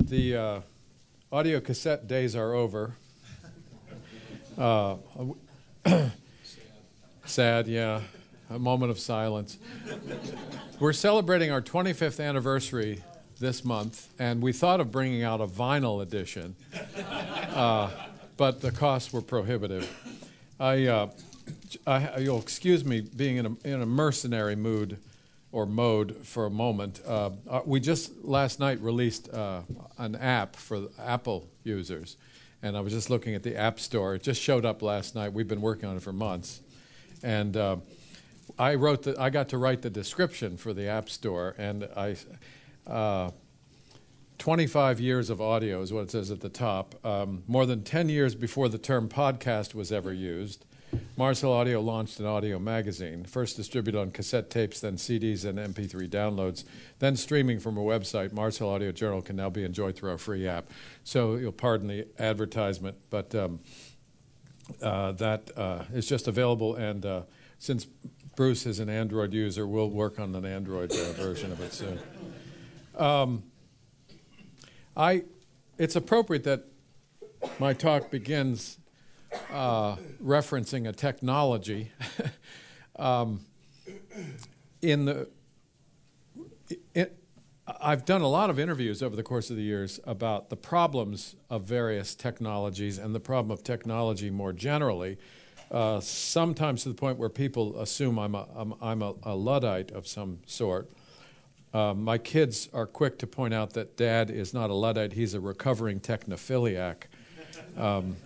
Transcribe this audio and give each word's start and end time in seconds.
the 0.00 0.36
uh, 0.36 0.60
audio 1.30 1.60
cassette 1.60 2.06
days 2.06 2.36
are 2.36 2.52
over. 2.52 2.94
Uh, 4.58 4.96
sad, 7.24 7.68
yeah. 7.68 8.00
A 8.50 8.58
moment 8.58 8.90
of 8.90 8.98
silence. 8.98 9.56
We're 10.80 10.92
celebrating 10.92 11.52
our 11.52 11.62
25th 11.62 12.18
anniversary 12.18 13.04
this 13.38 13.64
month, 13.64 14.08
and 14.18 14.42
we 14.42 14.52
thought 14.52 14.80
of 14.80 14.90
bringing 14.90 15.22
out 15.22 15.40
a 15.40 15.46
vinyl 15.46 16.02
edition, 16.02 16.56
uh, 17.54 17.88
but 18.36 18.60
the 18.60 18.72
costs 18.72 19.12
were 19.12 19.22
prohibitive. 19.22 19.88
I, 20.58 20.86
uh, 20.86 21.10
I, 21.86 22.18
you'll 22.18 22.40
excuse 22.40 22.84
me 22.84 23.00
being 23.00 23.36
in 23.36 23.46
a, 23.46 23.68
in 23.68 23.80
a 23.80 23.86
mercenary 23.86 24.56
mood 24.56 24.98
or 25.52 25.66
mode 25.66 26.16
for 26.24 26.46
a 26.46 26.50
moment. 26.50 27.00
Uh, 27.06 27.30
uh, 27.48 27.60
we 27.64 27.80
just 27.80 28.24
last 28.24 28.60
night 28.60 28.80
released 28.80 29.32
uh, 29.32 29.62
an 29.96 30.14
app 30.16 30.56
for 30.56 30.88
Apple 30.98 31.48
users, 31.64 32.16
and 32.62 32.76
I 32.76 32.80
was 32.80 32.92
just 32.92 33.08
looking 33.08 33.34
at 33.34 33.42
the 33.42 33.56
App 33.56 33.80
Store. 33.80 34.14
It 34.14 34.22
just 34.22 34.40
showed 34.40 34.64
up 34.64 34.82
last 34.82 35.14
night. 35.14 35.32
We've 35.32 35.48
been 35.48 35.62
working 35.62 35.88
on 35.88 35.96
it 35.96 36.02
for 36.02 36.12
months, 36.12 36.60
and 37.22 37.56
uh, 37.56 37.76
I 38.58 38.74
wrote 38.74 39.04
the, 39.04 39.20
I 39.20 39.30
got 39.30 39.48
to 39.50 39.58
write 39.58 39.82
the 39.82 39.90
description 39.90 40.56
for 40.56 40.72
the 40.72 40.88
App 40.88 41.08
Store, 41.08 41.54
and 41.58 41.88
I. 41.96 42.16
Uh, 42.86 43.30
25 44.38 45.00
years 45.00 45.30
of 45.30 45.40
audio 45.40 45.82
is 45.82 45.92
what 45.92 46.04
it 46.04 46.10
says 46.12 46.30
at 46.30 46.40
the 46.40 46.48
top. 46.48 46.94
Um, 47.04 47.42
more 47.48 47.66
than 47.66 47.82
10 47.82 48.08
years 48.08 48.36
before 48.36 48.68
the 48.68 48.78
term 48.78 49.08
podcast 49.08 49.74
was 49.74 49.90
ever 49.90 50.12
used. 50.12 50.64
Mars 51.16 51.40
Hill 51.40 51.52
Audio 51.52 51.80
launched 51.80 52.20
an 52.20 52.26
audio 52.26 52.58
magazine, 52.58 53.24
first 53.24 53.56
distributed 53.56 53.98
on 53.98 54.10
cassette 54.10 54.50
tapes, 54.50 54.80
then 54.80 54.96
CDs 54.96 55.44
and 55.44 55.58
MP3 55.58 56.08
downloads, 56.08 56.64
then 57.00 57.16
streaming 57.16 57.58
from 57.58 57.76
a 57.76 57.80
website. 57.80 58.32
Mars 58.32 58.58
Hill 58.58 58.68
Audio 58.68 58.92
Journal 58.92 59.20
can 59.20 59.36
now 59.36 59.50
be 59.50 59.64
enjoyed 59.64 59.96
through 59.96 60.10
our 60.10 60.18
free 60.18 60.46
app. 60.46 60.70
So 61.04 61.34
you'll 61.34 61.52
pardon 61.52 61.88
the 61.88 62.06
advertisement, 62.18 62.96
but 63.10 63.34
um, 63.34 63.60
uh, 64.80 65.12
that 65.12 65.50
uh, 65.56 65.84
is 65.92 66.06
just 66.06 66.28
available. 66.28 66.76
And 66.76 67.04
uh, 67.04 67.22
since 67.58 67.86
Bruce 68.36 68.66
is 68.66 68.78
an 68.78 68.88
Android 68.88 69.34
user, 69.34 69.66
we'll 69.66 69.90
work 69.90 70.20
on 70.20 70.34
an 70.34 70.44
Android 70.44 70.92
uh, 70.92 71.12
version 71.12 71.50
of 71.50 71.60
it 71.60 71.72
soon. 71.72 71.98
Um, 72.96 73.42
I, 74.96 75.24
it's 75.78 75.96
appropriate 75.96 76.44
that 76.44 76.64
my 77.58 77.72
talk 77.72 78.10
begins 78.10 78.77
uh, 79.52 79.96
referencing 80.22 80.88
a 80.88 80.92
technology. 80.92 81.90
um, 82.96 83.40
in 84.82 85.04
the, 85.04 85.28
it, 86.94 87.18
I've 87.80 88.04
done 88.04 88.22
a 88.22 88.28
lot 88.28 88.50
of 88.50 88.58
interviews 88.58 89.02
over 89.02 89.14
the 89.14 89.22
course 89.22 89.50
of 89.50 89.56
the 89.56 89.62
years 89.62 90.00
about 90.04 90.48
the 90.48 90.56
problems 90.56 91.36
of 91.50 91.64
various 91.64 92.14
technologies 92.14 92.98
and 92.98 93.14
the 93.14 93.20
problem 93.20 93.50
of 93.50 93.62
technology 93.62 94.30
more 94.30 94.52
generally. 94.52 95.18
Uh, 95.70 96.00
sometimes 96.00 96.84
to 96.84 96.88
the 96.88 96.94
point 96.94 97.18
where 97.18 97.28
people 97.28 97.78
assume 97.78 98.18
I'm 98.18 98.34
a, 98.34 98.48
I'm, 98.56 98.74
I'm 98.80 99.02
a, 99.02 99.14
a 99.24 99.34
Luddite 99.34 99.90
of 99.90 100.06
some 100.06 100.38
sort. 100.46 100.90
Uh, 101.74 101.92
my 101.92 102.16
kids 102.16 102.70
are 102.72 102.86
quick 102.86 103.18
to 103.18 103.26
point 103.26 103.52
out 103.52 103.74
that 103.74 103.96
dad 103.96 104.30
is 104.30 104.54
not 104.54 104.70
a 104.70 104.74
Luddite, 104.74 105.12
he's 105.12 105.34
a 105.34 105.40
recovering 105.40 106.00
technophiliac. 106.00 107.02
Um, 107.76 108.16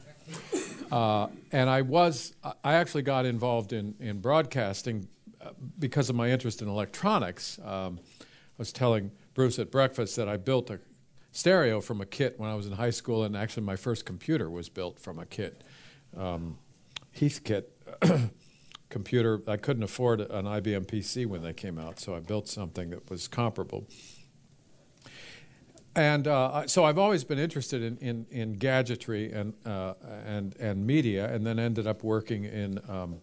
uh, 0.93 1.29
and 1.53 1.71
I 1.71 1.81
was, 1.81 2.35
I 2.63 2.75
actually 2.75 3.01
got 3.01 3.25
involved 3.25 3.73
in, 3.73 3.95
in 3.99 4.21
broadcasting 4.21 5.09
uh, 5.41 5.51
because 5.79 6.11
of 6.11 6.17
my 6.17 6.31
interest 6.31 6.61
in 6.61 6.69
electronics. 6.69 7.59
Um, 7.65 7.99
I 8.21 8.25
was 8.59 8.73
telling 8.73 9.11
Bruce 9.33 9.59
at 9.59 9.71
breakfast 9.71 10.17
that 10.17 10.29
I 10.29 10.37
built 10.37 10.69
a 10.69 10.81
stereo 11.31 11.81
from 11.81 12.03
a 12.03 12.07
kit 12.07 12.39
when 12.39 12.51
I 12.51 12.55
was 12.55 12.67
in 12.67 12.75
high 12.75 12.91
school, 12.91 13.25
and 13.25 13.35
actually 13.35 13.63
my 13.63 13.77
first 13.77 14.05
computer 14.05 14.51
was 14.51 14.69
built 14.69 15.01
from 15.01 15.19
a 15.19 15.25
kit. 15.25 15.65
Um, 16.15 16.59
Heathkit 17.17 17.65
computer, 18.91 19.41
I 19.49 19.57
couldn't 19.57 19.85
afford 19.85 20.21
an 20.21 20.45
IBM 20.45 20.85
PC 20.85 21.25
when 21.25 21.43
they 21.43 21.55
came 21.55 21.79
out, 21.79 22.01
so 22.01 22.15
I 22.15 22.21
built 22.21 22.49
something 22.49 22.91
that 22.91 23.09
was 23.09 23.29
comparable. 23.29 23.87
And 25.95 26.27
uh, 26.27 26.67
so 26.67 26.85
I've 26.85 26.99
always 26.99 27.23
been 27.23 27.39
interested 27.39 27.83
in, 27.83 27.99
in, 27.99 28.27
in 28.31 28.53
gadgetry 28.55 29.31
and, 29.33 29.53
uh, 29.67 29.95
and, 30.25 30.57
and 30.57 30.87
media, 30.87 31.33
and 31.33 31.47
then 31.47 31.59
ended 31.59 31.87
up 31.87 32.03
working 32.03 32.45
in 32.45 32.81
um, 32.89 33.21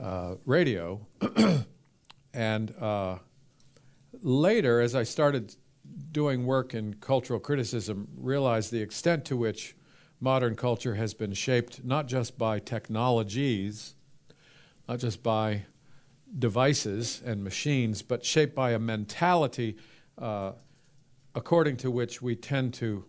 uh, 0.00 0.36
radio. 0.46 1.06
and 2.34 2.74
uh, 2.80 3.18
later, 4.22 4.80
as 4.80 4.94
I 4.94 5.02
started 5.02 5.56
doing 6.10 6.46
work 6.46 6.72
in 6.72 6.94
cultural 6.94 7.38
criticism, 7.38 8.08
realized 8.16 8.72
the 8.72 8.80
extent 8.80 9.26
to 9.26 9.36
which 9.36 9.76
modern 10.20 10.56
culture 10.56 10.94
has 10.94 11.12
been 11.12 11.34
shaped 11.34 11.84
not 11.84 12.06
just 12.06 12.38
by 12.38 12.58
technologies, 12.58 13.94
not 14.88 15.00
just 15.00 15.22
by 15.22 15.64
devices 16.38 17.22
and 17.26 17.44
machines, 17.44 18.00
but 18.00 18.24
shaped 18.24 18.54
by 18.54 18.70
a 18.70 18.78
mentality 18.78 19.76
uh, 20.16 20.52
according 21.34 21.76
to 21.78 21.90
which 21.90 22.22
we 22.22 22.36
tend 22.36 22.74
to 22.74 23.04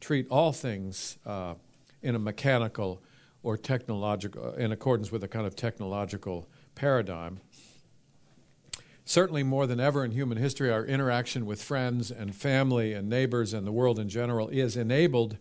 treat 0.00 0.26
all 0.30 0.52
things 0.52 1.18
uh, 1.26 1.54
in 2.02 2.14
a 2.14 2.18
mechanical 2.18 3.02
or 3.42 3.56
technological, 3.56 4.54
in 4.54 4.72
accordance 4.72 5.10
with 5.10 5.24
a 5.24 5.28
kind 5.28 5.46
of 5.46 5.56
technological 5.56 6.48
paradigm. 6.74 7.40
Certainly, 9.04 9.44
more 9.44 9.66
than 9.66 9.80
ever 9.80 10.04
in 10.04 10.10
human 10.10 10.36
history, 10.36 10.70
our 10.70 10.84
interaction 10.84 11.46
with 11.46 11.62
friends 11.62 12.10
and 12.10 12.34
family 12.34 12.92
and 12.92 13.08
neighbors 13.08 13.54
and 13.54 13.66
the 13.66 13.72
world 13.72 13.98
in 13.98 14.08
general 14.08 14.48
is 14.48 14.76
enabled 14.76 15.38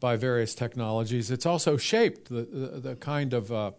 by 0.00 0.16
various 0.16 0.54
technologies. 0.54 1.30
It's 1.30 1.46
also 1.46 1.76
shaped 1.76 2.28
the, 2.28 2.42
the, 2.42 2.80
the 2.80 2.96
kind 2.96 3.32
of 3.32 3.52
uh, 3.52 3.70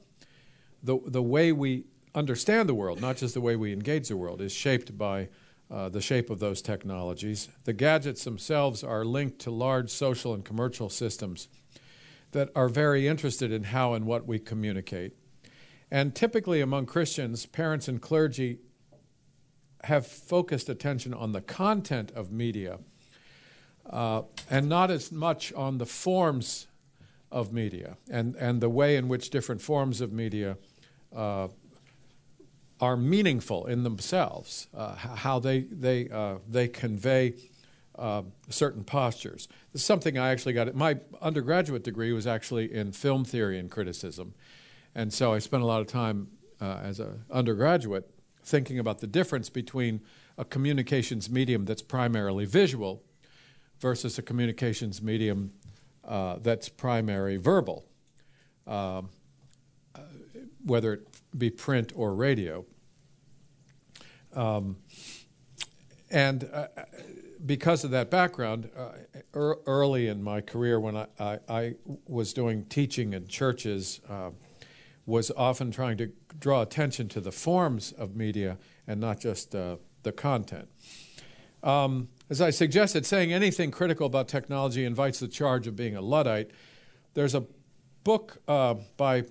the, 0.81 1.00
the 1.06 1.22
way 1.22 1.51
we 1.51 1.84
understand 2.13 2.69
the 2.69 2.74
world, 2.74 3.01
not 3.01 3.18
just 3.18 3.34
the 3.34 3.41
way 3.41 3.56
we 3.56 3.74
engage 3.74 4.07
the 4.07 4.16
world, 4.16 4.41
is 4.41 4.53
shaped 4.53 4.97
by 4.97 5.28
uh, 5.71 5.89
the 5.89 6.01
shape 6.01 6.29
of 6.29 6.39
those 6.39 6.61
technologies. 6.61 7.49
The 7.63 7.73
gadgets 7.73 8.23
themselves 8.23 8.83
are 8.83 9.03
linked 9.03 9.39
to 9.39 9.51
large 9.51 9.89
social 9.89 10.33
and 10.33 10.45
commercial 10.45 10.89
systems 10.89 11.47
that 12.31 12.49
are 12.55 12.69
very 12.69 13.07
interested 13.07 13.51
in 13.51 13.63
how 13.63 13.93
and 13.93 14.05
what 14.05 14.27
we 14.27 14.39
communicate. 14.39 15.13
And 15.89 16.13
typically 16.13 16.61
among 16.61 16.85
Christians, 16.85 17.45
parents 17.45 17.87
and 17.87 18.01
clergy 18.01 18.59
have 19.83 20.05
focused 20.05 20.67
attention 20.67 21.13
on 21.13 21.31
the 21.31 21.41
content 21.41 22.11
of 22.11 22.31
media 22.31 22.79
uh, 23.89 24.23
and 24.49 24.67
not 24.67 24.89
as 24.89 25.11
much 25.11 25.53
on 25.53 25.77
the 25.77 25.85
forms 25.85 26.67
of 27.31 27.53
media 27.53 27.97
and, 28.09 28.35
and 28.35 28.61
the 28.61 28.69
way 28.69 28.95
in 28.97 29.07
which 29.07 29.29
different 29.29 29.61
forms 29.61 30.01
of 30.01 30.11
media 30.11 30.57
uh, 31.15 31.47
are 32.81 32.97
meaningful 32.97 33.66
in 33.68 33.84
themselves, 33.84 34.68
uh, 34.75 34.96
how 34.96 35.40
they, 35.40 35.62
they, 35.62 36.09
uh, 36.09 36.36
they 36.47 36.68
convey 36.68 37.34
uh, 37.97 38.24
certain 38.50 38.84
postures. 38.84 39.47
This 39.72 39.81
is 39.81 39.86
something 39.86 40.18
I 40.18 40.30
actually 40.30 40.53
got. 40.53 40.74
My 40.75 40.97
undergraduate 41.22 41.84
degree 41.84 42.12
was 42.12 42.28
actually 42.28 42.74
in 42.74 42.91
film 42.91 43.24
theory 43.24 43.58
and 43.58 43.72
criticism. 43.72 44.34
And 44.94 45.13
so 45.13 45.34
I 45.34 45.40
spent 45.40 45.63
a 45.63 45.66
lot 45.66 45.81
of 45.81 45.88
time 45.88 46.28
uh, 46.59 46.80
as 46.84 47.00
an 47.00 47.24
undergraduate 47.31 48.09
thinking 48.44 48.80
about 48.80 49.00
the 49.00 49.07
difference 49.07 49.50
between 49.50 50.02
a 50.38 50.46
communications 50.46 51.30
medium 51.30 51.66
that's 51.66 51.81
primarily 51.81 52.46
visual 52.46 53.02
versus 53.80 54.18
a 54.18 54.22
communications 54.22 55.02
medium 55.02 55.52
uh, 56.06 56.38
that's 56.42 56.69
primary 56.69 57.38
verbal. 57.38 57.86
Um, 58.68 59.09
whether 60.65 60.93
it 60.93 61.07
be 61.37 61.49
print 61.49 61.93
or 61.95 62.13
radio. 62.13 62.65
Um, 64.33 64.77
and 66.09 66.49
uh, 66.51 66.67
because 67.45 67.83
of 67.83 67.91
that 67.91 68.09
background, 68.09 68.69
uh, 68.77 68.89
er, 69.33 69.57
early 69.65 70.07
in 70.07 70.21
my 70.21 70.41
career, 70.41 70.79
when 70.79 70.97
I, 70.97 71.07
I, 71.19 71.39
I, 71.47 71.73
was 72.07 72.33
doing 72.33 72.65
teaching 72.65 73.13
in 73.13 73.27
churches, 73.27 74.01
uh, 74.09 74.31
was 75.06 75.31
often 75.38 75.71
trying 75.71 75.97
to 75.97 76.12
draw 76.39 76.62
attention 76.62 77.07
to 77.09 77.21
the 77.21 77.31
forms 77.31 77.91
of 77.91 78.15
media 78.15 78.57
and 78.88 79.00
not 79.00 79.19
just 79.19 79.56
uh, 79.56 79.77
the 80.03 80.11
content. 80.11 80.68
Um, 81.63 82.09
as 82.29 82.41
I 82.41 82.50
suggested, 82.50 83.06
saying 83.06 83.31
anything 83.31 83.71
critical 83.71 84.07
about 84.07 84.27
technology 84.27 84.83
invites 84.83 85.19
the 85.19 85.27
charge 85.27 85.68
of 85.68 85.75
being 85.75 85.95
a 85.95 86.01
Luddite. 86.01 86.51
There's 87.13 87.35
a 87.35 87.44
book 88.03 88.41
uh, 88.47 88.75
by 88.97 89.23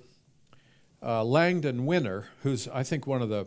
uh, 1.05 1.25
Langdon 1.25 1.87
Winner, 1.87 2.29
who's 2.43 2.67
I 2.69 2.83
think 2.83 3.07
one 3.07 3.23
of 3.23 3.29
the 3.29 3.47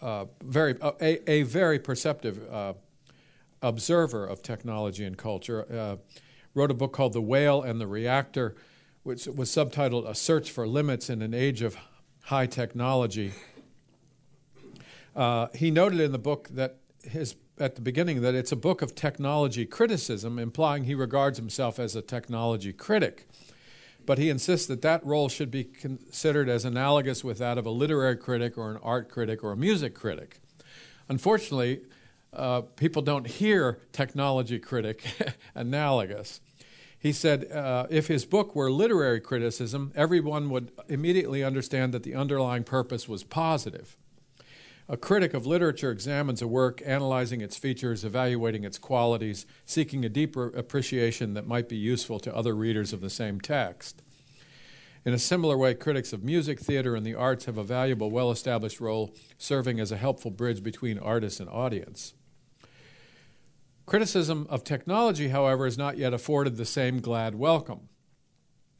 uh, 0.00 0.26
very 0.44 0.80
uh, 0.80 0.92
a, 1.00 1.30
a, 1.30 1.42
very 1.42 1.78
perceptive 1.78 2.40
uh, 2.52 2.74
observer 3.62 4.24
of 4.26 4.42
technology 4.42 5.04
and 5.04 5.16
culture, 5.18 5.66
uh, 5.72 5.96
wrote 6.54 6.70
a 6.70 6.74
book 6.74 6.92
called 6.92 7.14
The 7.14 7.20
Whale 7.20 7.62
and 7.62 7.80
the 7.80 7.86
Reactor, 7.86 8.54
which 9.02 9.26
was 9.26 9.50
subtitled 9.50 10.08
A 10.08 10.14
Search 10.14 10.52
for 10.52 10.68
Limits 10.68 11.10
in 11.10 11.20
an 11.22 11.34
Age 11.34 11.62
of 11.62 11.76
High 12.24 12.46
Technology. 12.46 13.32
He 15.54 15.70
noted 15.72 16.00
in 16.00 16.12
the 16.12 16.18
book 16.18 16.48
that 16.52 16.76
his 17.02 17.34
at 17.58 17.74
the 17.74 17.80
beginning 17.80 18.20
that 18.22 18.36
it's 18.36 18.52
a 18.52 18.56
book 18.56 18.82
of 18.82 18.94
technology 18.94 19.66
criticism, 19.66 20.38
implying 20.38 20.84
he 20.84 20.94
regards 20.94 21.38
himself 21.38 21.80
as 21.80 21.96
a 21.96 22.02
technology 22.02 22.72
critic. 22.72 23.26
But 24.08 24.16
he 24.16 24.30
insists 24.30 24.66
that 24.68 24.80
that 24.80 25.04
role 25.04 25.28
should 25.28 25.50
be 25.50 25.64
considered 25.64 26.48
as 26.48 26.64
analogous 26.64 27.22
with 27.22 27.36
that 27.40 27.58
of 27.58 27.66
a 27.66 27.70
literary 27.70 28.16
critic 28.16 28.56
or 28.56 28.70
an 28.70 28.78
art 28.82 29.10
critic 29.10 29.44
or 29.44 29.52
a 29.52 29.56
music 29.56 29.94
critic. 29.94 30.40
Unfortunately, 31.10 31.82
uh, 32.32 32.62
people 32.62 33.02
don't 33.02 33.26
hear 33.26 33.80
technology 33.92 34.58
critic 34.58 35.04
analogous. 35.54 36.40
He 36.98 37.12
said 37.12 37.52
uh, 37.52 37.86
if 37.90 38.06
his 38.06 38.24
book 38.24 38.56
were 38.56 38.72
literary 38.72 39.20
criticism, 39.20 39.92
everyone 39.94 40.48
would 40.48 40.72
immediately 40.88 41.44
understand 41.44 41.92
that 41.92 42.02
the 42.02 42.14
underlying 42.14 42.64
purpose 42.64 43.10
was 43.10 43.24
positive. 43.24 43.98
A 44.90 44.96
critic 44.96 45.34
of 45.34 45.46
literature 45.46 45.90
examines 45.90 46.40
a 46.40 46.48
work, 46.48 46.80
analyzing 46.82 47.42
its 47.42 47.58
features, 47.58 48.06
evaluating 48.06 48.64
its 48.64 48.78
qualities, 48.78 49.44
seeking 49.66 50.02
a 50.02 50.08
deeper 50.08 50.46
appreciation 50.46 51.34
that 51.34 51.46
might 51.46 51.68
be 51.68 51.76
useful 51.76 52.18
to 52.20 52.34
other 52.34 52.56
readers 52.56 52.94
of 52.94 53.02
the 53.02 53.10
same 53.10 53.38
text. 53.38 54.00
In 55.04 55.12
a 55.12 55.18
similar 55.18 55.58
way, 55.58 55.74
critics 55.74 56.14
of 56.14 56.24
music, 56.24 56.58
theater, 56.58 56.96
and 56.96 57.04
the 57.04 57.14
arts 57.14 57.44
have 57.44 57.58
a 57.58 57.64
valuable, 57.64 58.10
well 58.10 58.30
established 58.30 58.80
role 58.80 59.14
serving 59.36 59.78
as 59.78 59.92
a 59.92 59.98
helpful 59.98 60.30
bridge 60.30 60.62
between 60.62 60.98
artist 60.98 61.38
and 61.38 61.50
audience. 61.50 62.14
Criticism 63.84 64.46
of 64.48 64.64
technology, 64.64 65.28
however, 65.28 65.66
is 65.66 65.76
not 65.76 65.98
yet 65.98 66.14
afforded 66.14 66.56
the 66.56 66.64
same 66.64 67.00
glad 67.00 67.34
welcome. 67.34 67.90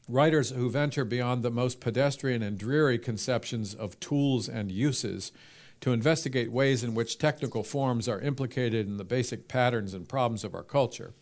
Writers 0.07 0.49
who 0.49 0.71
venture 0.71 1.05
beyond 1.05 1.43
the 1.43 1.51
most 1.51 1.79
pedestrian 1.79 2.41
and 2.41 2.57
dreary 2.57 2.97
conceptions 2.97 3.75
of 3.75 3.99
tools 3.99 4.49
and 4.49 4.71
uses 4.71 5.31
to 5.81 5.93
investigate 5.93 6.51
ways 6.51 6.83
in 6.83 6.93
which 6.93 7.17
technical 7.17 7.63
forms 7.63 8.07
are 8.07 8.19
implicated 8.21 8.87
in 8.87 8.97
the 8.97 9.03
basic 9.03 9.47
patterns 9.47 9.93
and 9.93 10.09
problems 10.09 10.43
of 10.43 10.53
our 10.53 10.63
culture, 10.63 11.13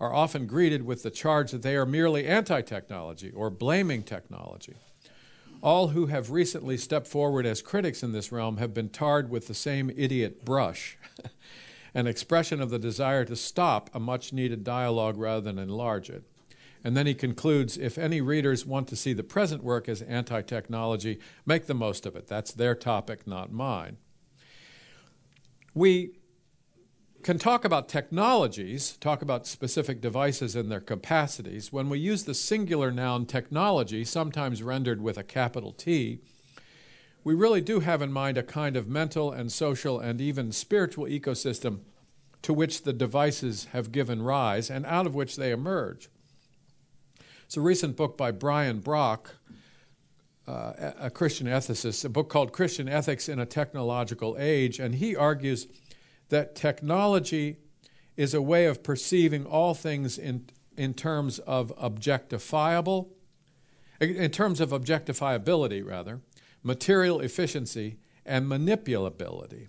are 0.00 0.12
often 0.12 0.46
greeted 0.46 0.84
with 0.84 1.02
the 1.02 1.10
charge 1.10 1.52
that 1.52 1.62
they 1.62 1.76
are 1.76 1.86
merely 1.86 2.26
anti 2.26 2.60
technology 2.60 3.30
or 3.30 3.50
blaming 3.50 4.02
technology. 4.02 4.74
All 5.62 5.88
who 5.88 6.06
have 6.06 6.32
recently 6.32 6.76
stepped 6.76 7.06
forward 7.06 7.46
as 7.46 7.62
critics 7.62 8.02
in 8.02 8.10
this 8.12 8.32
realm 8.32 8.56
have 8.56 8.74
been 8.74 8.88
tarred 8.88 9.30
with 9.30 9.46
the 9.46 9.54
same 9.54 9.92
idiot 9.96 10.44
brush, 10.44 10.98
an 11.94 12.08
expression 12.08 12.60
of 12.60 12.70
the 12.70 12.80
desire 12.80 13.24
to 13.24 13.36
stop 13.36 13.88
a 13.94 14.00
much 14.00 14.32
needed 14.32 14.64
dialogue 14.64 15.16
rather 15.16 15.40
than 15.40 15.60
enlarge 15.60 16.10
it. 16.10 16.24
And 16.84 16.96
then 16.96 17.06
he 17.06 17.14
concludes 17.14 17.76
if 17.76 17.96
any 17.96 18.20
readers 18.20 18.66
want 18.66 18.88
to 18.88 18.96
see 18.96 19.12
the 19.12 19.22
present 19.22 19.62
work 19.62 19.88
as 19.88 20.02
anti 20.02 20.42
technology, 20.42 21.18
make 21.46 21.66
the 21.66 21.74
most 21.74 22.06
of 22.06 22.16
it. 22.16 22.26
That's 22.26 22.52
their 22.52 22.74
topic, 22.74 23.26
not 23.26 23.52
mine. 23.52 23.98
We 25.74 26.18
can 27.22 27.38
talk 27.38 27.64
about 27.64 27.88
technologies, 27.88 28.96
talk 28.96 29.22
about 29.22 29.46
specific 29.46 30.00
devices 30.00 30.56
and 30.56 30.70
their 30.70 30.80
capacities. 30.80 31.72
When 31.72 31.88
we 31.88 32.00
use 32.00 32.24
the 32.24 32.34
singular 32.34 32.90
noun 32.90 33.26
technology, 33.26 34.04
sometimes 34.04 34.62
rendered 34.62 35.00
with 35.00 35.16
a 35.16 35.22
capital 35.22 35.72
T, 35.72 36.20
we 37.22 37.34
really 37.34 37.60
do 37.60 37.78
have 37.78 38.02
in 38.02 38.12
mind 38.12 38.36
a 38.36 38.42
kind 38.42 38.76
of 38.76 38.88
mental 38.88 39.30
and 39.30 39.52
social 39.52 40.00
and 40.00 40.20
even 40.20 40.50
spiritual 40.50 41.06
ecosystem 41.06 41.80
to 42.42 42.52
which 42.52 42.82
the 42.82 42.92
devices 42.92 43.66
have 43.66 43.92
given 43.92 44.22
rise 44.22 44.68
and 44.68 44.84
out 44.86 45.06
of 45.06 45.14
which 45.14 45.36
they 45.36 45.52
emerge. 45.52 46.08
It's 47.52 47.58
a 47.58 47.60
recent 47.60 47.96
book 47.96 48.16
by 48.16 48.30
Brian 48.30 48.78
Brock, 48.80 49.36
uh, 50.48 50.92
a 50.98 51.10
Christian 51.10 51.46
ethicist, 51.46 52.02
a 52.02 52.08
book 52.08 52.30
called 52.30 52.50
Christian 52.50 52.88
Ethics 52.88 53.28
in 53.28 53.38
a 53.38 53.44
Technological 53.44 54.36
Age, 54.38 54.78
and 54.78 54.94
he 54.94 55.14
argues 55.14 55.66
that 56.30 56.54
technology 56.54 57.58
is 58.16 58.32
a 58.32 58.40
way 58.40 58.64
of 58.64 58.82
perceiving 58.82 59.44
all 59.44 59.74
things 59.74 60.16
in, 60.16 60.46
in 60.78 60.94
terms 60.94 61.40
of 61.40 61.76
objectifiable, 61.76 63.10
in 64.00 64.30
terms 64.30 64.58
of 64.58 64.70
objectifiability, 64.70 65.84
rather, 65.84 66.22
material 66.62 67.20
efficiency, 67.20 67.98
and 68.24 68.46
manipulability. 68.46 69.68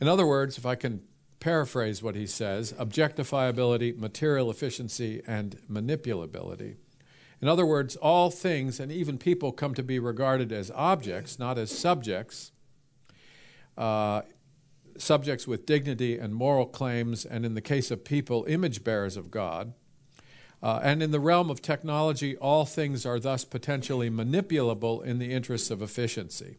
In 0.00 0.08
other 0.08 0.26
words, 0.26 0.56
if 0.56 0.64
I 0.64 0.76
can 0.76 1.02
paraphrase 1.40 2.02
what 2.02 2.14
he 2.14 2.26
says 2.26 2.72
objectifiability, 2.74 3.96
material 3.96 4.50
efficiency, 4.50 5.22
and 5.26 5.58
manipulability. 5.70 6.76
In 7.40 7.48
other 7.48 7.64
words, 7.64 7.96
all 7.96 8.30
things 8.30 8.78
and 8.78 8.92
even 8.92 9.16
people 9.16 9.50
come 9.50 9.74
to 9.74 9.82
be 9.82 9.98
regarded 9.98 10.52
as 10.52 10.70
objects, 10.72 11.38
not 11.38 11.58
as 11.58 11.76
subjects, 11.76 12.52
uh, 13.78 14.22
subjects 14.98 15.46
with 15.46 15.64
dignity 15.64 16.18
and 16.18 16.34
moral 16.34 16.66
claims, 16.66 17.24
and 17.24 17.46
in 17.46 17.54
the 17.54 17.62
case 17.62 17.90
of 17.90 18.04
people, 18.04 18.44
image 18.46 18.84
bearers 18.84 19.16
of 19.16 19.30
God. 19.30 19.72
Uh, 20.62 20.80
and 20.82 21.02
in 21.02 21.10
the 21.10 21.20
realm 21.20 21.48
of 21.48 21.62
technology, 21.62 22.36
all 22.36 22.66
things 22.66 23.06
are 23.06 23.18
thus 23.18 23.46
potentially 23.46 24.10
manipulable 24.10 25.02
in 25.02 25.18
the 25.18 25.32
interests 25.32 25.70
of 25.70 25.80
efficiency. 25.80 26.58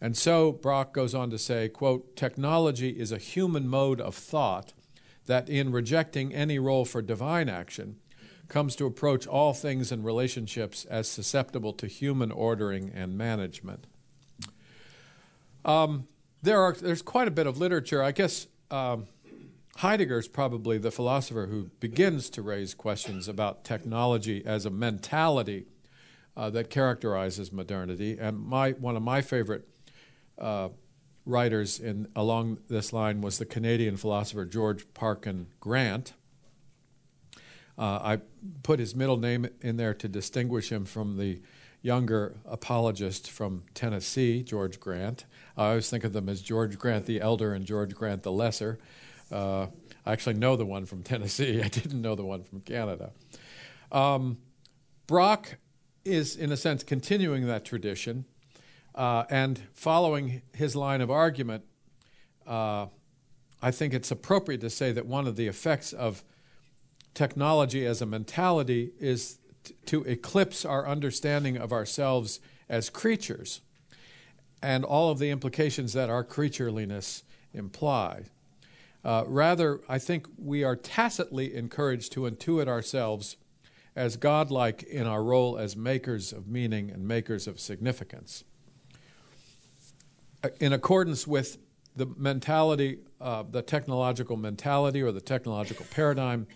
And 0.00 0.16
so 0.16 0.52
Brock 0.52 0.92
goes 0.92 1.14
on 1.14 1.30
to 1.30 1.38
say, 1.38 1.68
quote, 1.68 2.16
technology 2.16 2.90
is 2.90 3.12
a 3.12 3.18
human 3.18 3.66
mode 3.68 4.00
of 4.00 4.14
thought 4.14 4.74
that 5.26 5.48
in 5.48 5.72
rejecting 5.72 6.34
any 6.34 6.58
role 6.58 6.84
for 6.84 7.02
divine 7.02 7.48
action 7.48 7.96
comes 8.48 8.76
to 8.76 8.86
approach 8.86 9.26
all 9.26 9.52
things 9.52 9.90
and 9.90 10.04
relationships 10.04 10.84
as 10.84 11.08
susceptible 11.08 11.72
to 11.72 11.86
human 11.86 12.30
ordering 12.30 12.90
and 12.94 13.18
management. 13.18 13.86
Um, 15.64 16.06
there 16.42 16.62
are, 16.62 16.72
there's 16.72 17.02
quite 17.02 17.26
a 17.26 17.32
bit 17.32 17.46
of 17.46 17.58
literature. 17.58 18.02
I 18.02 18.12
guess 18.12 18.46
um, 18.70 19.06
Heidegger 19.78 20.18
is 20.18 20.28
probably 20.28 20.78
the 20.78 20.92
philosopher 20.92 21.46
who 21.46 21.70
begins 21.80 22.30
to 22.30 22.42
raise 22.42 22.72
questions 22.72 23.26
about 23.26 23.64
technology 23.64 24.44
as 24.46 24.64
a 24.64 24.70
mentality 24.70 25.66
uh, 26.36 26.50
that 26.50 26.70
characterizes 26.70 27.50
modernity. 27.50 28.16
And 28.18 28.38
my, 28.38 28.72
one 28.72 28.96
of 28.96 29.02
my 29.02 29.22
favorite 29.22 29.66
uh, 30.38 30.68
writers 31.24 31.80
in, 31.80 32.08
along 32.14 32.58
this 32.68 32.92
line 32.92 33.20
was 33.20 33.38
the 33.38 33.46
Canadian 33.46 33.96
philosopher 33.96 34.44
George 34.44 34.86
Parkin 34.94 35.48
Grant. 35.60 36.12
Uh, 37.78 37.98
I 38.02 38.20
put 38.62 38.78
his 38.78 38.94
middle 38.94 39.18
name 39.18 39.46
in 39.60 39.76
there 39.76 39.92
to 39.94 40.08
distinguish 40.08 40.70
him 40.72 40.84
from 40.84 41.18
the 41.18 41.42
younger 41.82 42.36
apologist 42.46 43.30
from 43.30 43.64
Tennessee, 43.74 44.42
George 44.42 44.80
Grant. 44.80 45.26
I 45.56 45.68
always 45.68 45.90
think 45.90 46.04
of 46.04 46.12
them 46.12 46.28
as 46.28 46.40
George 46.40 46.78
Grant 46.78 47.06
the 47.06 47.20
Elder 47.20 47.52
and 47.52 47.64
George 47.64 47.94
Grant 47.94 48.22
the 48.22 48.32
Lesser. 48.32 48.78
Uh, 49.30 49.66
I 50.04 50.12
actually 50.12 50.34
know 50.34 50.56
the 50.56 50.64
one 50.64 50.86
from 50.86 51.02
Tennessee. 51.02 51.60
I 51.64 51.68
didn't 51.68 52.00
know 52.00 52.14
the 52.14 52.24
one 52.24 52.44
from 52.44 52.60
Canada. 52.60 53.12
Um, 53.92 54.38
Brock 55.06 55.58
is, 56.04 56.36
in 56.36 56.50
a 56.50 56.56
sense, 56.56 56.82
continuing 56.82 57.46
that 57.46 57.64
tradition. 57.64 58.24
Uh, 58.96 59.24
and 59.28 59.60
following 59.72 60.40
his 60.54 60.74
line 60.74 61.02
of 61.02 61.10
argument, 61.10 61.64
uh, 62.46 62.86
I 63.60 63.70
think 63.70 63.92
it's 63.92 64.10
appropriate 64.10 64.62
to 64.62 64.70
say 64.70 64.90
that 64.92 65.06
one 65.06 65.26
of 65.26 65.36
the 65.36 65.48
effects 65.48 65.92
of 65.92 66.24
technology 67.12 67.84
as 67.84 68.00
a 68.00 68.06
mentality 68.06 68.92
is 68.98 69.38
to 69.86 70.02
eclipse 70.04 70.64
our 70.64 70.86
understanding 70.86 71.58
of 71.58 71.72
ourselves 71.72 72.40
as 72.68 72.88
creatures 72.88 73.60
and 74.62 74.84
all 74.84 75.10
of 75.10 75.18
the 75.18 75.30
implications 75.30 75.92
that 75.92 76.08
our 76.08 76.24
creatureliness 76.24 77.22
imply. 77.52 78.24
Uh, 79.04 79.24
rather, 79.26 79.80
I 79.88 79.98
think 79.98 80.26
we 80.38 80.64
are 80.64 80.76
tacitly 80.76 81.54
encouraged 81.54 82.12
to 82.12 82.20
intuit 82.22 82.66
ourselves 82.66 83.36
as 83.94 84.16
godlike 84.16 84.82
in 84.82 85.06
our 85.06 85.22
role 85.22 85.58
as 85.58 85.76
makers 85.76 86.32
of 86.32 86.48
meaning 86.48 86.90
and 86.90 87.06
makers 87.06 87.46
of 87.46 87.60
significance 87.60 88.44
in 90.60 90.72
accordance 90.72 91.26
with 91.26 91.58
the 91.94 92.06
mentality, 92.16 92.98
uh, 93.20 93.42
the 93.42 93.62
technological 93.62 94.36
mentality 94.36 95.02
or 95.02 95.12
the 95.12 95.20
technological 95.20 95.86
paradigm, 95.90 96.46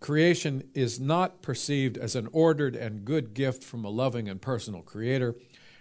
creation 0.00 0.68
is 0.74 1.00
not 1.00 1.40
perceived 1.42 1.96
as 1.96 2.16
an 2.16 2.28
ordered 2.32 2.74
and 2.76 3.04
good 3.04 3.32
gift 3.32 3.62
from 3.62 3.84
a 3.84 3.88
loving 3.88 4.28
and 4.28 4.42
personal 4.42 4.82
creator. 4.82 5.34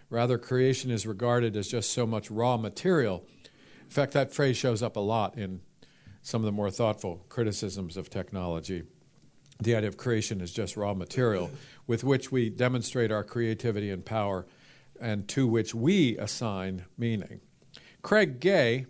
Rather, 0.09 0.37
creation 0.37 0.91
is 0.91 1.07
regarded 1.07 1.57
as 1.57 1.67
just 1.67 1.91
so 1.91 2.05
much 2.05 2.29
raw 2.29 2.57
material. 2.57 3.25
In 3.83 3.89
fact, 3.89 4.13
that 4.13 4.33
phrase 4.33 4.55
shows 4.55 4.83
up 4.83 4.95
a 4.95 5.01
lot 5.01 5.37
in 5.37 5.61
some 6.21 6.41
of 6.41 6.45
the 6.45 6.51
more 6.51 6.71
thoughtful 6.71 7.25
criticisms 7.29 7.97
of 7.97 8.09
technology. 8.09 8.83
The 9.61 9.75
idea 9.75 9.87
of 9.87 9.97
creation 9.97 10.41
is 10.41 10.51
just 10.51 10.75
raw 10.75 10.93
material 10.93 11.49
with 11.87 12.03
which 12.03 12.31
we 12.31 12.49
demonstrate 12.49 13.11
our 13.11 13.23
creativity 13.23 13.89
and 13.89 14.05
power 14.05 14.45
and 14.99 15.27
to 15.29 15.47
which 15.47 15.73
we 15.75 16.17
assign 16.17 16.85
meaning. 16.97 17.41
Craig 18.01 18.39
Gay, 18.39 18.85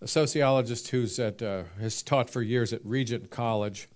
a 0.00 0.08
sociologist 0.08 0.88
who's 0.88 1.18
at, 1.18 1.42
uh, 1.42 1.64
has 1.78 2.02
taught 2.02 2.30
for 2.30 2.42
years 2.42 2.72
at 2.72 2.80
Regent 2.84 3.30
College, 3.30 3.88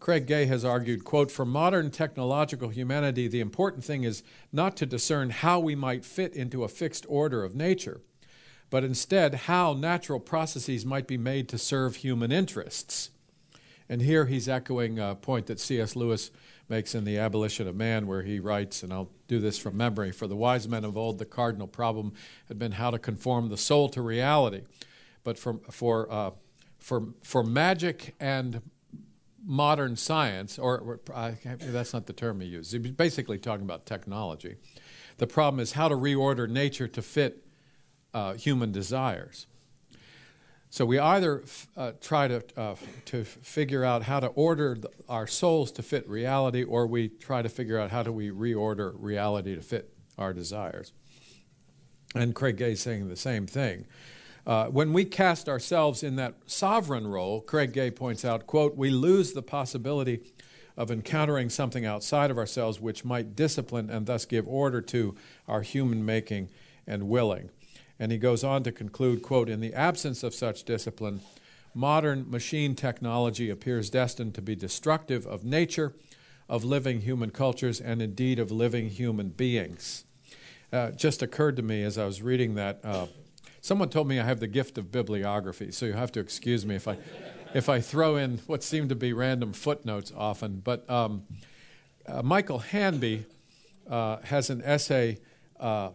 Craig 0.00 0.26
Gay 0.26 0.46
has 0.46 0.64
argued, 0.64 1.04
quote, 1.04 1.30
for 1.30 1.44
modern 1.44 1.90
technological 1.90 2.68
humanity, 2.68 3.26
the 3.26 3.40
important 3.40 3.84
thing 3.84 4.04
is 4.04 4.22
not 4.52 4.76
to 4.76 4.86
discern 4.86 5.30
how 5.30 5.58
we 5.58 5.74
might 5.74 6.04
fit 6.04 6.34
into 6.34 6.62
a 6.62 6.68
fixed 6.68 7.04
order 7.08 7.42
of 7.42 7.56
nature, 7.56 8.00
but 8.70 8.84
instead 8.84 9.34
how 9.34 9.72
natural 9.72 10.20
processes 10.20 10.86
might 10.86 11.08
be 11.08 11.18
made 11.18 11.48
to 11.48 11.58
serve 11.58 11.96
human 11.96 12.30
interests. 12.30 13.10
And 13.88 14.02
here 14.02 14.26
he's 14.26 14.48
echoing 14.48 14.98
a 14.98 15.14
point 15.14 15.46
that 15.46 15.58
C.S. 15.58 15.96
Lewis 15.96 16.30
makes 16.68 16.94
in 16.94 17.04
The 17.04 17.18
Abolition 17.18 17.66
of 17.66 17.76
Man, 17.76 18.06
where 18.06 18.22
he 18.22 18.40
writes, 18.40 18.82
and 18.82 18.92
I'll 18.92 19.10
do 19.26 19.38
this 19.38 19.58
from 19.58 19.76
memory 19.76 20.12
For 20.12 20.26
the 20.26 20.36
wise 20.36 20.68
men 20.68 20.84
of 20.84 20.96
old, 20.96 21.18
the 21.18 21.24
cardinal 21.24 21.66
problem 21.66 22.12
had 22.48 22.58
been 22.58 22.72
how 22.72 22.90
to 22.90 22.98
conform 22.98 23.48
the 23.48 23.56
soul 23.56 23.88
to 23.90 24.02
reality. 24.02 24.62
But 25.24 25.38
for, 25.38 25.60
for, 25.70 26.10
uh, 26.12 26.30
for, 26.78 27.08
for 27.22 27.42
magic 27.42 28.14
and 28.20 28.62
modern 29.44 29.96
science, 29.96 30.58
or 30.58 31.00
that's 31.60 31.92
not 31.92 32.06
the 32.06 32.12
term 32.12 32.40
he 32.40 32.48
used, 32.48 32.72
he's 32.72 32.90
basically 32.92 33.38
talking 33.38 33.64
about 33.64 33.86
technology. 33.86 34.56
The 35.16 35.26
problem 35.26 35.60
is 35.60 35.72
how 35.72 35.88
to 35.88 35.94
reorder 35.94 36.48
nature 36.48 36.88
to 36.88 37.02
fit 37.02 37.44
uh, 38.14 38.34
human 38.34 38.72
desires. 38.72 39.46
So 40.70 40.84
we 40.84 40.98
either 40.98 41.44
uh, 41.76 41.92
try 42.00 42.28
to, 42.28 42.42
uh, 42.56 42.74
to 43.06 43.24
figure 43.24 43.84
out 43.84 44.02
how 44.02 44.20
to 44.20 44.26
order 44.28 44.74
the, 44.74 44.90
our 45.08 45.26
souls 45.26 45.72
to 45.72 45.82
fit 45.82 46.06
reality, 46.08 46.62
or 46.62 46.86
we 46.86 47.08
try 47.08 47.40
to 47.40 47.48
figure 47.48 47.78
out 47.78 47.90
how 47.90 48.02
do 48.02 48.12
we 48.12 48.30
reorder 48.30 48.92
reality 48.94 49.54
to 49.54 49.62
fit 49.62 49.92
our 50.18 50.34
desires. 50.34 50.92
And 52.14 52.34
Craig 52.34 52.56
Gay 52.56 52.72
is 52.72 52.80
saying 52.80 53.08
the 53.08 53.16
same 53.16 53.46
thing. 53.46 53.86
Uh, 54.46 54.66
when 54.66 54.92
we 54.92 55.04
cast 55.04 55.48
ourselves 55.48 56.02
in 56.02 56.16
that 56.16 56.34
sovereign 56.46 57.06
role, 57.06 57.40
Craig 57.40 57.72
Gay 57.72 57.90
points 57.90 58.24
out, 58.24 58.46
quote, 58.46 58.76
we 58.76 58.90
lose 58.90 59.32
the 59.32 59.42
possibility 59.42 60.20
of 60.76 60.90
encountering 60.90 61.50
something 61.50 61.84
outside 61.84 62.30
of 62.30 62.38
ourselves 62.38 62.80
which 62.80 63.04
might 63.04 63.34
discipline 63.34 63.90
and 63.90 64.06
thus 64.06 64.24
give 64.24 64.46
order 64.46 64.80
to 64.80 65.14
our 65.46 65.62
human 65.62 66.04
making 66.04 66.48
and 66.86 67.08
willing. 67.08 67.50
And 68.00 68.12
he 68.12 68.18
goes 68.18 68.44
on 68.44 68.62
to 68.62 68.72
conclude, 68.72 69.22
quote, 69.22 69.48
in 69.48 69.60
the 69.60 69.74
absence 69.74 70.22
of 70.22 70.34
such 70.34 70.64
discipline, 70.64 71.20
modern 71.74 72.30
machine 72.30 72.74
technology 72.74 73.50
appears 73.50 73.90
destined 73.90 74.34
to 74.34 74.42
be 74.42 74.54
destructive 74.54 75.26
of 75.26 75.44
nature, 75.44 75.94
of 76.48 76.64
living 76.64 77.00
human 77.00 77.30
cultures, 77.30 77.80
and 77.80 78.00
indeed 78.00 78.38
of 78.38 78.50
living 78.50 78.88
human 78.88 79.30
beings. 79.30 80.04
Uh, 80.72 80.90
just 80.90 81.22
occurred 81.22 81.56
to 81.56 81.62
me 81.62 81.82
as 81.82 81.98
I 81.98 82.04
was 82.04 82.22
reading 82.22 82.54
that. 82.54 82.80
Uh, 82.84 83.06
someone 83.60 83.88
told 83.88 84.06
me 84.06 84.20
I 84.20 84.24
have 84.24 84.40
the 84.40 84.46
gift 84.46 84.78
of 84.78 84.92
bibliography, 84.92 85.72
so 85.72 85.86
you 85.86 85.94
have 85.94 86.12
to 86.12 86.20
excuse 86.20 86.64
me 86.64 86.76
if 86.76 86.86
I, 86.86 86.98
if 87.54 87.68
I 87.68 87.80
throw 87.80 88.16
in 88.16 88.38
what 88.46 88.62
seem 88.62 88.88
to 88.88 88.94
be 88.94 89.12
random 89.12 89.52
footnotes 89.52 90.12
often. 90.16 90.60
But 90.62 90.88
um, 90.88 91.24
uh, 92.06 92.22
Michael 92.22 92.58
Hanby 92.58 93.24
uh, 93.88 94.18
has 94.24 94.50
an 94.50 94.62
essay 94.62 95.18
uh, 95.58 95.90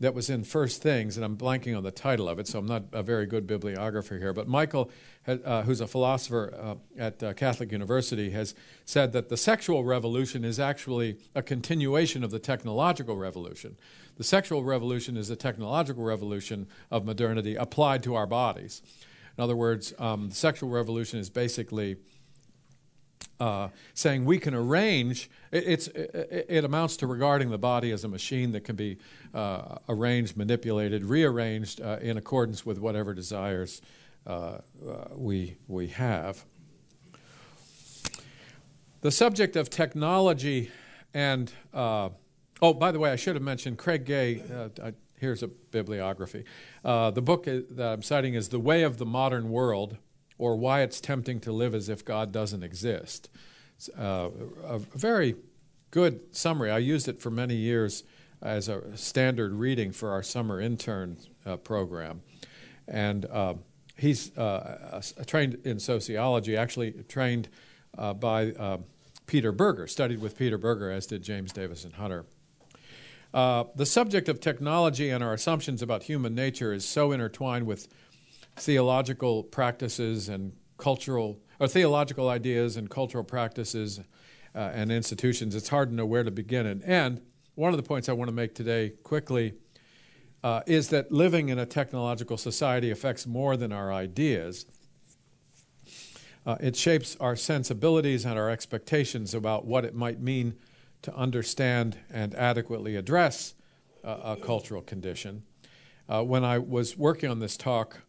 that 0.00 0.14
was 0.14 0.30
in 0.30 0.44
First 0.44 0.82
Things, 0.82 1.16
and 1.16 1.24
I'm 1.24 1.36
blanking 1.36 1.76
on 1.76 1.82
the 1.82 1.90
title 1.90 2.28
of 2.28 2.38
it, 2.38 2.46
so 2.46 2.58
I'm 2.58 2.66
not 2.66 2.84
a 2.92 3.02
very 3.02 3.26
good 3.26 3.46
bibliographer 3.46 4.18
here. 4.18 4.32
But 4.32 4.46
Michael, 4.46 4.90
uh, 5.26 5.62
who's 5.62 5.80
a 5.80 5.86
philosopher 5.86 6.54
uh, 6.60 6.74
at 6.96 7.22
uh, 7.22 7.32
Catholic 7.34 7.72
University, 7.72 8.30
has 8.30 8.54
said 8.84 9.12
that 9.12 9.28
the 9.28 9.36
sexual 9.36 9.84
revolution 9.84 10.44
is 10.44 10.60
actually 10.60 11.18
a 11.34 11.42
continuation 11.42 12.22
of 12.22 12.30
the 12.30 12.38
technological 12.38 13.16
revolution. 13.16 13.76
The 14.16 14.24
sexual 14.24 14.62
revolution 14.62 15.16
is 15.16 15.30
a 15.30 15.36
technological 15.36 16.04
revolution 16.04 16.68
of 16.90 17.04
modernity 17.04 17.56
applied 17.56 18.02
to 18.04 18.14
our 18.14 18.26
bodies. 18.26 18.82
In 19.36 19.44
other 19.44 19.56
words, 19.56 19.94
um, 19.98 20.30
the 20.30 20.34
sexual 20.34 20.68
revolution 20.68 21.18
is 21.18 21.30
basically 21.30 21.96
uh, 23.40 23.68
saying 23.94 24.24
we 24.24 24.38
can 24.38 24.54
arrange. 24.54 25.30
It, 25.50 25.88
it, 25.88 26.46
it, 26.48 26.64
amounts 26.64 26.96
to 26.98 27.06
regarding 27.06 27.50
the 27.50 27.58
body 27.58 27.92
as 27.92 28.04
a 28.04 28.08
machine 28.08 28.52
that 28.52 28.62
can 28.62 28.76
be 28.76 28.98
uh, 29.32 29.76
arranged, 29.88 30.36
manipulated, 30.36 31.04
rearranged 31.04 31.80
uh, 31.80 31.98
in 32.00 32.16
accordance 32.16 32.66
with 32.66 32.78
whatever 32.78 33.14
desires 33.14 33.80
uh, 34.26 34.30
uh, 34.30 34.60
we 35.14 35.56
we 35.68 35.86
have. 35.88 36.44
The 39.00 39.10
subject 39.10 39.54
of 39.54 39.70
technology 39.70 40.70
and 41.14 41.52
uh, 41.72 42.10
oh, 42.60 42.74
by 42.74 42.90
the 42.90 42.98
way, 42.98 43.10
I 43.10 43.16
should 43.16 43.36
have 43.36 43.42
mentioned 43.42 43.78
Craig 43.78 44.04
Gay. 44.04 44.42
I, 44.82 44.92
here's 45.18 45.42
a 45.42 45.48
bibliography. 45.48 46.44
the 46.82 47.22
book 47.22 47.44
that 47.44 47.92
I'm 47.92 48.02
citing 48.02 48.34
is 48.34 48.48
"The 48.48 48.58
Way 48.58 48.82
of 48.82 48.98
the 48.98 49.06
Modern 49.06 49.50
World." 49.50 49.96
Or 50.38 50.56
why 50.56 50.82
it's 50.82 51.00
tempting 51.00 51.40
to 51.40 51.52
live 51.52 51.74
as 51.74 51.88
if 51.88 52.04
God 52.04 52.32
doesn't 52.32 52.62
exist. 52.62 53.28
Uh, 53.98 54.30
a 54.64 54.78
very 54.78 55.36
good 55.90 56.34
summary. 56.34 56.70
I 56.70 56.78
used 56.78 57.08
it 57.08 57.20
for 57.20 57.30
many 57.30 57.54
years 57.54 58.04
as 58.40 58.68
a 58.68 58.96
standard 58.96 59.52
reading 59.52 59.92
for 59.92 60.10
our 60.10 60.22
summer 60.22 60.60
intern 60.60 61.16
uh, 61.44 61.56
program. 61.56 62.22
And 62.86 63.24
uh, 63.26 63.54
he's 63.96 64.36
uh, 64.38 65.02
trained 65.26 65.58
in 65.64 65.78
sociology, 65.78 66.56
actually 66.56 66.92
trained 67.08 67.48
uh, 67.96 68.14
by 68.14 68.52
uh, 68.52 68.78
Peter 69.26 69.52
Berger, 69.52 69.86
studied 69.86 70.20
with 70.20 70.38
Peter 70.38 70.56
Berger, 70.56 70.90
as 70.90 71.06
did 71.06 71.22
James 71.22 71.52
Davison 71.52 71.92
Hunter. 71.92 72.24
the 73.32 73.84
subject 73.84 74.28
of 74.28 74.40
technology 74.40 75.10
and 75.10 75.22
our 75.22 75.34
assumptions 75.34 75.82
about 75.82 76.04
human 76.04 76.34
nature 76.34 76.72
is 76.72 76.84
so 76.84 77.12
intertwined 77.12 77.66
with 77.66 77.88
theological 78.60 79.42
practices 79.42 80.28
and 80.28 80.52
cultural, 80.76 81.40
or 81.58 81.68
theological 81.68 82.28
ideas 82.28 82.76
and 82.76 82.88
cultural 82.88 83.24
practices 83.24 84.00
uh, 84.54 84.58
and 84.58 84.92
institutions, 84.92 85.54
it's 85.54 85.68
hard 85.68 85.90
to 85.90 85.94
know 85.94 86.06
where 86.06 86.24
to 86.24 86.30
begin 86.30 86.66
and 86.66 86.82
end. 86.84 87.20
One 87.54 87.72
of 87.72 87.76
the 87.76 87.82
points 87.82 88.08
I 88.08 88.12
want 88.12 88.28
to 88.28 88.34
make 88.34 88.54
today 88.54 88.92
quickly 89.02 89.54
uh, 90.44 90.62
is 90.66 90.88
that 90.88 91.10
living 91.10 91.48
in 91.48 91.58
a 91.58 91.66
technological 91.66 92.36
society 92.36 92.90
affects 92.90 93.26
more 93.26 93.56
than 93.56 93.72
our 93.72 93.92
ideas. 93.92 94.66
Uh, 96.46 96.56
it 96.60 96.76
shapes 96.76 97.16
our 97.18 97.36
sensibilities 97.36 98.24
and 98.24 98.38
our 98.38 98.48
expectations 98.48 99.34
about 99.34 99.66
what 99.66 99.84
it 99.84 99.94
might 99.94 100.20
mean 100.20 100.54
to 101.02 101.14
understand 101.14 101.98
and 102.10 102.34
adequately 102.34 102.96
address 102.96 103.54
a 104.04 104.36
cultural 104.36 104.80
condition. 104.80 105.42
Uh, 106.08 106.22
when 106.22 106.44
I 106.44 106.58
was 106.58 106.96
working 106.96 107.30
on 107.30 107.40
this 107.40 107.56
talk, 107.56 108.00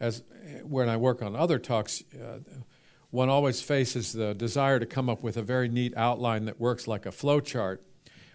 as 0.00 0.22
when 0.64 0.88
I 0.88 0.96
work 0.96 1.22
on 1.22 1.36
other 1.36 1.58
talks, 1.58 2.02
uh, 2.14 2.38
one 3.10 3.28
always 3.28 3.60
faces 3.60 4.12
the 4.12 4.34
desire 4.34 4.78
to 4.78 4.86
come 4.86 5.10
up 5.10 5.22
with 5.22 5.36
a 5.36 5.42
very 5.42 5.68
neat 5.68 5.94
outline 5.96 6.46
that 6.46 6.58
works 6.58 6.88
like 6.88 7.06
a 7.06 7.12
flow 7.12 7.40
chart, 7.40 7.84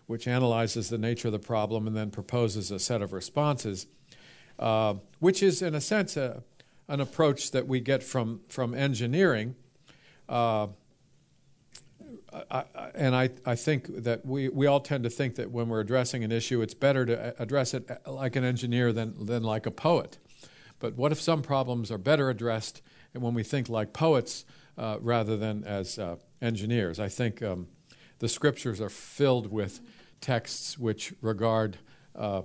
which 0.06 0.28
analyzes 0.28 0.90
the 0.90 0.98
nature 0.98 1.30
of 1.30 1.32
the 1.32 1.40
problem 1.40 1.88
and 1.88 1.96
then 1.96 2.12
proposes 2.12 2.72
a 2.72 2.80
set 2.80 3.02
of 3.02 3.14
responses, 3.14 3.88
uh, 4.60 4.94
which 5.20 5.42
is, 5.42 5.62
in 5.62 5.74
a 5.74 5.82
sense, 5.82 6.16
a, 6.18 6.44
an 6.88 7.00
approach 7.00 7.52
that 7.52 7.68
we 7.68 7.80
get 7.80 8.04
from, 8.04 8.42
from 8.48 8.74
engineering. 8.74 9.56
Uh, 10.30 10.68
I, 12.52 12.66
and 12.94 13.16
I, 13.16 13.30
I 13.46 13.56
think 13.56 14.04
that 14.04 14.26
we, 14.26 14.50
we 14.50 14.68
all 14.68 14.82
tend 14.82 15.06
to 15.06 15.10
think 15.10 15.36
that 15.36 15.52
when 15.52 15.70
we're 15.70 15.80
addressing 15.80 16.24
an 16.24 16.34
issue, 16.34 16.62
it's 16.62 16.74
better 16.74 17.06
to 17.06 17.42
address 17.42 17.74
it 17.74 17.90
like 18.06 18.36
an 18.36 18.44
engineer 18.44 18.92
than, 18.92 19.26
than 19.26 19.42
like 19.42 19.66
a 19.66 19.72
poet. 19.72 20.18
But 20.80 20.96
what 20.96 21.12
if 21.12 21.22
some 21.22 21.42
problems 21.42 21.92
are 21.92 21.98
better 21.98 22.30
addressed 22.30 22.82
when 23.14 23.34
we 23.34 23.44
think 23.44 23.70
like 23.70 23.94
poets 23.94 24.46
uh, 24.78 24.98
rather 25.00 25.38
than 25.38 25.64
as 25.64 25.98
uh, 25.98 26.18
engineers? 26.42 27.00
I 27.00 27.08
think 27.08 27.42
um, 27.42 27.68
the 28.20 28.28
scriptures 28.28 28.82
are 28.82 28.90
filled 28.90 29.52
with 29.52 29.82
texts 30.22 30.78
which 30.78 31.14
regard, 31.22 31.78
uh, 32.16 32.44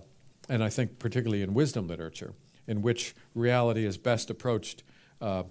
and 0.49 0.63
I 0.63 0.69
think 0.69 0.99
particularly 0.99 1.43
in 1.43 1.55
wisdom 1.55 1.87
literature, 1.87 2.35
in 2.67 2.83
which 2.83 3.15
reality 3.35 3.85
is 3.85 3.99
best 3.99 4.31
approached 4.31 4.83
uh, 5.21 5.45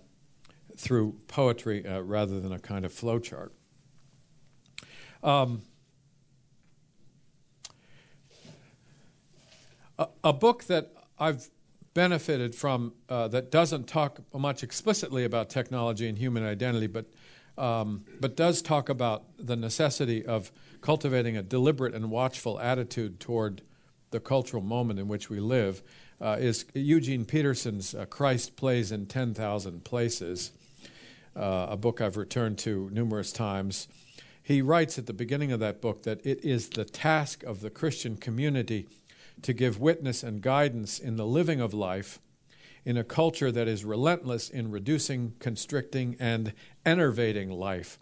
through 0.77 1.17
poetry 1.27 1.85
uh, 1.85 1.99
rather 2.01 2.39
than 2.39 2.53
a 2.53 2.59
kind 2.59 2.85
of 2.85 2.93
flowchart. 2.93 3.49
Um, 5.21 5.63
a, 9.97 10.07
a 10.23 10.33
book 10.33 10.63
that 10.65 10.91
I've 11.19 11.49
benefited 11.99 12.55
from 12.55 12.93
uh, 13.09 13.27
that 13.27 13.51
doesn't 13.51 13.85
talk 13.85 14.21
much 14.33 14.63
explicitly 14.63 15.25
about 15.25 15.49
technology 15.49 16.07
and 16.07 16.17
human 16.17 16.45
identity, 16.45 16.87
but 16.87 17.05
um, 17.57 18.05
but 18.21 18.37
does 18.37 18.61
talk 18.61 18.87
about 18.87 19.25
the 19.37 19.57
necessity 19.57 20.25
of 20.25 20.49
cultivating 20.79 21.35
a 21.35 21.43
deliberate 21.43 21.93
and 21.93 22.09
watchful 22.09 22.57
attitude 22.61 23.19
toward 23.19 23.63
the 24.11 24.21
cultural 24.21 24.63
moment 24.63 24.97
in 24.97 25.09
which 25.09 25.29
we 25.29 25.41
live, 25.41 25.83
uh, 26.21 26.37
is 26.39 26.63
Eugene 26.73 27.25
Peterson's 27.25 27.93
uh, 27.93 28.05
Christ 28.05 28.55
Plays 28.55 28.93
in 28.93 29.05
10,000 29.05 29.83
Places, 29.83 30.51
uh, 31.35 31.67
a 31.69 31.75
book 31.75 31.99
I've 31.99 32.15
returned 32.15 32.59
to 32.59 32.89
numerous 32.93 33.33
times. 33.33 33.89
He 34.41 34.61
writes 34.61 34.97
at 34.97 35.05
the 35.05 35.11
beginning 35.11 35.51
of 35.51 35.59
that 35.59 35.81
book 35.81 36.03
that 36.03 36.25
it 36.25 36.45
is 36.45 36.69
the 36.69 36.85
task 36.85 37.43
of 37.43 37.59
the 37.59 37.69
Christian 37.69 38.15
community 38.15 38.87
to 39.41 39.53
give 39.53 39.79
witness 39.79 40.23
and 40.23 40.41
guidance 40.41 40.99
in 40.99 41.15
the 41.15 41.25
living 41.25 41.61
of 41.61 41.73
life 41.73 42.19
in 42.85 42.97
a 42.97 43.03
culture 43.03 43.51
that 43.51 43.67
is 43.67 43.83
relentless 43.85 44.49
in 44.49 44.71
reducing, 44.71 45.33
constricting, 45.39 46.15
and 46.19 46.53
enervating 46.85 47.49
life. 47.49 47.99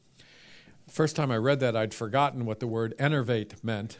First 0.88 1.15
time 1.15 1.32
I 1.32 1.38
read 1.38 1.60
that, 1.60 1.75
I'd 1.75 1.94
forgotten 1.94 2.46
what 2.46 2.60
the 2.60 2.67
word 2.67 2.94
enervate 2.98 3.63
meant, 3.63 3.98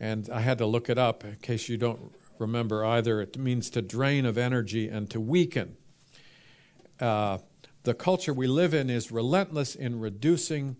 and 0.00 0.28
I 0.30 0.40
had 0.40 0.58
to 0.58 0.66
look 0.66 0.88
it 0.88 0.98
up 0.98 1.24
in 1.24 1.36
case 1.36 1.68
you 1.68 1.76
don't 1.76 2.12
Remember, 2.38 2.84
either 2.84 3.20
it 3.20 3.36
means 3.36 3.68
to 3.70 3.82
drain 3.82 4.24
of 4.24 4.38
energy 4.38 4.88
and 4.88 5.10
to 5.10 5.20
weaken. 5.20 5.76
Uh, 7.00 7.38
the 7.82 7.94
culture 7.94 8.32
we 8.32 8.46
live 8.46 8.74
in 8.74 8.90
is 8.90 9.10
relentless 9.10 9.74
in 9.74 9.98
reducing, 9.98 10.76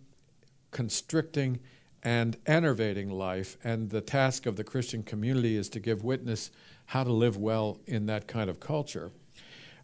constricting, 0.71 1.59
and 2.03 2.37
enervating 2.47 3.11
life, 3.11 3.57
and 3.65 3.91
the 3.91 4.01
task 4.01 4.47
of 4.47 4.57
the 4.57 4.65
Christian 4.65 5.03
community 5.03 5.57
is 5.57 5.69
to 5.71 5.81
give 5.81 6.05
witness 6.05 6.51
how 6.87 7.05
to 7.05 7.13
live 7.13 7.37
well 7.37 7.79
in 7.87 8.07
that 8.07 8.27
kind 8.27 8.49
of 8.49 8.61
culture. 8.61 9.11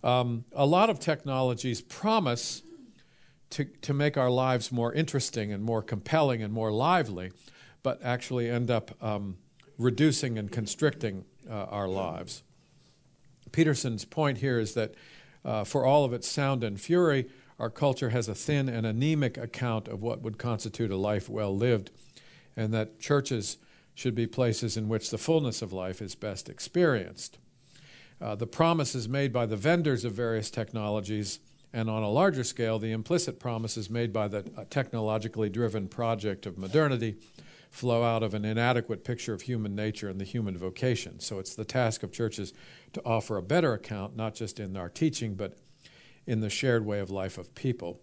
Um, 0.03 0.45
a 0.53 0.67
lot 0.67 0.91
of 0.91 1.01
technologies 1.01 1.81
promise 1.81 2.63
to, 3.51 3.65
to 3.65 3.95
make 3.95 4.17
our 4.17 4.31
lives 4.31 4.71
more 4.73 4.93
interesting 4.93 5.53
and 5.53 5.63
more 5.63 5.83
compelling 5.83 6.43
and 6.43 6.53
more 6.53 6.73
lively, 6.73 7.33
but 7.83 8.01
actually 8.03 8.51
end 8.51 8.71
up 8.71 8.91
um, 9.03 9.37
reducing 9.79 10.39
and 10.39 10.51
constricting 10.51 11.25
uh, 11.49 11.65
our 11.65 11.89
lives. 11.89 12.43
Peterson's 13.53 14.05
point 14.05 14.39
here 14.39 14.59
is 14.59 14.75
that 14.75 14.95
uh, 15.45 15.65
for 15.65 15.85
all 15.85 16.05
of 16.05 16.13
its 16.13 16.29
sound 16.29 16.65
and 16.65 16.81
fury, 16.81 17.29
our 17.59 17.71
culture 17.71 18.11
has 18.11 18.29
a 18.29 18.35
thin 18.35 18.69
and 18.69 18.85
anemic 18.85 19.39
account 19.39 19.89
of 19.89 20.03
what 20.03 20.23
would 20.23 20.39
constitute 20.39 20.91
a 20.91 20.97
life 20.97 21.29
well 21.29 21.57
lived, 21.57 21.91
and 22.57 22.73
that 22.73 22.99
churches 22.99 23.59
should 23.95 24.15
be 24.15 24.27
places 24.27 24.77
in 24.77 24.89
which 24.89 25.11
the 25.11 25.19
fullness 25.19 25.63
of 25.63 25.73
life 25.73 26.03
is 26.03 26.15
best 26.15 26.49
experienced. 26.49 27.39
Uh, 28.21 28.35
the 28.35 28.47
promises 28.47 29.09
made 29.09 29.33
by 29.33 29.47
the 29.47 29.57
vendors 29.57 30.05
of 30.05 30.13
various 30.13 30.51
technologies, 30.51 31.41
and 31.73 31.91
on 31.91 32.03
a 32.03 32.11
larger 32.11 32.45
scale, 32.45 32.79
the 32.79 32.93
implicit 32.93 33.39
promises 33.39 33.91
made 33.91 34.13
by 34.13 34.29
the 34.29 34.45
uh, 34.57 34.65
technologically 34.71 35.49
driven 35.49 35.89
project 35.89 36.47
of 36.47 36.59
modernity 36.59 37.17
flow 37.71 38.05
out 38.05 38.23
of 38.23 38.35
an 38.35 38.45
inadequate 38.45 39.03
picture 39.03 39.35
of 39.35 39.43
human 39.43 39.75
nature 39.75 40.09
and 40.09 40.21
the 40.21 40.25
human 40.25 40.57
vocation. 40.57 41.19
So 41.19 41.41
it's 41.41 41.57
the 41.57 41.65
task 41.65 42.05
of 42.05 42.13
churches 42.13 42.53
to 42.93 43.03
offer 43.05 43.37
a 43.37 43.43
better 43.43 43.73
account, 43.73 44.15
not 44.15 44.35
just 44.35 44.61
in 44.61 44.77
our 44.77 44.89
teaching, 44.89 45.35
but 45.35 45.59
in 46.25 46.41
the 46.41 46.49
shared 46.49 46.87
way 46.87 47.01
of 47.01 47.11
life 47.11 47.37
of 47.37 47.53
people. 47.57 48.01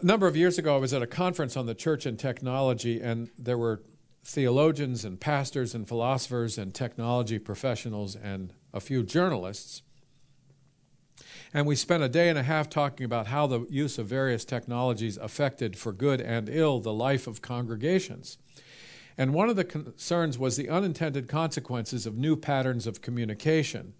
A 0.00 0.04
number 0.04 0.26
of 0.26 0.36
years 0.36 0.58
ago, 0.58 0.74
I 0.74 0.78
was 0.78 0.92
at 0.92 1.02
a 1.02 1.06
conference 1.06 1.56
on 1.56 1.66
the 1.66 1.74
church 1.74 2.04
and 2.04 2.18
technology, 2.18 3.00
and 3.00 3.30
there 3.38 3.58
were 3.58 3.82
theologians 4.24 5.04
and 5.04 5.20
pastors 5.20 5.74
and 5.74 5.86
philosophers 5.86 6.58
and 6.58 6.74
technology 6.74 7.38
professionals 7.38 8.16
and 8.16 8.52
a 8.72 8.80
few 8.80 9.02
journalists. 9.02 9.82
And 11.52 11.66
we 11.66 11.76
spent 11.76 12.02
a 12.02 12.08
day 12.08 12.28
and 12.28 12.38
a 12.38 12.42
half 12.42 12.68
talking 12.68 13.04
about 13.04 13.28
how 13.28 13.46
the 13.46 13.66
use 13.70 13.98
of 13.98 14.06
various 14.06 14.44
technologies 14.44 15.16
affected, 15.18 15.76
for 15.76 15.92
good 15.92 16.20
and 16.20 16.48
ill, 16.48 16.80
the 16.80 16.92
life 16.92 17.26
of 17.26 17.42
congregations. 17.42 18.38
And 19.16 19.32
one 19.32 19.48
of 19.48 19.56
the 19.56 19.64
concerns 19.64 20.38
was 20.38 20.56
the 20.56 20.70
unintended 20.70 21.28
consequences 21.28 22.04
of 22.04 22.16
new 22.16 22.34
patterns 22.34 22.88
of 22.88 23.00
communication. 23.00 23.94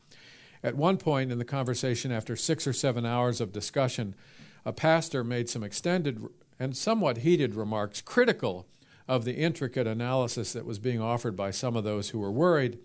At 0.63 0.77
one 0.77 0.97
point 0.97 1.31
in 1.31 1.39
the 1.39 1.45
conversation, 1.45 2.11
after 2.11 2.35
six 2.35 2.67
or 2.67 2.73
seven 2.73 3.07
hours 3.07 3.41
of 3.41 3.53
discussion, 3.53 4.17
a 4.65 4.73
pastor 4.73 5.25
made 5.25 5.49
some 5.49 5.63
extended 5.63 6.25
and 6.59 6.77
somewhat 6.77 7.19
heated 7.19 7.55
remarks 7.55 8.01
critical 8.01 8.67
of 9.07 9.25
the 9.25 9.35
intricate 9.35 9.87
analysis 9.87 10.53
that 10.53 10.65
was 10.65 10.79
being 10.79 11.01
offered 11.01 11.37
by 11.37 11.51
some 11.51 11.77
of 11.77 11.85
those 11.85 12.11
who 12.11 12.19
were 12.19 12.33
worried 12.33 12.79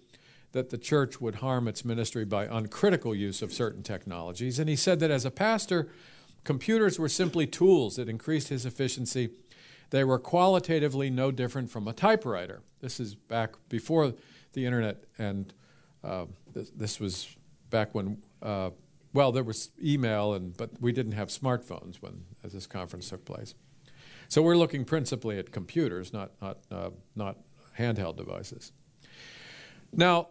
that 0.51 0.69
the 0.69 0.77
church 0.77 1.21
would 1.21 1.35
harm 1.35 1.67
its 1.67 1.85
ministry 1.85 2.25
by 2.25 2.45
uncritical 2.45 3.13
use 3.13 3.41
of 3.41 3.53
certain 3.53 3.83
technologies. 3.83 4.59
And 4.59 4.67
he 4.67 4.75
said 4.75 4.99
that 4.99 5.11
as 5.11 5.23
a 5.23 5.31
pastor, 5.31 5.89
computers 6.43 6.97
were 6.97 7.09
simply 7.09 7.45
tools 7.45 7.95
that 7.97 8.09
increased 8.09 8.49
his 8.49 8.65
efficiency. 8.65 9.29
They 9.91 10.03
were 10.03 10.19
qualitatively 10.19 11.09
no 11.09 11.31
different 11.31 11.69
from 11.69 11.87
a 11.87 11.93
typewriter. 11.93 12.61
This 12.81 12.99
is 12.99 13.15
back 13.15 13.55
before 13.69 14.13
the 14.53 14.65
internet, 14.65 15.03
and 15.17 15.53
uh, 16.03 16.25
this, 16.53 16.71
this, 16.71 16.99
was 16.99 17.35
back 17.69 17.93
when, 17.93 18.21
uh, 18.41 18.71
well, 19.13 19.31
there 19.31 19.43
was 19.43 19.69
email, 19.83 20.33
and 20.33 20.55
but 20.55 20.69
we 20.79 20.91
didn't 20.91 21.13
have 21.13 21.29
smartphones 21.29 21.97
when 21.97 22.25
this 22.43 22.67
conference 22.67 23.09
took 23.09 23.25
place. 23.25 23.55
So 24.27 24.41
we're 24.41 24.57
looking 24.57 24.85
principally 24.85 25.39
at 25.39 25.51
computers, 25.51 26.13
not 26.13 26.31
not 26.41 26.57
uh, 26.71 26.89
not 27.15 27.37
handheld 27.77 28.17
devices. 28.17 28.71
Now, 29.91 30.29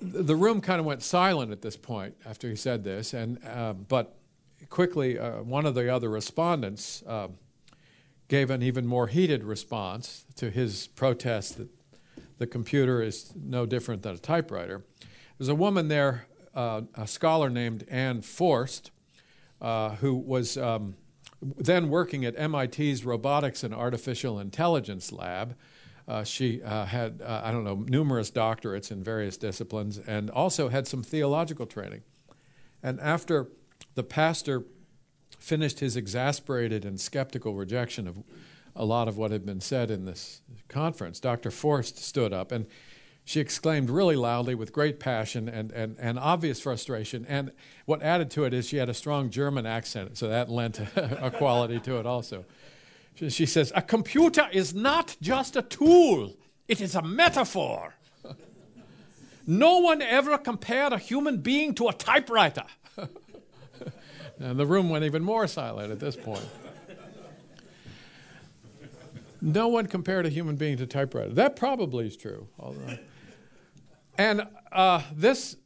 the 0.00 0.36
room 0.36 0.60
kind 0.60 0.80
of 0.80 0.86
went 0.86 1.02
silent 1.02 1.50
at 1.50 1.62
this 1.62 1.76
point 1.76 2.14
after 2.24 2.48
he 2.48 2.56
said 2.56 2.84
this, 2.84 3.14
and 3.14 3.44
uh, 3.44 3.72
but 3.72 4.16
quickly 4.68 5.18
uh, 5.18 5.42
one 5.42 5.66
of 5.66 5.74
the 5.74 5.92
other 5.92 6.08
respondents 6.08 7.02
uh, 7.06 7.28
gave 8.28 8.50
an 8.50 8.62
even 8.62 8.86
more 8.86 9.06
heated 9.06 9.42
response 9.44 10.24
to 10.36 10.50
his 10.50 10.86
protest 10.88 11.58
that 11.58 11.68
the 12.38 12.46
computer 12.46 13.02
is 13.02 13.32
no 13.34 13.66
different 13.66 14.02
than 14.02 14.14
a 14.14 14.18
typewriter. 14.18 14.84
There's 15.38 15.48
a 15.48 15.54
woman 15.54 15.88
there, 15.88 16.26
uh, 16.58 16.80
a 16.96 17.06
scholar 17.06 17.48
named 17.48 17.84
Anne 17.88 18.20
Foerst, 18.20 18.90
uh, 19.60 19.90
who 19.90 20.16
was 20.16 20.58
um, 20.58 20.96
then 21.40 21.88
working 21.88 22.24
at 22.24 22.34
MIT's 22.34 23.04
Robotics 23.04 23.62
and 23.62 23.72
Artificial 23.72 24.40
Intelligence 24.40 25.12
Lab. 25.12 25.54
Uh, 26.08 26.24
she 26.24 26.60
uh, 26.62 26.84
had, 26.86 27.22
uh, 27.22 27.42
I 27.44 27.52
don't 27.52 27.62
know, 27.62 27.84
numerous 27.86 28.32
doctorates 28.32 28.90
in 28.90 29.04
various 29.04 29.36
disciplines 29.36 29.98
and 29.98 30.30
also 30.30 30.68
had 30.68 30.88
some 30.88 31.04
theological 31.04 31.64
training. 31.64 32.02
And 32.82 32.98
after 32.98 33.48
the 33.94 34.02
pastor 34.02 34.64
finished 35.38 35.78
his 35.78 35.96
exasperated 35.96 36.84
and 36.84 36.98
skeptical 36.98 37.54
rejection 37.54 38.08
of 38.08 38.24
a 38.74 38.84
lot 38.84 39.06
of 39.06 39.16
what 39.16 39.30
had 39.30 39.46
been 39.46 39.60
said 39.60 39.92
in 39.92 40.06
this 40.06 40.40
conference, 40.66 41.20
Dr. 41.20 41.52
Foerst 41.52 41.98
stood 41.98 42.32
up 42.32 42.50
and 42.50 42.66
she 43.28 43.40
exclaimed 43.40 43.90
really 43.90 44.16
loudly 44.16 44.54
with 44.54 44.72
great 44.72 44.98
passion 44.98 45.50
and, 45.50 45.70
and, 45.72 45.96
and 45.98 46.18
obvious 46.18 46.62
frustration. 46.62 47.26
And 47.28 47.52
what 47.84 48.02
added 48.02 48.30
to 48.30 48.44
it 48.44 48.54
is 48.54 48.66
she 48.66 48.78
had 48.78 48.88
a 48.88 48.94
strong 48.94 49.28
German 49.28 49.66
accent, 49.66 50.16
so 50.16 50.28
that 50.28 50.48
lent 50.48 50.80
a 50.96 51.30
quality 51.30 51.78
to 51.80 51.98
it 51.98 52.06
also. 52.06 52.46
She 53.16 53.44
says, 53.44 53.70
A 53.74 53.82
computer 53.82 54.48
is 54.50 54.72
not 54.72 55.14
just 55.20 55.56
a 55.56 55.62
tool, 55.62 56.38
it 56.68 56.80
is 56.80 56.94
a 56.94 57.02
metaphor. 57.02 57.96
no 59.46 59.80
one 59.80 60.00
ever 60.00 60.38
compared 60.38 60.94
a 60.94 60.98
human 60.98 61.36
being 61.36 61.74
to 61.74 61.88
a 61.88 61.92
typewriter. 61.92 62.64
and 64.40 64.58
the 64.58 64.64
room 64.64 64.88
went 64.88 65.04
even 65.04 65.22
more 65.22 65.46
silent 65.46 65.92
at 65.92 66.00
this 66.00 66.16
point. 66.16 66.48
no 69.42 69.68
one 69.68 69.86
compared 69.86 70.24
a 70.24 70.30
human 70.30 70.56
being 70.56 70.78
to 70.78 70.86
typewriter. 70.86 71.34
That 71.34 71.56
probably 71.56 72.06
is 72.06 72.16
true. 72.16 72.48
And 74.18 74.48
uh, 74.72 75.02
this, 75.12 75.56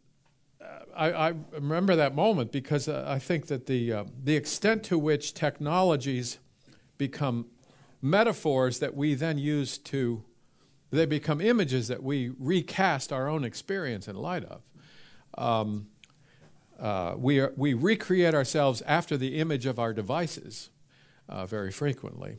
uh, 0.61 0.65
I, 0.95 1.13
I, 1.13 1.35
remember 1.53 1.97
that 1.97 2.15
moment 2.15 2.53
because 2.53 2.87
uh, 2.87 3.07
I 3.09 3.19
think 3.19 3.47
that 3.47 3.65
the, 3.65 3.93
uh, 3.93 4.05
the 4.23 4.37
extent 4.37 4.85
to 4.85 4.99
which 4.99 5.33
technologies 5.33 6.39
become 6.99 7.47
metaphors 8.03 8.79
that 8.81 8.95
we 8.95 9.15
then 9.15 9.39
use 9.39 9.79
to, 9.79 10.23
they 10.91 11.07
become 11.07 11.41
images 11.41 11.89
that 11.89 12.03
we 12.03 12.31
recast 12.39 13.11
our 13.11 13.27
own 13.27 13.43
experience 13.43 14.07
in 14.07 14.17
light 14.17 14.45
of. 14.45 14.61
Um, 15.39 15.87
uh, 16.79 17.15
we, 17.17 17.41
are, 17.41 17.55
we 17.57 17.73
recreate 17.73 18.35
ourselves 18.35 18.83
after 18.83 19.17
the 19.17 19.39
image 19.39 19.65
of 19.65 19.79
our 19.79 19.95
devices 19.95 20.69
uh, 21.27 21.47
very 21.47 21.73
frequently. 21.73 22.37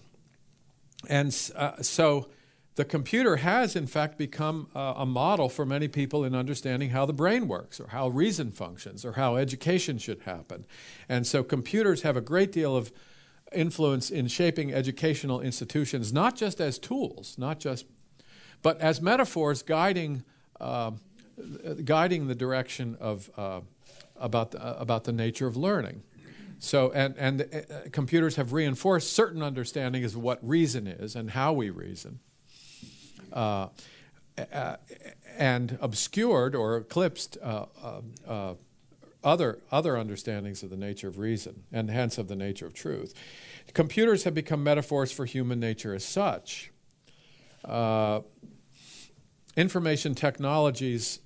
And 1.10 1.36
uh, 1.56 1.82
so 1.82 2.30
the 2.76 2.86
computer 2.86 3.38
has, 3.38 3.76
in 3.76 3.86
fact, 3.86 4.18
become 4.18 4.68
uh, 4.76 4.96
a 4.98 5.06
model 5.06 5.48
for 5.48 5.66
many 5.66 5.88
people 5.88 6.24
in 6.24 6.34
understanding 6.34 6.90
how 6.90 7.06
the 7.06 7.14
brain 7.14 7.48
works, 7.48 7.80
or 7.80 7.88
how 7.88 8.08
reason 8.08 8.52
functions, 8.52 9.06
or 9.06 9.14
how 9.14 9.36
education 9.36 10.00
should 10.00 10.22
happen. 10.22 10.66
And 11.08 11.28
so 11.28 11.44
computers 11.44 12.02
have 12.02 12.18
a 12.18 12.22
great 12.22 12.52
deal 12.52 12.76
of 12.76 12.92
influence 13.52 14.10
in 14.10 14.28
shaping 14.28 14.74
educational 14.74 15.40
institutions, 15.40 16.12
not 16.12 16.36
just 16.36 16.60
as 16.60 16.80
tools, 16.80 17.36
not 17.38 17.60
just, 17.60 17.86
but 18.64 18.82
as 18.82 19.02
metaphors 19.02 19.62
guiding, 19.62 20.24
uh, 20.60 20.92
guiding 21.86 22.28
the 22.28 22.36
direction 22.36 22.98
of 23.00 23.30
uh, 23.38 23.62
about 24.16 24.52
the, 24.52 24.66
uh, 24.66 24.76
about 24.80 25.04
the 25.04 25.12
nature 25.12 25.46
of 25.46 25.56
learning. 25.56 26.02
So, 26.58 26.92
and 26.92 27.16
and 27.18 27.42
uh, 27.42 27.90
computers 27.92 28.38
have 28.38 28.54
reinforced 28.54 29.14
certain 29.14 29.44
understandings 29.44 30.16
of 30.16 30.22
what 30.24 30.40
reason 30.48 30.88
is 30.88 31.16
and 31.16 31.32
how 31.32 31.54
we 31.54 31.70
reason. 31.70 32.20
Uh, 33.34 33.68
and 35.38 35.78
obscured 35.82 36.56
or 36.56 36.78
eclipsed 36.78 37.38
uh, 37.44 37.66
uh, 38.28 38.54
other, 39.24 39.60
other 39.72 39.98
understandings 39.98 40.64
of 40.64 40.70
the 40.70 40.78
nature 40.78 41.08
of 41.08 41.18
reason 41.18 41.64
and 41.72 41.90
hence 41.90 42.18
of 42.18 42.28
the 42.28 42.36
nature 42.36 42.66
of 42.66 42.74
truth. 42.74 43.14
Computers 43.74 44.24
have 44.24 44.34
become 44.34 44.64
metaphors 44.64 45.12
for 45.12 45.26
human 45.26 45.60
nature 45.60 45.94
as 45.94 46.04
such. 46.04 46.72
Uh, 47.64 48.22
information 49.56 50.14
technologies 50.14 51.20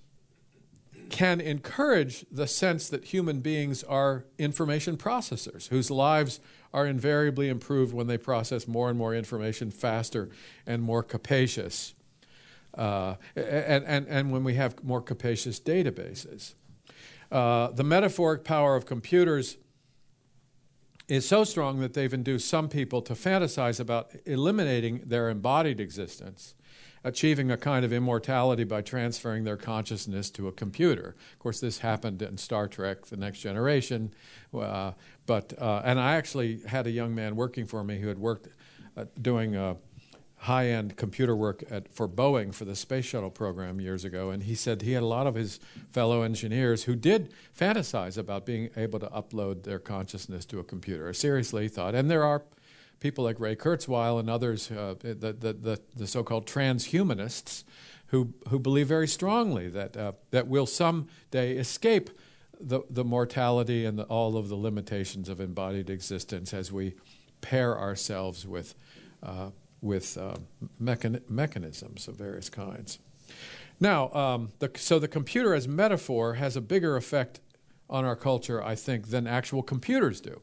can 1.09 1.39
encourage 1.39 2.25
the 2.31 2.47
sense 2.47 2.89
that 2.89 3.05
human 3.05 3.39
beings 3.39 3.83
are 3.83 4.25
information 4.37 4.97
processors 4.97 5.69
whose 5.69 5.89
lives 5.89 6.39
are 6.73 6.85
invariably 6.85 7.47
improved 7.47 7.93
when 7.93 8.07
they 8.07 8.17
process 8.17 8.67
more 8.67 8.89
and 8.89 8.97
more 8.97 9.15
information 9.15 9.71
faster 9.71 10.29
and 10.65 10.83
more 10.83 11.01
capacious. 11.01 11.93
Uh, 12.77 13.15
and, 13.35 13.83
and, 13.85 14.07
and 14.07 14.31
when 14.31 14.43
we 14.43 14.53
have 14.53 14.83
more 14.83 15.01
capacious 15.01 15.59
databases. 15.59 16.53
Uh, 17.31 17.71
the 17.71 17.83
metaphoric 17.83 18.43
power 18.43 18.75
of 18.75 18.85
computers 18.85 19.57
is 21.07 21.27
so 21.27 21.43
strong 21.43 21.79
that 21.79 21.93
they've 21.93 22.13
induced 22.13 22.47
some 22.47 22.69
people 22.69 23.01
to 23.01 23.13
fantasize 23.13 23.79
about 23.79 24.11
eliminating 24.25 25.01
their 25.05 25.29
embodied 25.29 25.79
existence, 25.79 26.53
achieving 27.03 27.49
a 27.49 27.57
kind 27.57 27.85
of 27.85 27.93
immortality 27.93 28.65
by 28.65 28.81
transferring 28.81 29.45
their 29.45 29.55
consciousness 29.55 30.29
to 30.29 30.47
a 30.47 30.51
computer. 30.51 31.15
Of 31.33 31.39
course, 31.39 31.59
this 31.61 31.79
happened 31.79 32.21
in 32.21 32.37
Star 32.37 32.67
Trek: 32.67 33.05
The 33.05 33.17
Next 33.17 33.39
Generation, 33.39 34.13
uh, 34.53 34.91
but 35.25 35.53
uh, 35.57 35.81
and 35.85 35.99
I 35.99 36.15
actually 36.15 36.59
had 36.67 36.87
a 36.87 36.91
young 36.91 37.15
man 37.15 37.35
working 37.35 37.65
for 37.65 37.83
me 37.83 37.99
who 37.99 38.09
had 38.09 38.19
worked 38.19 38.49
uh, 38.97 39.05
doing 39.21 39.55
high-end 40.41 40.95
computer 40.95 41.35
work 41.35 41.63
at, 41.69 41.91
for 41.91 42.07
Boeing 42.07 42.53
for 42.53 42.65
the 42.65 42.75
space 42.75 43.05
shuttle 43.05 43.31
program 43.31 43.81
years 43.81 44.05
ago, 44.05 44.29
and 44.29 44.43
he 44.43 44.53
said 44.53 44.81
he 44.81 44.91
had 44.91 45.03
a 45.03 45.07
lot 45.07 45.25
of 45.25 45.35
his 45.35 45.59
fellow 45.91 46.21
engineers 46.21 46.83
who 46.83 46.95
did 46.95 47.33
fantasize 47.57 48.17
about 48.17 48.45
being 48.45 48.69
able 48.77 48.99
to 48.99 49.07
upload 49.07 49.63
their 49.63 49.79
consciousness 49.79 50.45
to 50.45 50.59
a 50.59 50.63
computer. 50.63 51.11
Seriously, 51.11 51.67
thought, 51.67 51.95
and 51.95 52.09
there 52.09 52.23
are 52.23 52.43
people 52.99 53.23
like 53.23 53.39
Ray 53.39 53.55
Kurzweil 53.55 54.19
and 54.19 54.29
others, 54.29 54.71
uh, 54.71 54.95
the, 54.99 55.13
the, 55.13 55.53
the, 55.53 55.81
the, 55.95 56.07
so-called 56.07 56.45
transhumanists, 56.47 57.63
who 58.07 58.33
who 58.47 58.59
believe 58.59 58.87
very 58.87 59.07
strongly 59.07 59.67
that 59.67 59.97
uh, 59.97 60.13
that 60.31 60.47
we'll 60.47 60.65
someday 60.65 61.57
escape 61.57 62.09
the 62.59 62.81
the 62.89 63.03
mortality 63.03 63.85
and 63.85 63.99
the, 63.99 64.03
all 64.03 64.37
of 64.37 64.49
the 64.49 64.55
limitations 64.55 65.29
of 65.29 65.41
embodied 65.41 65.89
existence 65.89 66.53
as 66.53 66.71
we 66.71 66.93
pair 67.41 67.77
ourselves 67.77 68.47
with 68.47 68.75
uh, 69.23 69.49
with 69.81 70.17
uh, 70.17 70.35
mechan 70.81 71.21
mechanisms 71.29 72.07
of 72.07 72.15
various 72.15 72.49
kinds. 72.49 72.99
Now, 73.79 74.11
um, 74.13 74.51
the, 74.59 74.71
so 74.75 74.99
the 74.99 75.07
computer 75.07 75.53
as 75.53 75.67
metaphor 75.67 76.35
has 76.35 76.55
a 76.55 76.61
bigger 76.61 76.95
effect 76.97 77.39
on 77.89 78.05
our 78.05 78.15
culture, 78.15 78.63
I 78.63 78.75
think, 78.75 79.09
than 79.09 79.27
actual 79.27 79.63
computers 79.63 80.19
do. 80.19 80.41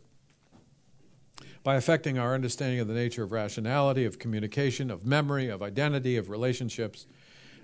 By 1.62 1.76
affecting 1.76 2.18
our 2.18 2.34
understanding 2.34 2.80
of 2.80 2.88
the 2.88 2.94
nature 2.94 3.22
of 3.22 3.32
rationality, 3.32 4.04
of 4.04 4.18
communication, 4.18 4.90
of 4.90 5.04
memory, 5.04 5.48
of 5.48 5.62
identity, 5.62 6.16
of 6.16 6.28
relationships, 6.28 7.06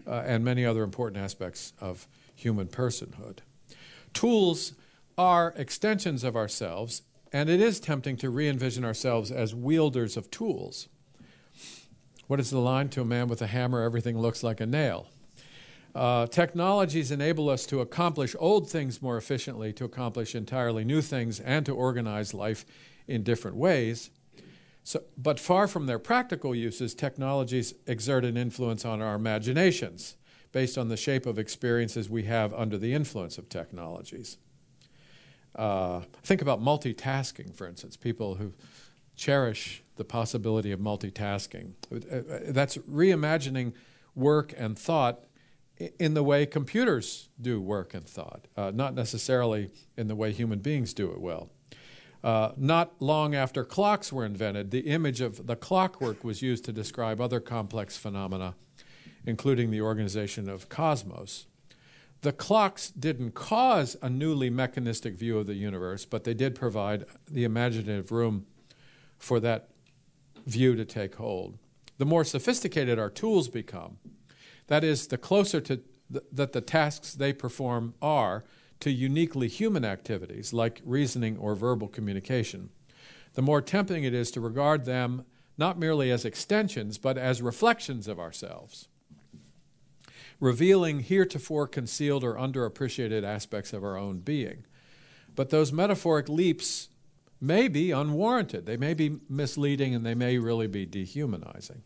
uh, 0.07 0.23
and 0.27 0.45
many 0.45 0.65
other 0.65 0.83
important 0.83 1.23
aspects 1.23 1.73
of 1.81 2.09
human 2.35 2.67
personhood. 2.67 3.39
Tools 4.13 4.73
are 5.19 5.55
extensions 5.57 6.25
of 6.25 6.35
ourselves, 6.35 7.03
and 7.33 7.49
it 7.49 7.61
is 7.61 7.79
tempting 7.79 8.17
to 8.17 8.31
re 8.31 8.49
envision 8.49 8.85
ourselves 8.85 9.31
as 9.31 9.55
wielders 9.55 10.17
of 10.17 10.31
tools. 10.31 10.89
What 12.31 12.39
is 12.39 12.51
the 12.51 12.61
line? 12.61 12.89
To 12.91 13.01
a 13.01 13.05
man 13.05 13.27
with 13.27 13.43
a 13.43 13.49
hammer, 13.49 13.83
everything 13.83 14.17
looks 14.17 14.45
like 14.45 14.61
a 14.61 14.67
nail. 14.67 15.09
Uh, 15.97 16.29
technologies 16.29 17.11
enable 17.11 17.51
us 17.51 17.67
to 17.67 17.81
accomplish 17.81 18.37
old 18.39 18.71
things 18.71 19.03
more 19.03 19.17
efficiently, 19.17 19.73
to 19.73 19.85
accomplish 19.85 20.37
entirely 20.37 20.85
new 20.85 21.03
things, 21.03 21.41
and 21.41 21.67
to 21.67 21.75
organize 21.75 22.33
life 22.33 22.65
in 23.09 23.25
different 23.25 23.57
ways. 23.57 24.11
So, 24.85 25.03
but 25.19 25.41
far 25.41 25.67
from 25.67 25.87
their 25.87 25.99
practical 25.99 26.55
uses, 26.55 26.95
technologies 26.95 27.75
exert 27.89 28.25
an 28.25 28.37
influence 28.37 28.85
on 28.85 29.03
our 29.03 29.17
imaginations 29.17 30.15
based 30.53 30.79
on 30.79 30.89
the 30.89 30.97
shape 30.97 31.27
of 31.27 31.37
experiences 31.37 32.09
we 32.09 32.23
have 32.23 32.55
under 32.55 32.79
the 32.79 32.95
influence 32.95 33.39
of 33.39 33.49
technologies. 33.49 34.39
Uh, 35.57 36.03
think 36.23 36.43
about 36.43 36.63
multitasking, 36.63 37.53
for 37.57 37.67
instance, 37.67 37.97
people 37.97 38.37
who 38.37 38.53
cherish 39.17 39.83
the 40.01 40.05
possibility 40.07 40.73
of 40.73 40.81
multitasking. 40.81 41.73
Uh, 41.93 41.97
uh, 42.17 42.39
that's 42.49 42.79
reimagining 42.79 43.75
work 44.15 44.55
and 44.57 44.79
thought 44.79 45.27
in 45.99 46.15
the 46.15 46.23
way 46.23 46.47
computers 46.47 47.29
do 47.39 47.61
work 47.61 47.93
and 47.93 48.07
thought, 48.07 48.47
uh, 48.57 48.71
not 48.75 48.95
necessarily 48.95 49.71
in 49.99 50.09
the 50.09 50.15
way 50.15 50.33
human 50.33 50.59
beings 50.61 50.95
do 50.95 51.11
it 51.13 51.21
well. 51.21 51.51
Uh, 52.25 52.53
not 52.57 52.95
long 52.99 53.35
after 53.35 53.63
clocks 53.63 54.11
were 54.11 54.25
invented, 54.25 54.71
the 54.71 54.81
image 54.81 55.21
of 55.21 55.47
the 55.47 55.57
clockwork 55.57 56.25
was 56.25 56.41
used 56.41 56.65
to 56.65 56.73
describe 56.73 57.21
other 57.21 57.39
complex 57.39 57.99
phenomena, 57.99 58.55
including 59.27 59.71
the 59.71 59.83
organization 59.83 60.49
of 60.49 60.71
cosmos. 60.71 61.47
The 62.23 62.33
clocks 62.33 62.91
didn't 62.91 63.35
cause 63.35 63.99
a 64.01 64.09
newly 64.09 64.49
mechanistic 64.49 65.15
view 65.15 65.39
of 65.39 65.47
the 65.47 65.55
universe, 65.55 66.07
but 66.07 66.25
they 66.25 66.35
did 66.35 66.55
provide 66.55 67.05
the 67.31 67.45
imaginative 67.45 68.11
room 68.11 68.47
for 69.21 69.39
that 69.41 69.70
view 70.51 70.75
to 70.77 70.85
take 70.85 71.17
hold. 71.17 71.59
The 71.99 72.07
more 72.07 72.25
sophisticated 72.25 72.99
our 72.99 73.11
tools 73.11 73.49
become, 73.49 73.99
that 74.67 74.85
is, 74.85 75.07
the 75.07 75.19
closer 75.19 75.61
to 75.61 75.77
th- 75.77 76.25
that 76.33 76.53
the 76.53 76.61
tasks 76.61 77.15
they 77.15 77.33
perform 77.33 77.95
are 78.01 78.45
to 78.81 78.91
uniquely 78.91 79.49
human 79.49 79.85
activities 79.85 80.53
like 80.53 80.81
reasoning 80.85 81.37
or 81.37 81.55
verbal 81.55 81.89
communication, 81.89 82.71
the 83.35 83.43
more 83.43 83.61
tempting 83.61 84.05
it 84.05 84.15
is 84.15 84.31
to 84.31 84.41
regard 84.41 84.85
them 84.85 85.25
not 85.59 85.79
merely 85.79 86.11
as 86.11 86.25
extensions, 86.25 86.97
but 86.99 87.19
as 87.19 87.43
reflections 87.43 88.09
of 88.09 88.19
ourselves, 88.19 88.89
revealing 90.41 91.01
heretofore 91.01 91.67
concealed 91.67 92.25
or 92.25 92.35
underappreciated 92.35 93.25
aspects 93.25 93.73
of 93.73 93.85
our 93.85 93.97
own 93.97 94.21
being. 94.21 94.65
But 95.37 95.51
those 95.51 95.73
metaphoric 95.73 96.29
leaps 96.29 96.89
may 97.41 97.69
be 97.69 97.91
unwarranted. 97.91 98.67
They 98.67 98.77
may 98.77 98.95
be 98.95 99.19
misleading 99.29 99.95
and 99.95 100.05
they 100.05 100.15
may 100.15 100.39
really 100.39 100.67
be 100.67 100.87
dehumanizing. 100.87 101.83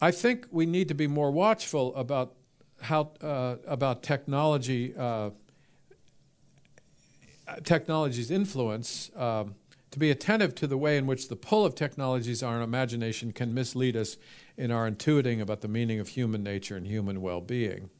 I 0.00 0.10
think 0.10 0.46
we 0.50 0.64
need 0.66 0.88
to 0.88 0.94
be 0.94 1.06
more 1.06 1.30
watchful 1.30 1.94
about 1.94 2.34
how 2.80 3.10
uh, 3.20 3.56
about 3.66 4.02
technology 4.02 4.94
uh, 4.96 5.30
technology's 7.64 8.30
influence. 8.30 9.10
Um, 9.14 9.56
to 9.90 9.98
be 9.98 10.10
attentive 10.10 10.54
to 10.54 10.68
the 10.68 10.78
way 10.78 10.96
in 10.96 11.06
which 11.06 11.28
the 11.28 11.36
pull 11.36 11.66
of 11.66 11.74
technologies 11.74 12.44
on 12.44 12.54
our 12.54 12.62
imagination 12.62 13.32
can 13.32 13.52
mislead 13.52 13.96
us 13.96 14.16
in 14.56 14.70
our 14.70 14.88
intuiting 14.88 15.40
about 15.40 15.62
the 15.62 15.68
meaning 15.68 15.98
of 15.98 16.08
human 16.08 16.44
nature 16.44 16.76
and 16.76 16.86
human 16.86 17.20
well-being. 17.20 17.90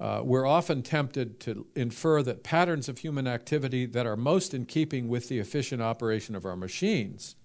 Uh, 0.00 0.22
we're 0.24 0.46
often 0.46 0.82
tempted 0.82 1.38
to 1.40 1.66
infer 1.76 2.22
that 2.22 2.42
patterns 2.42 2.88
of 2.88 2.98
human 2.98 3.26
activity 3.26 3.84
that 3.84 4.06
are 4.06 4.16
most 4.16 4.54
in 4.54 4.64
keeping 4.64 5.08
with 5.08 5.28
the 5.28 5.38
efficient 5.38 5.82
operation 5.82 6.34
of 6.34 6.46
our 6.46 6.56
machines, 6.56 7.36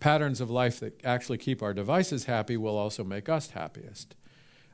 patterns 0.00 0.40
of 0.40 0.50
life 0.50 0.80
that 0.80 1.00
actually 1.04 1.38
keep 1.38 1.62
our 1.62 1.72
devices 1.72 2.24
happy, 2.24 2.56
will 2.56 2.76
also 2.76 3.04
make 3.04 3.28
us 3.28 3.50
happiest. 3.50 4.16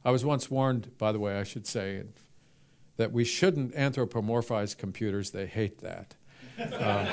I 0.07 0.11
was 0.11 0.25
once 0.25 0.51
warned, 0.51 0.96
by 0.96 1.12
the 1.12 1.18
way, 1.18 1.38
I 1.38 1.44
should 1.44 1.66
say, 1.66 2.03
that 2.96 3.12
we 3.12 3.25
shouldn't 3.25 3.75
anthropomorphize 3.75 4.77
computers. 4.77 5.31
They 5.31 5.46
hate 5.46 5.81
that. 5.81 6.14
Um, 6.62 7.07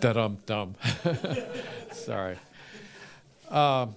da-dum 0.00 0.38
dum. 0.46 0.74
Sorry. 1.92 2.36
Um, 3.48 3.94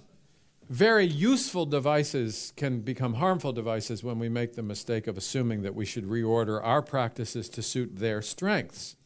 very 0.68 1.04
useful 1.04 1.66
devices 1.66 2.52
can 2.56 2.80
become 2.80 3.14
harmful 3.14 3.52
devices 3.52 4.02
when 4.02 4.18
we 4.18 4.28
make 4.28 4.54
the 4.54 4.62
mistake 4.62 5.06
of 5.06 5.18
assuming 5.18 5.62
that 5.62 5.74
we 5.74 5.84
should 5.84 6.04
reorder 6.04 6.60
our 6.62 6.82
practices 6.82 7.48
to 7.50 7.62
suit 7.62 7.96
their 7.96 8.22
strengths, 8.22 8.96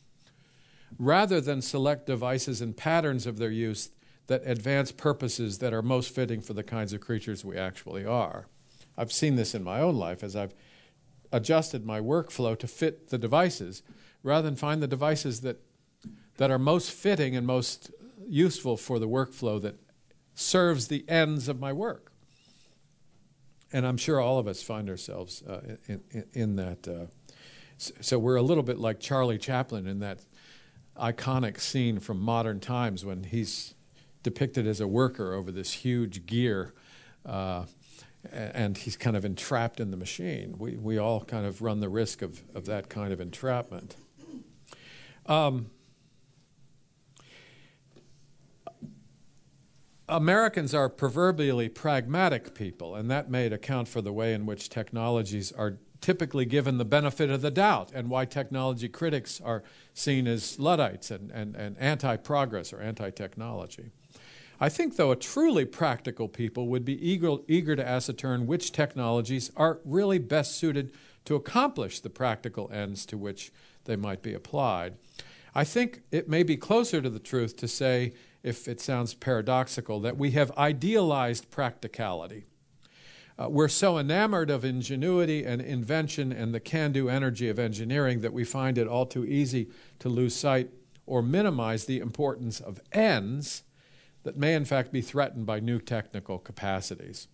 rather 0.98 1.40
than 1.40 1.60
select 1.60 2.06
devices 2.06 2.60
and 2.60 2.76
patterns 2.76 3.26
of 3.26 3.38
their 3.38 3.50
use 3.50 3.90
that 4.28 4.42
advance 4.44 4.92
purposes 4.92 5.58
that 5.58 5.72
are 5.72 5.82
most 5.82 6.14
fitting 6.14 6.40
for 6.40 6.52
the 6.52 6.62
kinds 6.62 6.92
of 6.92 7.00
creatures 7.00 7.44
we 7.44 7.56
actually 7.56 8.04
are. 8.04 8.46
I've 8.96 9.12
seen 9.12 9.36
this 9.36 9.54
in 9.54 9.64
my 9.64 9.80
own 9.80 9.96
life 9.96 10.22
as 10.22 10.36
I've 10.36 10.54
adjusted 11.32 11.84
my 11.84 12.00
workflow 12.00 12.58
to 12.58 12.66
fit 12.66 13.08
the 13.08 13.18
devices, 13.18 13.82
rather 14.22 14.48
than 14.48 14.56
find 14.56 14.82
the 14.82 14.86
devices 14.86 15.40
that, 15.40 15.60
that 16.36 16.50
are 16.50 16.58
most 16.58 16.90
fitting 16.90 17.34
and 17.36 17.46
most 17.46 17.90
useful 18.28 18.76
for 18.76 18.98
the 18.98 19.08
workflow 19.08 19.60
that 19.60 19.76
serves 20.38 20.86
the 20.86 21.04
ends 21.08 21.48
of 21.48 21.58
my 21.58 21.72
work. 21.72 22.12
And 23.72 23.84
I'm 23.84 23.96
sure 23.96 24.20
all 24.20 24.38
of 24.38 24.46
us 24.46 24.62
find 24.62 24.88
ourselves 24.88 25.42
uh, 25.42 25.76
in, 25.88 26.00
in, 26.10 26.24
in, 26.32 26.56
that. 26.56 26.86
Uh, 26.86 27.06
so 27.76 28.20
we're 28.20 28.36
a 28.36 28.42
little 28.42 28.62
bit 28.62 28.78
like 28.78 29.00
Charlie 29.00 29.36
Chaplin 29.36 29.88
in 29.88 29.98
that 29.98 30.20
iconic 30.96 31.58
scene 31.58 31.98
from 31.98 32.20
modern 32.20 32.60
times 32.60 33.04
when 33.04 33.24
he's 33.24 33.74
depicted 34.22 34.64
as 34.66 34.80
a 34.80 34.86
worker 34.86 35.34
over 35.34 35.50
this 35.50 35.72
huge 35.72 36.24
gear. 36.24 36.72
Uh, 37.26 37.64
and 38.32 38.78
he's 38.78 38.96
kind 38.96 39.16
of 39.16 39.24
entrapped 39.24 39.80
in 39.80 39.90
the 39.90 39.96
machine. 39.96 40.54
We, 40.56 40.76
we 40.76 40.98
all 40.98 41.24
kind 41.24 41.46
of 41.46 41.62
run 41.62 41.80
the 41.80 41.88
risk 41.88 42.22
of, 42.22 42.42
of 42.54 42.64
that 42.66 42.88
kind 42.88 43.12
of 43.12 43.20
entrapment. 43.20 43.96
Um, 45.26 45.70
Americans 50.08 50.74
are 50.74 50.88
proverbially 50.88 51.68
pragmatic 51.68 52.54
people, 52.54 52.94
and 52.94 53.10
that 53.10 53.30
may 53.30 53.46
account 53.46 53.88
for 53.88 54.00
the 54.00 54.12
way 54.12 54.32
in 54.32 54.46
which 54.46 54.70
technologies 54.70 55.52
are 55.52 55.78
typically 56.00 56.46
given 56.46 56.78
the 56.78 56.84
benefit 56.84 57.28
of 57.28 57.42
the 57.42 57.50
doubt 57.50 57.90
and 57.92 58.08
why 58.08 58.24
technology 58.24 58.88
critics 58.88 59.40
are 59.40 59.62
seen 59.92 60.26
as 60.26 60.58
Luddites 60.58 61.10
and, 61.10 61.30
and, 61.30 61.54
and 61.56 61.76
anti 61.78 62.16
progress 62.16 62.72
or 62.72 62.80
anti 62.80 63.10
technology. 63.10 63.90
I 64.60 64.68
think, 64.68 64.96
though, 64.96 65.12
a 65.12 65.16
truly 65.16 65.64
practical 65.64 66.28
people 66.28 66.68
would 66.68 66.84
be 66.84 67.06
eager, 67.06 67.36
eager 67.46 67.76
to 67.76 67.86
ascertain 67.86 68.46
which 68.46 68.72
technologies 68.72 69.52
are 69.56 69.78
really 69.84 70.18
best 70.18 70.56
suited 70.56 70.92
to 71.26 71.34
accomplish 71.34 72.00
the 72.00 72.10
practical 72.10 72.70
ends 72.72 73.04
to 73.06 73.18
which 73.18 73.52
they 73.84 73.94
might 73.94 74.22
be 74.22 74.34
applied. 74.34 74.94
I 75.54 75.64
think 75.64 76.02
it 76.10 76.28
may 76.28 76.42
be 76.42 76.56
closer 76.56 77.00
to 77.00 77.10
the 77.10 77.18
truth 77.18 77.56
to 77.58 77.68
say, 77.68 78.14
if 78.42 78.68
it 78.68 78.80
sounds 78.80 79.14
paradoxical, 79.14 80.00
that 80.00 80.16
we 80.16 80.32
have 80.32 80.56
idealized 80.56 81.50
practicality. 81.50 82.46
Uh, 83.38 83.48
we're 83.48 83.68
so 83.68 83.98
enamored 83.98 84.50
of 84.50 84.64
ingenuity 84.64 85.44
and 85.44 85.62
invention 85.62 86.32
and 86.32 86.52
the 86.52 86.60
can 86.60 86.92
do 86.92 87.08
energy 87.08 87.48
of 87.48 87.58
engineering 87.58 88.20
that 88.20 88.32
we 88.32 88.44
find 88.44 88.76
it 88.76 88.88
all 88.88 89.06
too 89.06 89.24
easy 89.24 89.68
to 90.00 90.08
lose 90.08 90.34
sight 90.34 90.70
or 91.06 91.22
minimize 91.22 91.84
the 91.84 92.00
importance 92.00 92.58
of 92.60 92.80
ends 92.92 93.62
that 94.24 94.36
may 94.36 94.54
in 94.54 94.64
fact 94.64 94.92
be 94.92 95.00
threatened 95.00 95.46
by 95.46 95.60
new 95.60 95.78
technical 95.78 96.38
capacities. 96.38 97.28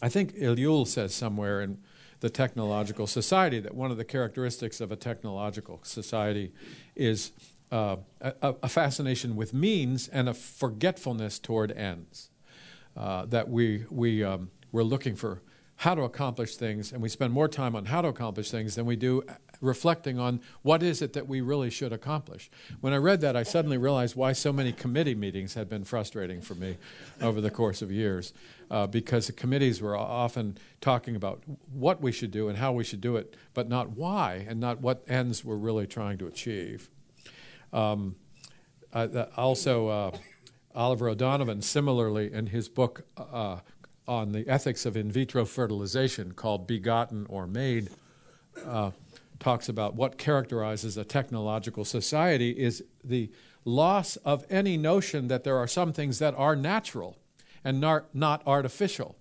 I 0.00 0.08
think 0.08 0.34
Ellul 0.36 0.86
says 0.86 1.14
somewhere 1.14 1.60
in 1.60 1.78
the 2.20 2.30
technological 2.30 3.06
society 3.06 3.60
that 3.60 3.74
one 3.74 3.90
of 3.90 3.96
the 3.96 4.04
characteristics 4.04 4.80
of 4.80 4.92
a 4.92 4.96
technological 4.96 5.80
society 5.82 6.52
is 6.94 7.32
uh, 7.70 7.96
a, 8.20 8.54
a, 8.62 8.68
fascination 8.68 9.36
with 9.36 9.54
means 9.54 10.08
and 10.08 10.28
a 10.28 10.34
forgetfulness 10.34 11.38
toward 11.38 11.70
ends. 11.72 12.30
Uh, 12.96 13.24
that 13.26 13.48
we, 13.48 13.84
we, 13.90 14.24
um, 14.24 14.50
we're 14.72 14.82
looking 14.82 15.14
for 15.14 15.40
how 15.76 15.94
to 15.94 16.02
accomplish 16.02 16.56
things, 16.56 16.92
and 16.92 17.00
we 17.00 17.08
spend 17.08 17.32
more 17.32 17.48
time 17.48 17.74
on 17.74 17.86
how 17.86 18.02
to 18.02 18.08
accomplish 18.08 18.50
things 18.50 18.74
than 18.74 18.84
we 18.84 18.96
do 18.96 19.24
reflecting 19.62 20.18
on 20.18 20.40
what 20.62 20.82
is 20.82 21.00
it 21.00 21.12
that 21.12 21.26
we 21.26 21.40
really 21.40 21.70
should 21.70 21.92
accomplish. 21.92 22.50
When 22.80 22.92
I 22.92 22.96
read 22.96 23.20
that, 23.22 23.36
I 23.36 23.44
suddenly 23.44 23.78
realized 23.78 24.16
why 24.16 24.32
so 24.32 24.52
many 24.52 24.72
committee 24.72 25.14
meetings 25.14 25.54
had 25.54 25.68
been 25.68 25.84
frustrating 25.84 26.40
for 26.42 26.54
me 26.54 26.76
over 27.22 27.40
the 27.40 27.50
course 27.50 27.80
of 27.80 27.90
years, 27.90 28.34
uh, 28.70 28.86
because 28.88 29.26
the 29.26 29.32
committees 29.32 29.80
were 29.80 29.96
often 29.96 30.58
talking 30.80 31.16
about 31.16 31.42
what 31.72 32.02
we 32.02 32.12
should 32.12 32.30
do 32.30 32.48
and 32.48 32.58
how 32.58 32.72
we 32.72 32.84
should 32.84 33.00
do 33.00 33.16
it, 33.16 33.36
but 33.54 33.68
not 33.68 33.90
why 33.90 34.44
and 34.48 34.60
not 34.60 34.80
what 34.80 35.02
ends 35.08 35.44
we're 35.44 35.56
really 35.56 35.86
trying 35.86 36.18
to 36.18 36.26
achieve. 36.26 36.90
Um, 37.72 38.16
uh, 38.92 39.26
also, 39.36 39.88
uh, 39.88 40.10
Oliver 40.74 41.08
O'Donovan, 41.08 41.62
similarly, 41.62 42.32
in 42.32 42.46
his 42.46 42.68
book 42.68 43.04
uh, 43.16 43.58
on 44.06 44.32
the 44.32 44.48
ethics 44.48 44.86
of 44.86 44.96
in 44.96 45.10
vitro 45.10 45.44
fertilization 45.44 46.32
called 46.32 46.66
Begotten 46.66 47.26
or 47.28 47.46
Made, 47.46 47.90
uh, 48.66 48.90
talks 49.38 49.68
about 49.68 49.94
what 49.94 50.18
characterizes 50.18 50.96
a 50.96 51.04
technological 51.04 51.84
society 51.84 52.50
is 52.50 52.84
the 53.02 53.30
loss 53.64 54.16
of 54.16 54.44
any 54.50 54.76
notion 54.76 55.28
that 55.28 55.44
there 55.44 55.56
are 55.56 55.66
some 55.66 55.92
things 55.92 56.18
that 56.18 56.34
are 56.34 56.56
natural 56.56 57.16
and 57.64 57.80
not, 57.80 58.14
not 58.14 58.42
artificial. 58.46 59.16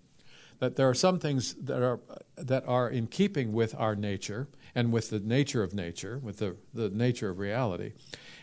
That 0.60 0.76
there 0.76 0.90
are 0.90 0.96
some 0.96 1.20
things 1.20 1.54
that 1.56 1.82
are, 1.82 2.00
that 2.36 2.68
are 2.68 2.90
in 2.90 3.08
keeping 3.08 3.54
with 3.54 3.74
our 3.76 3.96
nature 3.96 4.48
and 4.76 4.92
with 4.92 5.10
the 5.10 5.20
nature 5.20 5.64
of 5.64 5.74
nature, 5.74 6.20
with 6.20 6.38
the, 6.38 6.56
the 6.74 6.90
nature 6.90 7.30
of 7.30 7.40
reality, 7.40 7.94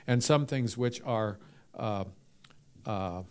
and 0.07 0.23
some 0.23 0.47
things 0.47 0.77
which 0.77 1.01
are 1.05 1.39
uh, 1.75 2.05
uh, 2.85 3.23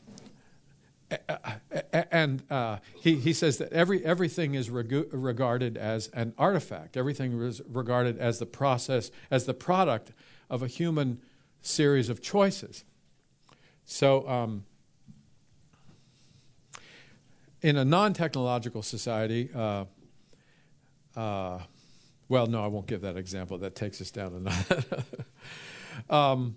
and 2.11 2.41
uh, 2.49 2.77
he, 3.01 3.15
he 3.15 3.31
says 3.31 3.57
that 3.59 3.71
every, 3.71 4.03
everything 4.03 4.55
is 4.55 4.69
regu- 4.69 5.07
regarded 5.11 5.77
as 5.77 6.07
an 6.09 6.33
artifact. 6.37 6.97
Everything 6.97 7.39
is 7.41 7.61
regarded 7.67 8.17
as 8.17 8.39
the 8.39 8.45
process, 8.45 9.11
as 9.29 9.45
the 9.45 9.53
product 9.53 10.11
of 10.49 10.63
a 10.63 10.67
human 10.67 11.21
series 11.61 12.09
of 12.09 12.21
choices. 12.21 12.83
So, 13.85 14.27
um, 14.27 14.65
in 17.61 17.77
a 17.77 17.85
non 17.85 18.13
technological 18.13 18.81
society, 18.81 19.49
uh, 19.53 19.85
uh, 21.15 21.59
well, 22.27 22.47
no, 22.47 22.63
I 22.63 22.67
won't 22.67 22.87
give 22.87 23.01
that 23.01 23.17
example. 23.17 23.57
That 23.59 23.75
takes 23.75 24.01
us 24.01 24.11
down 24.11 24.33
another. 24.33 24.83
um, 26.09 26.55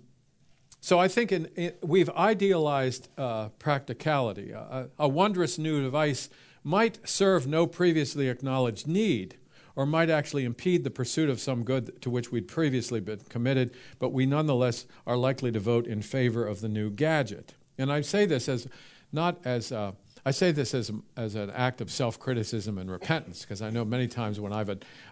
so 0.81 0.97
I 0.97 1.07
think 1.07 1.31
in, 1.31 1.45
in, 1.55 1.73
we've 1.81 2.09
idealized 2.11 3.09
uh, 3.17 3.49
practicality. 3.59 4.51
A, 4.51 4.89
a, 4.97 5.07
wondrous 5.07 5.57
new 5.57 5.81
device 5.81 6.29
might 6.63 7.07
serve 7.07 7.47
no 7.47 7.67
previously 7.67 8.29
acknowledged 8.29 8.87
need, 8.87 9.37
or 9.75 9.85
might 9.85 10.09
actually 10.09 10.45
impede 10.45 10.83
the 10.83 10.89
pursuit 10.89 11.29
of 11.29 11.39
some 11.39 11.63
good 11.63 12.01
to 12.01 12.09
which 12.09 12.31
we'd 12.31 12.47
previously 12.47 12.99
been 12.99 13.19
committed, 13.29 13.71
but 13.99 14.09
we 14.09 14.25
nonetheless 14.25 14.85
are 15.05 15.17
likely 15.17 15.51
to 15.51 15.59
vote 15.59 15.85
in 15.85 16.01
favor 16.01 16.45
of 16.45 16.61
the 16.61 16.69
new 16.69 16.89
gadget. 16.89 17.53
And 17.77 17.91
I 17.91 18.01
say 18.01 18.25
this 18.25 18.49
as 18.49 18.67
not 19.11 19.39
as 19.45 19.71
uh, 19.71 19.93
I 20.25 20.31
say 20.31 20.51
this 20.51 20.73
as, 20.73 20.91
as 21.15 21.35
an 21.35 21.49
act 21.51 21.81
of 21.81 21.91
self 21.91 22.19
criticism 22.19 22.77
and 22.77 22.91
repentance, 22.91 23.41
because 23.41 23.61
I 23.61 23.69
know 23.69 23.85
many 23.85 24.07
times 24.07 24.39
when 24.39 24.53
I've 24.53 24.69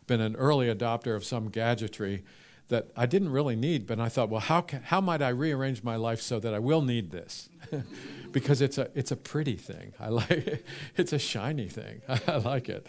been 0.08 0.22
an 0.22 0.36
early 0.36 0.74
adopter 0.74 1.15
of 1.15 1.24
some 1.24 1.50
gadgetry, 1.50 2.24
that 2.70 2.88
I 2.98 3.06
didn't 3.06 3.30
really 3.30 3.56
need, 3.56 3.88
but 3.88 4.00
I 4.00 4.10
thought, 4.10 4.30
well, 4.30 4.41
how, 4.41 4.62
can, 4.62 4.82
how 4.82 5.00
might 5.00 5.22
I 5.22 5.30
rearrange 5.30 5.84
my 5.84 5.96
life 5.96 6.22
so 6.22 6.39
that 6.39 6.54
I 6.54 6.60
will 6.60 6.82
need 6.82 7.12
this? 7.12 7.50
because 8.32 8.62
it's 8.62 8.78
a, 8.78 8.89
it's 8.93 9.12
a 9.12 9.15
pretty 9.15 9.56
thing. 9.56 9.93
I 10.00 10.10
like 10.10 10.32
it. 10.32 10.65
It's 10.98 11.13
a 11.13 11.20
shiny 11.20 11.70
thing. 11.70 12.02
I 12.28 12.38
like 12.38 12.70
it. 12.70 12.88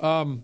um, 0.00 0.42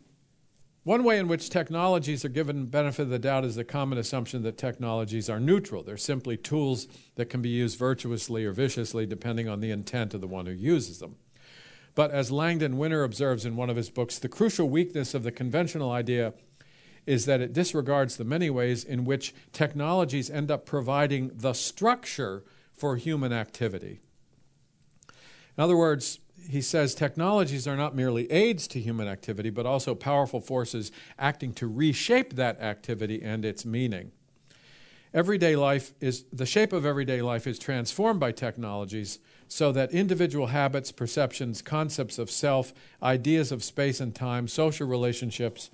one 0.84 1.02
way 1.02 1.18
in 1.18 1.28
which 1.28 1.48
technologies 1.48 2.24
are 2.24 2.30
given 2.30 2.66
benefit 2.66 3.02
of 3.02 3.08
the 3.08 3.18
doubt 3.18 3.44
is 3.44 3.56
the 3.56 3.64
common 3.64 3.98
assumption 3.98 4.42
that 4.42 4.58
technologies 4.58 5.30
are 5.30 5.40
neutral. 5.40 5.82
They're 5.82 5.96
simply 5.96 6.36
tools 6.36 6.86
that 7.16 7.30
can 7.30 7.40
be 7.40 7.48
used 7.48 7.78
virtuously 7.78 8.44
or 8.44 8.52
viciously 8.52 9.06
depending 9.06 9.48
on 9.48 9.60
the 9.60 9.70
intent 9.70 10.12
of 10.12 10.20
the 10.20 10.26
one 10.26 10.44
who 10.44 10.52
uses 10.52 10.98
them. 10.98 11.16
But 11.94 12.10
as 12.10 12.30
Langdon 12.30 12.76
Winner 12.76 13.02
observes 13.02 13.46
in 13.46 13.56
one 13.56 13.70
of 13.70 13.76
his 13.76 13.88
books, 13.88 14.18
the 14.18 14.28
crucial 14.28 14.68
weakness 14.68 15.14
of 15.14 15.22
the 15.22 15.32
conventional 15.32 15.90
idea 15.90 16.34
is 17.06 17.24
that 17.26 17.40
it 17.40 17.52
disregards 17.52 18.16
the 18.16 18.24
many 18.24 18.50
ways 18.50 18.84
in 18.84 19.04
which 19.04 19.34
technologies 19.52 20.28
end 20.28 20.50
up 20.50 20.66
providing 20.66 21.30
the 21.34 21.52
structure 21.54 22.44
for 22.74 22.96
human 22.96 23.32
activity. 23.32 24.00
In 25.56 25.62
other 25.62 25.76
words, 25.76 26.18
he 26.48 26.60
says 26.60 26.94
technologies 26.94 27.66
are 27.66 27.76
not 27.76 27.94
merely 27.94 28.30
aids 28.30 28.66
to 28.68 28.80
human 28.80 29.08
activity, 29.08 29.50
but 29.50 29.66
also 29.66 29.94
powerful 29.94 30.40
forces 30.40 30.92
acting 31.18 31.52
to 31.54 31.66
reshape 31.66 32.34
that 32.34 32.60
activity 32.60 33.22
and 33.22 33.44
its 33.44 33.64
meaning. 33.64 34.12
Everyday 35.12 35.54
life 35.54 35.92
is 36.00 36.24
the 36.32 36.46
shape 36.46 36.72
of 36.72 36.84
everyday 36.84 37.22
life 37.22 37.46
is 37.46 37.58
transformed 37.58 38.18
by 38.18 38.32
technologies 38.32 39.20
so 39.46 39.70
that 39.70 39.92
individual 39.92 40.48
habits, 40.48 40.90
perceptions, 40.90 41.62
concepts 41.62 42.18
of 42.18 42.30
self, 42.30 42.72
ideas 43.00 43.52
of 43.52 43.62
space 43.62 44.00
and 44.00 44.12
time, 44.12 44.48
social 44.48 44.88
relationships, 44.88 45.70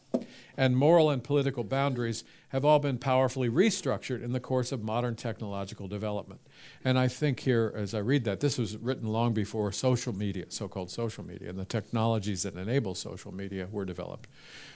and 0.57 0.77
moral 0.77 1.09
and 1.09 1.25
political 1.25 1.65
boundaries 1.65 2.23
have 2.51 2.65
all 2.65 2.79
been 2.79 2.99
powerfully 2.99 3.49
restructured 3.49 4.23
in 4.23 4.33
the 4.33 4.41
course 4.41 4.73
of 4.73 4.83
modern 4.83 5.15
technological 5.15 5.87
development. 5.87 6.41
And 6.85 6.99
I 6.99 7.07
think 7.09 7.41
here, 7.41 7.73
as 7.77 7.95
I 7.95 8.01
read 8.01 8.25
that, 8.25 8.41
this 8.41 8.59
was 8.59 8.77
written 8.77 9.09
long 9.09 9.33
before 9.33 9.71
social 9.73 10.13
media, 10.13 10.47
so 10.49 10.67
called 10.67 10.91
social 10.91 11.25
media, 11.25 11.49
and 11.49 11.59
the 11.59 11.65
technologies 11.65 12.43
that 12.43 12.57
enable 12.57 12.95
social 12.95 13.33
media 13.33 13.69
were 13.71 13.85
developed. 13.85 14.29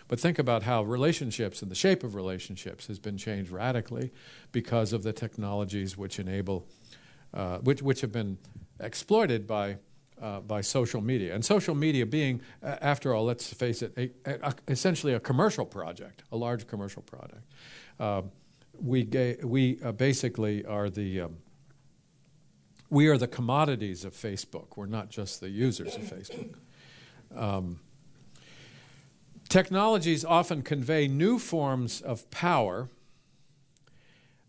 But 0.07 0.21
think 0.21 0.39
about 0.39 0.63
how 0.63 0.85
relationships 0.85 1.63
and 1.63 1.71
the 1.71 1.75
shape 1.75 2.05
of 2.05 2.15
relationships 2.15 2.87
has 2.87 3.01
been 3.01 3.19
changed 3.19 3.51
radically 3.51 4.13
because 4.53 4.93
of 4.93 5.03
the 5.03 5.13
technologies 5.13 5.97
which 5.97 6.21
enable, 6.21 6.67
uh, 7.33 7.59
which, 7.59 7.83
which 7.83 8.03
have 8.03 8.13
been 8.13 8.39
exploited 8.79 9.49
by, 9.49 9.79
uh, 10.20 10.40
by 10.40 10.61
social 10.61 11.00
media. 11.00 11.35
And 11.35 11.44
social 11.44 11.74
media 11.74 12.07
being, 12.07 12.40
uh, 12.62 12.77
after 12.81 13.14
all, 13.14 13.24
let's 13.24 13.53
face 13.53 13.83
it, 13.83 13.92
a, 13.96 14.11
a, 14.24 14.55
essentially 14.68 15.14
a 15.14 15.20
commercial 15.20 15.64
project, 15.64 16.22
a 16.33 16.37
large 16.37 16.66
commercial 16.66 17.03
project. 17.03 17.42
Uh, 17.98 18.22
we 18.81 19.05
ga- 19.05 19.37
we 19.42 19.79
uh, 19.83 19.92
basically 19.92 20.64
are 20.64 20.90
the 20.90 21.22
um, 21.22 21.37
we 22.90 23.09
are 23.09 23.18
the 23.18 23.29
commodities 23.29 24.05
of 24.05 24.12
Facebook. 24.14 24.77
We're 24.77 24.87
not 24.87 25.11
just 25.11 25.40
the 25.40 25.48
users 25.48 25.96
of 25.96 26.03
Facebook. 26.03 26.55
Um, 27.35 27.81
technologies 29.48 30.24
often 30.24 30.62
convey 30.62 31.09
new 31.09 31.38
forms 31.38 32.00
of 32.00 32.31
power 32.31 32.88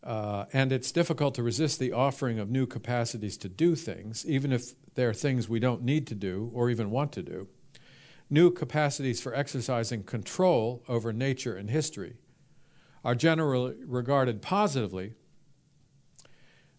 uh, 0.05 0.45
and 0.53 0.71
it's 0.71 0.91
difficult 0.91 1.33
to 1.35 1.43
resist 1.43 1.79
the 1.79 1.91
offering 1.91 2.37
of 2.37 2.49
new 2.49 2.67
capacities 2.67 3.37
to 3.37 3.49
do 3.49 3.75
things, 3.75 4.23
even 4.27 4.51
if 4.51 4.73
they're 4.95 5.13
things 5.13 5.47
we 5.47 5.59
don't 5.59 5.83
need 5.83 6.07
to 6.07 6.15
do 6.15 6.49
or 6.53 6.69
even 6.69 6.89
want 6.89 7.11
to 7.13 7.21
do. 7.21 7.47
New 8.29 8.49
capacities 8.49 9.21
for 9.21 9.35
exercising 9.35 10.03
control 10.03 10.83
over 10.87 11.13
nature 11.13 11.55
and 11.55 11.69
history 11.69 12.15
are 13.03 13.13
generally 13.13 13.75
regarded 13.85 14.41
positively 14.41 15.13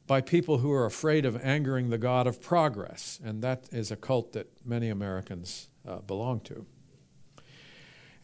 by 0.07 0.21
people 0.21 0.59
who 0.59 0.73
are 0.73 0.85
afraid 0.85 1.25
of 1.25 1.37
angering 1.45 1.91
the 1.91 1.99
God 1.99 2.27
of 2.27 2.41
progress, 2.41 3.21
and 3.25 3.43
that 3.43 3.65
is 3.73 3.91
a 3.91 3.97
cult 3.97 4.33
that 4.33 4.49
many 4.65 4.89
Americans 4.89 5.69
uh, 5.87 5.99
belong 5.99 6.41
to. 6.41 6.67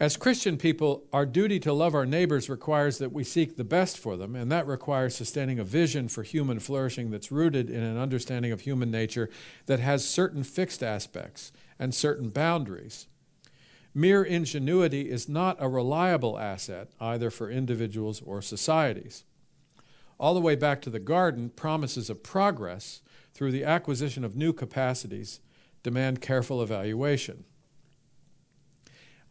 As 0.02 0.16
Christian 0.16 0.56
people, 0.56 1.04
our 1.12 1.24
duty 1.24 1.60
to 1.60 1.72
love 1.72 1.94
our 1.94 2.04
neighbors 2.04 2.50
requires 2.50 2.98
that 2.98 3.12
we 3.12 3.22
seek 3.22 3.56
the 3.56 3.62
best 3.62 3.96
for 3.96 4.16
them, 4.16 4.34
and 4.34 4.50
that 4.50 4.66
requires 4.66 5.14
sustaining 5.14 5.60
a 5.60 5.64
vision 5.64 6.08
for 6.08 6.24
human 6.24 6.58
flourishing 6.58 7.12
that's 7.12 7.30
rooted 7.30 7.70
in 7.70 7.84
an 7.84 7.96
understanding 7.96 8.50
of 8.50 8.62
human 8.62 8.90
nature 8.90 9.30
that 9.66 9.78
has 9.78 10.04
certain 10.04 10.42
fixed 10.42 10.82
aspects 10.82 11.52
and 11.78 11.94
certain 11.94 12.30
boundaries. 12.30 13.06
Mere 13.94 14.24
ingenuity 14.24 15.08
is 15.08 15.28
not 15.28 15.56
a 15.60 15.68
reliable 15.68 16.36
asset 16.36 16.88
either 17.00 17.30
for 17.30 17.48
individuals 17.48 18.20
or 18.22 18.42
societies. 18.42 19.22
All 20.18 20.34
the 20.34 20.40
way 20.40 20.56
back 20.56 20.82
to 20.82 20.90
the 20.90 20.98
garden, 20.98 21.48
promises 21.48 22.10
of 22.10 22.24
progress 22.24 23.02
through 23.34 23.52
the 23.52 23.62
acquisition 23.62 24.24
of 24.24 24.34
new 24.34 24.52
capacities 24.52 25.38
demand 25.84 26.20
careful 26.20 26.60
evaluation. 26.60 27.44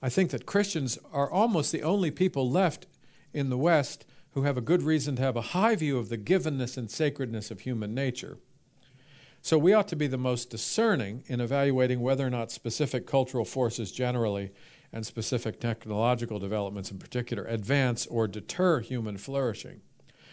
I 0.01 0.09
think 0.09 0.31
that 0.31 0.45
Christians 0.45 0.97
are 1.13 1.29
almost 1.29 1.71
the 1.71 1.83
only 1.83 2.11
people 2.11 2.49
left 2.49 2.87
in 3.33 3.49
the 3.49 3.57
West 3.57 4.05
who 4.33 4.43
have 4.43 4.57
a 4.57 4.61
good 4.61 4.81
reason 4.81 5.15
to 5.17 5.21
have 5.21 5.35
a 5.35 5.41
high 5.41 5.75
view 5.75 5.97
of 5.97 6.09
the 6.09 6.17
givenness 6.17 6.77
and 6.77 6.89
sacredness 6.89 7.51
of 7.51 7.61
human 7.61 7.93
nature. 7.93 8.37
So 9.41 9.57
we 9.57 9.73
ought 9.73 9.87
to 9.89 9.95
be 9.95 10.07
the 10.07 10.17
most 10.17 10.49
discerning 10.49 11.23
in 11.27 11.41
evaluating 11.41 11.99
whether 11.99 12.25
or 12.25 12.29
not 12.29 12.51
specific 12.51 13.07
cultural 13.07 13.45
forces 13.45 13.91
generally 13.91 14.51
and 14.93 15.05
specific 15.05 15.59
technological 15.59 16.39
developments 16.39 16.91
in 16.91 16.99
particular 16.99 17.45
advance 17.45 18.05
or 18.07 18.27
deter 18.27 18.79
human 18.79 19.17
flourishing. 19.17 19.81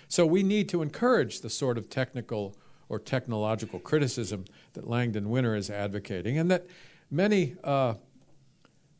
So 0.08 0.26
we 0.26 0.42
need 0.42 0.68
to 0.70 0.82
encourage 0.82 1.40
the 1.40 1.50
sort 1.50 1.78
of 1.78 1.90
technical 1.90 2.56
or 2.88 2.98
technological 2.98 3.78
criticism 3.78 4.44
that 4.72 4.88
Langdon 4.88 5.28
Winner 5.28 5.54
is 5.54 5.70
advocating, 5.70 6.38
and 6.38 6.50
that 6.50 6.66
many 7.10 7.54
uh, 7.62 7.94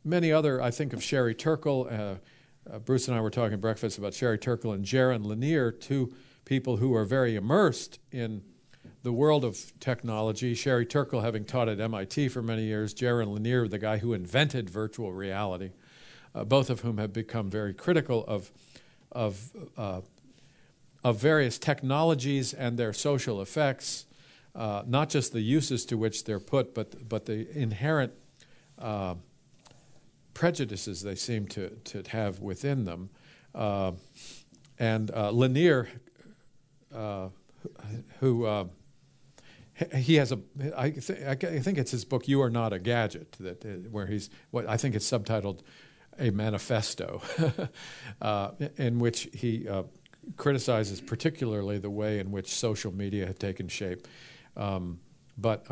many 0.03 0.31
other, 0.31 0.61
I 0.61 0.71
think 0.71 0.93
of 0.93 1.03
Sherry 1.03 1.33
Turkle. 1.35 1.87
Uh, 1.89 2.15
uh, 2.71 2.79
Bruce 2.79 3.07
and 3.07 3.17
I 3.17 3.21
were 3.21 3.29
talking 3.29 3.53
at 3.53 3.61
breakfast 3.61 3.97
about 3.97 4.13
Sherry 4.13 4.37
Turkle 4.37 4.73
and 4.73 4.85
Jaron 4.85 5.25
Lanier, 5.25 5.71
two 5.71 6.13
people 6.45 6.77
who 6.77 6.95
are 6.95 7.05
very 7.05 7.35
immersed 7.35 7.99
in 8.11 8.43
the 9.03 9.13
world 9.13 9.45
of 9.45 9.73
technology. 9.79 10.53
Sherry 10.53 10.85
Turkle, 10.85 11.21
having 11.21 11.45
taught 11.45 11.69
at 11.69 11.79
MIT 11.79 12.29
for 12.29 12.41
many 12.41 12.63
years, 12.63 12.93
Jaron 12.93 13.33
Lanier, 13.33 13.67
the 13.67 13.79
guy 13.79 13.97
who 13.97 14.13
invented 14.13 14.69
virtual 14.69 15.11
reality, 15.11 15.71
uh, 16.35 16.43
both 16.43 16.69
of 16.69 16.81
whom 16.81 16.97
have 16.97 17.13
become 17.13 17.49
very 17.49 17.73
critical 17.73 18.25
of, 18.27 18.51
of, 19.11 19.51
uh, 19.77 20.01
of 21.03 21.17
various 21.17 21.57
technologies 21.57 22.53
and 22.53 22.77
their 22.77 22.93
social 22.93 23.41
effects, 23.41 24.05
uh, 24.55 24.83
not 24.85 25.09
just 25.09 25.31
the 25.31 25.41
uses 25.41 25.85
to 25.85 25.97
which 25.97 26.25
they're 26.25 26.39
put, 26.39 26.75
but, 26.75 27.07
but 27.07 27.25
the 27.25 27.47
inherent 27.57 28.13
uh, 28.77 29.15
prejudices 30.39 31.01
they 31.01 31.15
seem 31.15 31.45
to, 31.45 31.69
to 31.83 32.01
have 32.11 32.39
within 32.39 32.85
them. 32.85 33.09
Uh, 33.53 33.91
and 34.79 35.11
uh, 35.11 35.31
Lanier, 35.31 35.89
uh, 36.95 37.27
who 38.21 38.45
uh, 38.45 38.63
he 39.97 40.15
has 40.15 40.31
a, 40.31 40.39
I, 40.77 40.91
th- 40.91 41.21
I 41.25 41.35
think 41.35 41.77
it's 41.77 41.91
his 41.91 42.05
book 42.05 42.25
"You 42.29 42.41
Are 42.41 42.49
Not 42.49 42.71
a 42.71 42.79
Gadget," 42.79 43.35
that 43.41 43.65
uh, 43.65 43.89
where 43.91 44.07
he's 44.07 44.29
what 44.51 44.65
I 44.65 44.77
think 44.77 44.95
it's 44.95 45.09
subtitled 45.11 45.59
"A 46.17 46.31
Manifesto," 46.31 47.21
uh, 48.21 48.51
in 48.77 48.99
which 48.99 49.27
he 49.33 49.67
criticizes 50.37 51.01
particularly 51.01 51.79
the 51.79 51.89
way 51.89 52.17
in 52.17 52.31
which 52.31 52.47
social 52.47 52.93
media 52.93 53.25
have 53.25 53.39
taken 53.39 53.67
shape. 53.67 54.07
Um, 54.55 55.01
but 55.37 55.65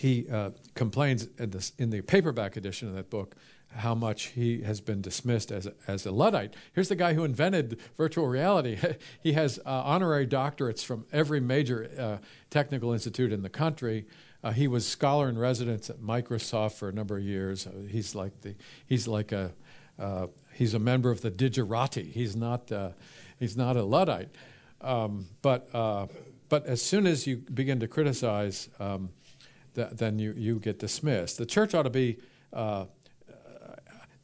he 0.00 0.26
uh, 0.30 0.48
complains 0.74 1.28
in, 1.38 1.50
this, 1.50 1.74
in, 1.76 1.90
the 1.90 2.00
paperback 2.00 2.56
edition 2.56 2.88
of 2.88 2.94
that 2.94 3.10
book 3.10 3.36
how 3.68 3.94
much 3.94 4.28
he 4.28 4.62
has 4.62 4.80
been 4.80 5.02
dismissed 5.02 5.52
as 5.52 5.66
a, 5.66 5.74
as 5.86 6.06
a 6.06 6.10
Luddite. 6.10 6.54
Here's 6.72 6.88
the 6.88 6.96
guy 6.96 7.12
who 7.12 7.22
invented 7.22 7.78
virtual 7.98 8.26
reality. 8.26 8.78
he 9.22 9.34
has 9.34 9.58
uh, 9.58 9.82
honorary 9.84 10.26
doctorates 10.26 10.82
from 10.82 11.04
every 11.12 11.38
major 11.38 11.90
uh, 11.98 12.16
technical 12.48 12.94
institute 12.94 13.30
in 13.30 13.42
the 13.42 13.50
country. 13.50 14.06
Uh, 14.42 14.52
he 14.52 14.66
was 14.66 14.88
scholar 14.88 15.28
in 15.28 15.38
residence 15.38 15.90
at 15.90 15.98
Microsoft 15.98 16.72
for 16.78 16.88
a 16.88 16.92
number 16.92 17.18
of 17.18 17.22
years. 17.22 17.66
Uh, 17.66 17.72
he's 17.86 18.14
like 18.14 18.40
the 18.40 18.54
he's 18.86 19.06
like 19.06 19.32
a 19.32 19.52
uh, 19.98 20.28
he's 20.54 20.72
a 20.72 20.78
member 20.78 21.10
of 21.10 21.20
the 21.20 21.30
Digerati. 21.30 22.10
He's 22.10 22.34
not 22.34 22.72
he's 23.38 23.54
not 23.54 23.76
a 23.76 23.82
Luddite. 23.82 24.30
Um, 24.80 25.26
but 25.42 25.68
but 26.48 26.64
as 26.64 26.80
soon 26.80 27.06
as 27.06 27.26
you 27.26 27.36
begin 27.36 27.80
to 27.80 27.86
criticize 27.86 28.70
um, 28.78 29.10
th- 29.74 29.90
then 29.92 30.18
you, 30.18 30.34
you 30.36 30.58
get 30.58 30.78
dismissed. 30.78 31.38
The 31.38 31.46
church 31.46 31.74
ought 31.74 31.84
to 31.84 31.90
be 31.90 32.18
uh, 32.52 32.86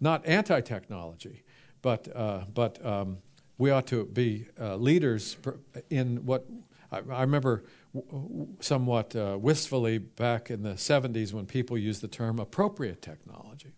not 0.00 0.26
anti 0.26 0.60
technology, 0.60 1.42
but, 1.82 2.08
uh, 2.14 2.44
but 2.52 2.84
um, 2.84 3.18
we 3.58 3.70
ought 3.70 3.86
to 3.88 4.04
be 4.04 4.46
uh, 4.60 4.76
leaders 4.76 5.36
in 5.90 6.26
what 6.26 6.46
I, 6.92 6.98
I 6.98 7.20
remember 7.22 7.64
somewhat 8.60 9.16
uh, 9.16 9.38
wistfully 9.40 9.98
back 9.98 10.50
in 10.50 10.62
the 10.62 10.74
70s 10.74 11.32
when 11.32 11.46
people 11.46 11.78
used 11.78 12.02
the 12.02 12.08
term 12.08 12.38
appropriate 12.38 13.00
technology. 13.00 13.72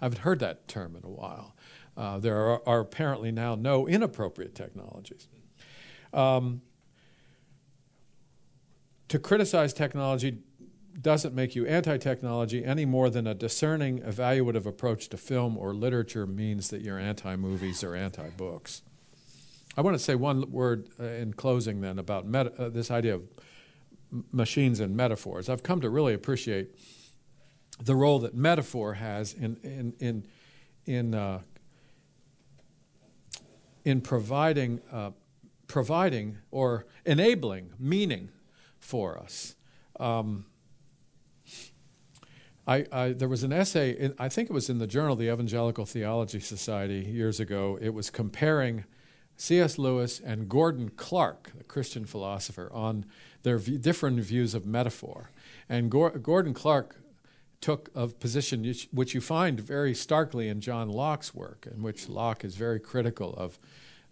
I 0.00 0.04
haven't 0.04 0.20
heard 0.20 0.38
that 0.40 0.68
term 0.68 0.96
in 0.96 1.04
a 1.04 1.10
while. 1.10 1.54
Uh, 1.96 2.18
there 2.18 2.36
are, 2.36 2.62
are, 2.66 2.80
apparently 2.80 3.30
now 3.30 3.54
no 3.54 3.86
inappropriate 3.86 4.54
technologies. 4.54 5.28
Um, 6.12 6.62
to 9.08 9.18
criticize 9.18 9.72
technology 9.72 10.38
doesn't 11.00 11.34
make 11.34 11.54
you 11.54 11.66
anti 11.66 11.96
technology 11.98 12.64
any 12.64 12.84
more 12.84 13.10
than 13.10 13.26
a 13.26 13.34
discerning, 13.34 14.00
evaluative 14.00 14.66
approach 14.66 15.08
to 15.08 15.16
film 15.16 15.56
or 15.56 15.74
literature 15.74 16.26
means 16.26 16.70
that 16.70 16.82
you're 16.82 16.98
anti 16.98 17.36
movies 17.36 17.82
or 17.82 17.94
anti 17.94 18.28
books. 18.30 18.82
I 19.76 19.80
want 19.80 19.96
to 19.96 20.02
say 20.02 20.14
one 20.14 20.50
word 20.52 20.88
uh, 21.00 21.04
in 21.04 21.32
closing 21.32 21.80
then 21.80 21.98
about 21.98 22.32
uh, 22.32 22.68
this 22.68 22.90
idea 22.90 23.16
of 23.16 23.22
machines 24.30 24.78
and 24.78 24.96
metaphors. 24.96 25.48
I've 25.48 25.64
come 25.64 25.80
to 25.80 25.90
really 25.90 26.14
appreciate 26.14 26.68
the 27.82 27.96
role 27.96 28.20
that 28.20 28.34
metaphor 28.34 28.94
has 28.94 29.34
in, 29.34 29.56
in, 29.64 29.94
in, 29.98 30.26
in, 30.86 31.14
uh, 31.14 31.40
in 33.84 34.00
providing, 34.00 34.80
uh, 34.92 35.10
providing 35.66 36.38
or 36.52 36.86
enabling 37.04 37.70
meaning 37.78 38.30
for 38.78 39.18
us. 39.18 39.56
Um, 39.98 40.46
I, 42.66 42.86
I, 42.90 43.12
there 43.12 43.28
was 43.28 43.42
an 43.42 43.52
essay, 43.52 43.90
in, 43.90 44.14
I 44.18 44.28
think 44.28 44.48
it 44.48 44.52
was 44.52 44.70
in 44.70 44.78
the 44.78 44.86
Journal 44.86 45.16
the 45.16 45.30
Evangelical 45.30 45.84
Theology 45.84 46.40
Society 46.40 47.00
years 47.00 47.38
ago. 47.38 47.78
It 47.80 47.90
was 47.90 48.08
comparing 48.08 48.84
C.S. 49.36 49.78
Lewis 49.78 50.20
and 50.20 50.48
Gordon 50.48 50.90
Clark, 50.90 51.52
the 51.56 51.64
Christian 51.64 52.06
philosopher, 52.06 52.70
on 52.72 53.04
their 53.42 53.58
v- 53.58 53.76
different 53.76 54.20
views 54.20 54.54
of 54.54 54.64
metaphor. 54.64 55.30
And 55.68 55.90
Gordon 55.90 56.54
Clark 56.54 56.96
took 57.60 57.90
a 57.94 58.08
position 58.08 58.74
which 58.92 59.14
you 59.14 59.20
find 59.20 59.60
very 59.60 59.94
starkly 59.94 60.48
in 60.48 60.60
John 60.60 60.88
Locke's 60.88 61.34
work, 61.34 61.66
in 61.70 61.82
which 61.82 62.08
Locke 62.08 62.44
is 62.44 62.56
very 62.56 62.80
critical 62.80 63.34
of 63.36 63.58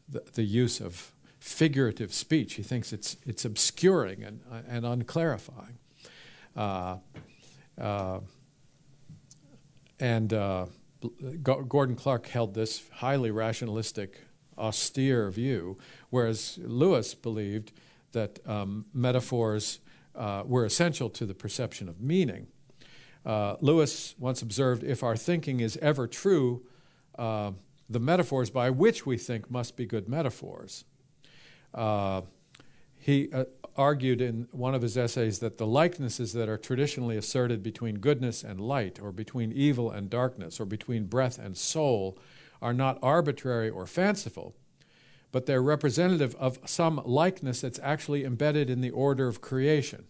the, 0.09 0.23
the 0.35 0.43
use 0.43 0.81
of 0.81 1.13
figurative 1.39 2.13
speech. 2.13 2.55
He 2.55 2.63
thinks 2.63 2.93
it's, 2.93 3.17
it's 3.25 3.45
obscuring 3.45 4.23
and, 4.23 4.41
and 4.69 4.85
unclarifying. 4.85 5.77
Uh, 6.57 6.97
uh, 7.81 8.21
and 10.03 10.33
uh, 10.33 10.67
Gordon 11.43 11.95
Clark 11.95 12.27
held 12.27 12.55
this 12.55 12.83
highly 12.91 13.31
rationalistic, 13.31 14.21
austere 14.59 15.31
view, 15.31 15.79
whereas 16.11 16.59
Lewis 16.61 17.15
believed 17.15 17.71
that 18.11 18.41
um, 18.45 18.85
metaphors 18.93 19.79
uh, 20.17 20.43
were 20.45 20.65
essential 20.65 21.09
to 21.11 21.25
the 21.25 21.35
perception 21.35 21.89
of 21.89 22.01
meaning. 22.01 22.49
Uh, 23.25 23.55
Lewis 23.61 24.17
once 24.19 24.43
observed 24.43 24.83
if 24.83 25.05
our 25.05 25.17
thinking 25.17 25.61
is 25.61 25.77
ever 25.77 26.09
true, 26.09 26.67
uh, 27.17 27.53
the 27.89 28.01
metaphors 28.01 28.51
by 28.51 28.71
which 28.71 29.07
we 29.07 29.17
think 29.17 29.53
must 29.53 29.77
be 29.77 29.87
good 29.87 30.09
metaphors. 30.09 30.85
He 33.03 33.33
uh, 33.33 33.47
argued 33.77 34.21
in 34.21 34.47
one 34.53 34.77
of 34.77 34.83
his 34.83 34.97
essays 34.97 35.41
that 35.41 35.59
the 35.59 35.67
likenesses 35.67 36.35
that 36.35 36.49
are 36.49 36.57
traditionally 36.57 37.17
asserted 37.17 37.61
between 37.61 37.99
goodness 37.99 38.45
and 38.45 38.61
light, 38.61 39.01
or 39.03 39.11
between 39.11 39.51
evil 39.51 39.91
and 39.91 40.09
darkness, 40.09 40.61
or 40.61 40.67
between 40.67 41.07
breath 41.07 41.37
and 41.37 41.57
soul, 41.57 42.17
are 42.63 42.73
not 42.73 43.01
arbitrary 43.03 43.69
or 43.69 43.89
fanciful, 43.89 44.55
but 45.33 45.47
they're 45.47 45.61
representative 45.61 46.37
of 46.37 46.61
some 46.65 47.03
likeness 47.05 47.61
that's 47.61 47.81
actually 47.83 48.25
embedded 48.25 48.71
in 48.71 48.83
the 48.83 48.91
order 48.91 49.27
of 49.27 49.41
creation. 49.41 50.05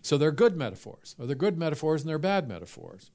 So 0.00 0.18
they're 0.18 0.32
good 0.32 0.56
metaphors, 0.56 1.14
or 1.20 1.26
they're 1.26 1.36
good 1.36 1.56
metaphors 1.56 2.02
and 2.02 2.10
they're 2.10 2.18
bad 2.18 2.48
metaphors. 2.48 3.12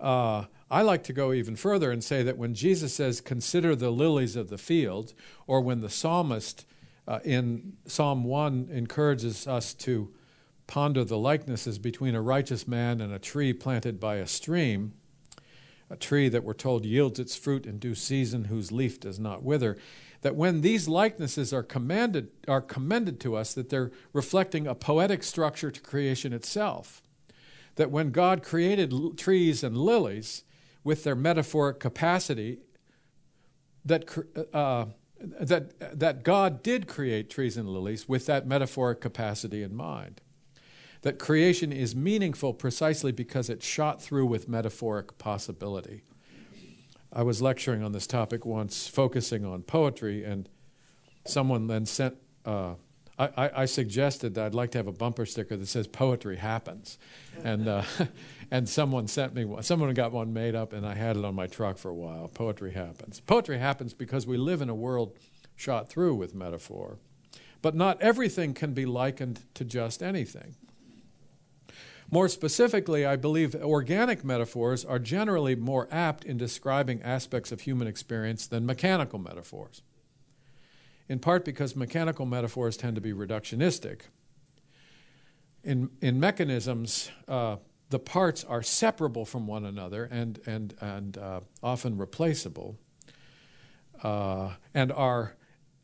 Uh, 0.00 0.46
I 0.70 0.80
like 0.80 1.04
to 1.04 1.12
go 1.12 1.34
even 1.34 1.56
further 1.56 1.90
and 1.90 2.02
say 2.02 2.22
that 2.22 2.38
when 2.38 2.54
Jesus 2.54 2.94
says, 2.94 3.20
Consider 3.20 3.76
the 3.76 3.90
lilies 3.90 4.34
of 4.34 4.48
the 4.48 4.56
field, 4.56 5.12
or 5.46 5.60
when 5.60 5.82
the 5.82 5.90
psalmist 5.90 6.64
uh, 7.06 7.18
in 7.24 7.74
Psalm 7.86 8.24
1 8.24 8.68
encourages 8.72 9.46
us 9.46 9.74
to 9.74 10.12
ponder 10.66 11.04
the 11.04 11.18
likenesses 11.18 11.78
between 11.78 12.14
a 12.14 12.22
righteous 12.22 12.66
man 12.68 13.00
and 13.00 13.12
a 13.12 13.18
tree 13.18 13.52
planted 13.52 13.98
by 14.00 14.16
a 14.16 14.26
stream. 14.26 14.94
a 15.90 15.96
tree 15.96 16.28
that 16.30 16.42
we're 16.42 16.54
told 16.54 16.86
yields 16.86 17.18
its 17.20 17.36
fruit 17.36 17.66
in 17.66 17.78
due 17.78 17.94
season, 17.94 18.46
whose 18.46 18.72
leaf 18.72 18.98
does 18.98 19.18
not 19.18 19.42
wither. 19.42 19.76
That 20.22 20.34
when 20.36 20.62
these 20.62 20.88
likenesses 20.88 21.52
are 21.52 21.62
commanded 21.62 22.30
are 22.48 22.62
commended 22.62 23.20
to 23.20 23.36
us, 23.36 23.52
that 23.54 23.68
they're 23.68 23.90
reflecting 24.14 24.66
a 24.66 24.74
poetic 24.74 25.22
structure 25.22 25.70
to 25.70 25.80
creation 25.82 26.32
itself. 26.32 27.02
That 27.74 27.90
when 27.90 28.10
God 28.10 28.42
created 28.42 28.92
l- 28.92 29.10
trees 29.10 29.62
and 29.62 29.76
lilies 29.76 30.44
with 30.84 31.04
their 31.04 31.14
metaphoric 31.16 31.78
capacity, 31.78 32.60
that 33.84 34.04
uh, 34.54 34.86
that 35.22 35.98
that 35.98 36.22
God 36.22 36.62
did 36.62 36.86
create 36.86 37.30
trees 37.30 37.56
and 37.56 37.68
lilies 37.68 38.08
with 38.08 38.26
that 38.26 38.46
metaphoric 38.46 39.00
capacity 39.00 39.62
in 39.62 39.74
mind 39.74 40.20
that 41.02 41.18
creation 41.18 41.72
is 41.72 41.94
meaningful 41.94 42.54
precisely 42.54 43.12
because 43.12 43.50
it 43.50 43.62
shot 43.62 44.00
through 44.00 44.26
with 44.26 44.48
metaphoric 44.48 45.18
possibility. 45.18 46.02
I 47.12 47.22
was 47.22 47.42
lecturing 47.42 47.82
on 47.82 47.92
this 47.92 48.06
topic 48.06 48.46
once, 48.46 48.86
focusing 48.86 49.44
on 49.44 49.62
poetry, 49.62 50.24
and 50.24 50.48
someone 51.26 51.66
then 51.66 51.84
sent. 51.84 52.16
Uh, 52.44 52.74
I, 53.18 53.50
I, 53.54 53.64
suggested 53.66 54.34
that 54.34 54.46
I'd 54.46 54.54
like 54.54 54.70
to 54.72 54.78
have 54.78 54.86
a 54.86 54.92
bumper 54.92 55.26
sticker 55.26 55.56
that 55.56 55.66
says 55.66 55.86
"Poetry 55.86 56.38
happens," 56.38 56.98
and 57.44 57.68
uh, 57.68 57.82
and 58.52 58.68
someone 58.68 59.08
sent 59.08 59.34
me 59.34 59.46
one. 59.46 59.62
Someone 59.62 59.94
got 59.94 60.12
one 60.12 60.34
made 60.34 60.54
up, 60.54 60.74
and 60.74 60.86
I 60.86 60.92
had 60.92 61.16
it 61.16 61.24
on 61.24 61.34
my 61.34 61.46
truck 61.46 61.78
for 61.78 61.88
a 61.88 61.94
while. 61.94 62.28
Poetry 62.28 62.72
happens. 62.72 63.18
Poetry 63.18 63.58
happens 63.58 63.94
because 63.94 64.26
we 64.26 64.36
live 64.36 64.60
in 64.60 64.68
a 64.68 64.74
world 64.74 65.16
shot 65.56 65.88
through 65.88 66.16
with 66.16 66.34
metaphor, 66.34 66.98
but 67.62 67.74
not 67.74 68.00
everything 68.02 68.52
can 68.52 68.74
be 68.74 68.84
likened 68.84 69.40
to 69.54 69.64
just 69.64 70.02
anything. 70.02 70.54
More 72.10 72.28
specifically, 72.28 73.06
I 73.06 73.16
believe 73.16 73.54
organic 73.54 74.22
metaphors 74.22 74.84
are 74.84 74.98
generally 74.98 75.56
more 75.56 75.88
apt 75.90 76.22
in 76.22 76.36
describing 76.36 77.02
aspects 77.02 77.52
of 77.52 77.62
human 77.62 77.88
experience 77.88 78.46
than 78.46 78.66
mechanical 78.66 79.18
metaphors, 79.18 79.80
in 81.08 81.20
part 81.20 81.46
because 81.46 81.74
mechanical 81.74 82.26
metaphors 82.26 82.76
tend 82.76 82.96
to 82.96 83.00
be 83.00 83.14
reductionistic. 83.14 84.02
In, 85.64 85.88
in 86.02 86.20
mechanisms, 86.20 87.10
uh, 87.26 87.56
the 87.92 87.98
parts 87.98 88.42
are 88.42 88.62
separable 88.62 89.24
from 89.26 89.46
one 89.46 89.66
another 89.66 90.04
and, 90.04 90.40
and, 90.46 90.74
and 90.80 91.18
uh, 91.18 91.40
often 91.62 91.98
replaceable, 91.98 92.78
uh, 94.02 94.54
and 94.74 94.90
are 94.90 95.36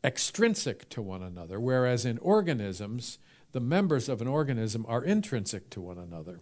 extrinsic 0.03 0.89
to 0.89 1.03
one 1.03 1.21
another, 1.21 1.59
whereas 1.59 2.05
in 2.05 2.17
organisms, 2.17 3.19
the 3.51 3.59
members 3.59 4.09
of 4.09 4.21
an 4.21 4.27
organism 4.27 4.85
are 4.89 5.03
intrinsic 5.03 5.69
to 5.69 5.79
one 5.79 5.99
another. 5.99 6.39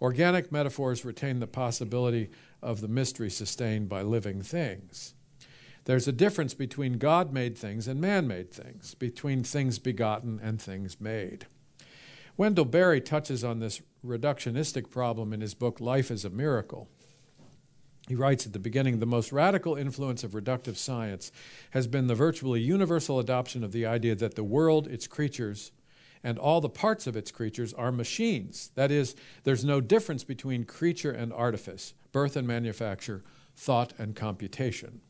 Organic 0.00 0.50
metaphors 0.50 1.04
retain 1.04 1.40
the 1.40 1.46
possibility 1.46 2.30
of 2.62 2.80
the 2.80 2.88
mystery 2.88 3.30
sustained 3.30 3.88
by 3.88 4.00
living 4.00 4.40
things. 4.40 5.14
There's 5.84 6.08
a 6.08 6.12
difference 6.12 6.54
between 6.54 6.94
God 6.94 7.34
made 7.34 7.58
things 7.58 7.86
and 7.86 8.00
man 8.00 8.26
made 8.26 8.50
things, 8.50 8.94
between 8.94 9.44
things 9.44 9.78
begotten 9.78 10.40
and 10.42 10.60
things 10.60 11.00
made. 11.00 11.46
Wendell 12.38 12.64
Berry 12.64 13.00
touches 13.00 13.44
on 13.44 13.58
this 13.58 13.82
reductionistic 14.04 14.90
problem 14.90 15.32
in 15.32 15.40
his 15.40 15.54
book 15.54 15.80
Life 15.80 16.10
is 16.10 16.24
a 16.24 16.30
Miracle. 16.30 16.88
He 18.08 18.14
writes 18.16 18.46
at 18.46 18.52
the 18.52 18.58
beginning 18.58 18.98
the 18.98 19.06
most 19.06 19.30
radical 19.30 19.76
influence 19.76 20.24
of 20.24 20.32
reductive 20.32 20.76
science 20.76 21.30
has 21.70 21.86
been 21.86 22.08
the 22.08 22.14
virtually 22.14 22.60
universal 22.60 23.20
adoption 23.20 23.62
of 23.62 23.72
the 23.72 23.86
idea 23.86 24.16
that 24.16 24.34
the 24.34 24.42
world, 24.42 24.88
its 24.88 25.06
creatures, 25.06 25.70
and 26.24 26.38
all 26.38 26.60
the 26.60 26.68
parts 26.68 27.06
of 27.06 27.16
its 27.16 27.30
creatures 27.30 27.72
are 27.74 27.92
machines. 27.92 28.70
That 28.74 28.90
is, 28.90 29.14
there's 29.44 29.64
no 29.64 29.80
difference 29.80 30.24
between 30.24 30.64
creature 30.64 31.12
and 31.12 31.32
artifice, 31.32 31.94
birth 32.10 32.36
and 32.36 32.46
manufacture, 32.46 33.22
thought 33.56 33.92
and 33.98 34.16
computation. 34.16 35.00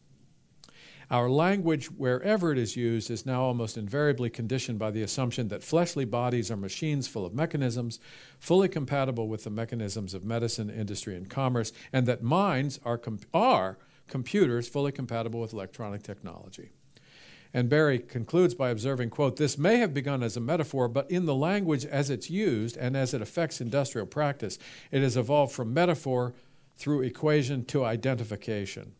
Our 1.13 1.29
language, 1.29 1.89
wherever 1.89 2.53
it 2.53 2.59
is 2.59 2.75
used, 2.75 3.11
is 3.11 3.27
now 3.27 3.43
almost 3.43 3.77
invariably 3.77 4.31
conditioned 4.31 4.79
by 4.79 4.91
the 4.91 5.03
assumption 5.03 5.49
that 5.49 5.63
fleshly 5.63 6.07
bodies 6.07 6.51
are 6.51 6.57
machines 6.57 7.07
full 7.07 7.27
of 7.27 7.35
mechanisms, 7.35 8.01
fully 8.39 8.67
compatible 8.67 9.29
with 9.29 9.45
the 9.45 9.51
mechanisms 9.51 10.15
of 10.15 10.25
medicine, 10.25 10.71
industry, 10.71 11.15
and 11.15 11.29
commerce, 11.29 11.71
and 11.93 12.07
that 12.07 12.23
minds 12.23 12.81
are, 12.83 12.97
com- 12.97 13.21
are 13.35 13.77
computers 14.09 14.71
fully 14.71 14.91
compatible 14.91 15.39
with 15.39 15.53
electronic 15.53 16.03
technology. 16.03 16.71
And 17.53 17.69
Berry 17.69 17.99
concludes 17.99 18.55
by 18.55 18.71
observing, 18.71 19.11
quote, 19.11 19.37
this 19.37 19.59
may 19.59 19.77
have 19.77 19.93
begun 19.93 20.23
as 20.23 20.39
a 20.39 20.41
metaphor, 20.41 20.89
but 20.89 21.11
in 21.11 21.27
the 21.27 21.35
language 21.35 21.85
as 21.85 22.09
it's 22.09 22.31
used 22.31 22.79
and 22.79 22.97
as 22.97 23.13
it 23.13 23.21
affects 23.21 23.61
industrial 23.61 24.07
practice, 24.07 24.59
it 24.91 25.03
has 25.03 25.19
evolved 25.19 25.53
from 25.53 25.75
metaphor 25.75 26.33
through 26.79 27.03
equation 27.03 27.67
to 27.67 27.85
identification. 27.85 28.95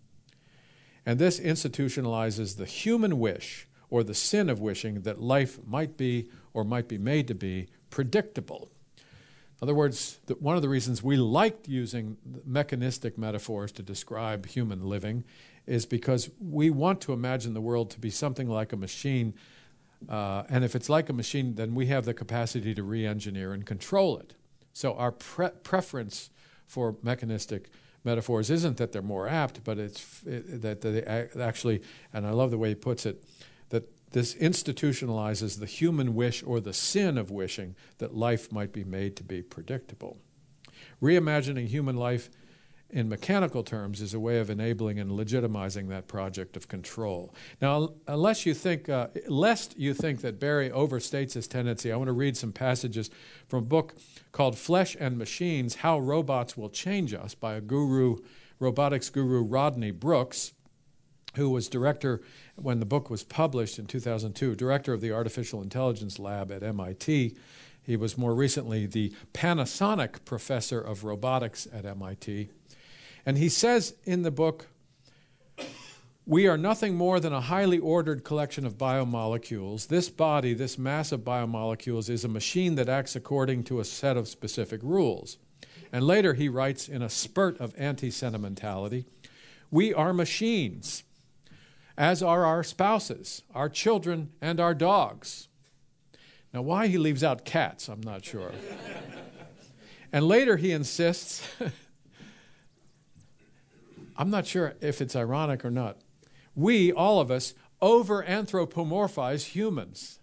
And 1.05 1.19
this 1.19 1.41
institutionalizes 1.41 2.57
the 2.57 2.67
human 2.67 3.19
wish 3.19 3.67
or 3.91 4.03
the 4.03 4.15
sin 4.15 4.49
of 4.49 4.61
wishing 4.61 5.03
that 5.03 5.21
life 5.21 5.59
might 5.67 5.97
be 5.97 6.29
or 6.55 6.65
might 6.65 6.89
be 6.89 6.99
made 6.99 7.29
to 7.29 7.35
be 7.35 7.69
predictable. 7.91 8.71
In 9.61 9.67
other 9.67 9.75
words, 9.75 10.19
one 10.41 10.57
of 10.57 10.63
the 10.63 10.69
reasons 10.69 11.03
we 11.03 11.17
liked 11.17 11.69
using 11.69 12.17
mechanistic 12.45 13.17
metaphors 13.17 13.71
to 13.73 13.83
describe 13.83 14.47
human 14.47 14.83
living 14.83 15.25
is 15.67 15.87
because 15.87 16.31
we 16.41 16.71
want 16.71 17.01
to 17.03 17.13
imagine 17.13 17.55
the 17.55 17.61
world 17.61 17.91
to 17.91 18.01
be 18.01 18.11
something 18.11 18.49
like 18.49 18.73
a 18.73 18.77
machine. 18.77 19.35
Uh, 20.09 20.43
and 20.49 20.65
if 20.65 20.75
it's 20.75 20.89
like 20.89 21.09
a 21.09 21.13
machine, 21.13 21.55
then 21.55 21.75
we 21.75 21.87
have 21.87 22.05
the 22.05 22.15
capacity 22.15 22.75
to 22.75 22.83
re 22.83 23.07
engineer 23.07 23.53
and 23.53 23.65
control 23.65 24.19
it. 24.19 24.35
So 24.73 24.95
our 24.95 25.13
pre- 25.13 25.51
preference 25.63 26.31
for 26.67 26.97
mechanistic 27.03 27.71
metaphors 28.05 28.51
isn't 28.51 28.77
that 28.77 28.93
they're 28.93 29.03
more 29.03 29.29
apt, 29.29 29.65
but 29.65 29.79
it's 29.79 30.23
it, 30.25 30.63
that 30.63 30.81
they 30.81 31.03
actually, 31.05 31.83
and 32.13 32.27
I 32.27 32.31
love 32.31 32.51
the 32.51 32.59
way 32.59 32.71
he 32.71 32.75
puts 32.75 33.07
it, 33.07 33.25
that 33.69 33.89
this 34.13 34.35
institutionalizes 34.35 35.59
the 35.59 35.67
human 35.67 36.15
wish 36.15 36.43
or 36.43 36.61
the 36.61 36.73
sin 36.73 37.17
of 37.17 37.31
wishing 37.31 37.75
that 37.99 38.15
life 38.15 38.53
might 38.53 38.73
be 38.73 38.85
made 38.85 39.17
to 39.17 39.25
be 39.25 39.43
predictable. 39.43 40.19
Reimagining 41.01 41.69
human 41.69 41.97
life 41.97 42.31
in 42.93 43.09
mechanical 43.09 43.63
terms 43.63 44.03
is 44.03 44.13
a 44.13 44.21
way 44.21 44.39
of 44.39 44.51
enabling 44.51 44.99
and 44.99 45.11
legitimizing 45.13 45.89
that 45.89 46.07
project 46.07 46.57
of 46.59 46.69
control. 46.69 47.35
Now, 47.61 47.95
unless 48.07 48.45
you 48.45 48.53
think, 48.53 48.91
uh, 48.91 49.09
lest 49.27 49.79
you 49.79 49.95
think 49.95 50.21
that 50.21 50.39
Berry 50.39 50.69
overstates 50.69 51.33
his 51.33 51.49
tendency, 51.49 51.91
I 51.91 51.97
want 51.97 52.09
to 52.09 52.13
read 52.13 52.37
some 52.37 52.53
passages 52.53 53.11
from 53.49 53.61
a 53.61 53.67
book 53.67 53.95
called 54.31 54.59
Flesh 54.59 54.95
and 55.01 55.17
Machines 55.17 55.77
How 55.77 55.99
Robots 55.99 56.55
Will 56.55 56.69
Change 56.69 57.15
Us 57.15 57.35
by 57.35 57.55
a 57.55 57.63
guru, 57.63 58.19
robotics 58.59 59.09
guru 59.09 59.43
Rodney 59.43 59.91
Brooks, 59.91 60.53
who 61.37 61.49
was 61.49 61.69
director 61.69 62.21
when 62.57 62.79
the 62.79 62.87
book 62.87 63.09
was 63.09 63.25
published 63.25 63.79
in 63.79 63.87
2002, 63.87 64.55
director 64.55 64.93
of 64.93 65.01
the 65.01 65.13
Artificial 65.13 65.63
Intelligence 65.63 66.19
Lab 66.19 66.53
at 66.53 66.63
MIT. 66.63 67.35
He 67.85 67.97
was 67.97 68.17
more 68.17 68.35
recently 68.35 68.87
the 68.87 69.13
Panasonic 69.33 70.25
professor 70.25 70.81
of 70.81 71.05
robotics 71.05 71.67
at 71.73 71.85
MIT. 71.85 72.51
And 73.25 73.39
he 73.39 73.49
says 73.49 73.95
in 74.05 74.23
the 74.23 74.31
book, 74.31 74.67
we 76.25 76.47
are 76.47 76.57
nothing 76.57 76.95
more 76.95 77.19
than 77.19 77.33
a 77.33 77.41
highly 77.41 77.79
ordered 77.79 78.23
collection 78.23 78.65
of 78.65 78.79
biomolecules. 78.79 79.89
This 79.89 80.09
body, 80.09 80.55
this 80.55 80.79
mass 80.79 81.11
of 81.11 81.21
biomolecules, 81.23 82.09
is 82.09 82.25
a 82.25 82.29
machine 82.29 82.77
that 82.77 82.89
acts 82.89 83.17
according 83.17 83.65
to 83.65 83.81
a 83.81 83.85
set 83.85 84.17
of 84.17 84.29
specific 84.29 84.81
rules. 84.85 85.39
And 85.93 86.07
later 86.07 86.35
he 86.35 86.49
writes 86.49 86.89
in 86.89 87.03
a 87.03 87.09
spurt 87.09 87.61
of 87.61 87.75
anti 87.77 88.11
sentimentality 88.11 89.05
We 89.71 89.93
are 89.93 90.13
machines, 90.13 91.03
as 91.99 92.23
are 92.23 92.45
our 92.45 92.63
spouses, 92.63 93.43
our 93.53 93.69
children, 93.69 94.31
and 94.41 94.61
our 94.61 94.75
dogs. 94.75 95.49
Now, 96.55 96.63
why 96.63 96.87
he 96.87 96.99
leaves 96.99 97.25
out 97.25 97.45
cats, 97.45 97.89
I'm 97.89 98.01
not 98.01 98.25
sure. 98.25 98.53
and 100.13 100.29
later 100.29 100.57
he 100.57 100.71
insists 100.71 101.47
I'm 104.17 104.31
not 104.31 104.47
sure 104.47 104.75
if 104.81 105.01
it's 105.01 105.17
ironic 105.17 105.65
or 105.65 105.71
not. 105.71 105.99
We, 106.55 106.93
all 106.93 107.21
of 107.21 107.31
us, 107.31 107.55
over 107.81 108.23
anthropomorphize 108.23 109.47
humans, 109.49 110.21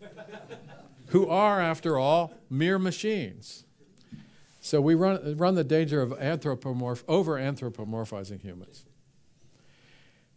who 1.06 1.28
are, 1.28 1.60
after 1.60 1.98
all, 1.98 2.34
mere 2.48 2.78
machines. 2.78 3.64
So 4.60 4.80
we 4.80 4.94
run, 4.94 5.36
run 5.36 5.54
the 5.54 5.64
danger 5.64 6.02
of 6.02 6.10
anthropomorph, 6.10 7.02
over 7.08 7.36
anthropomorphizing 7.36 8.42
humans. 8.42 8.84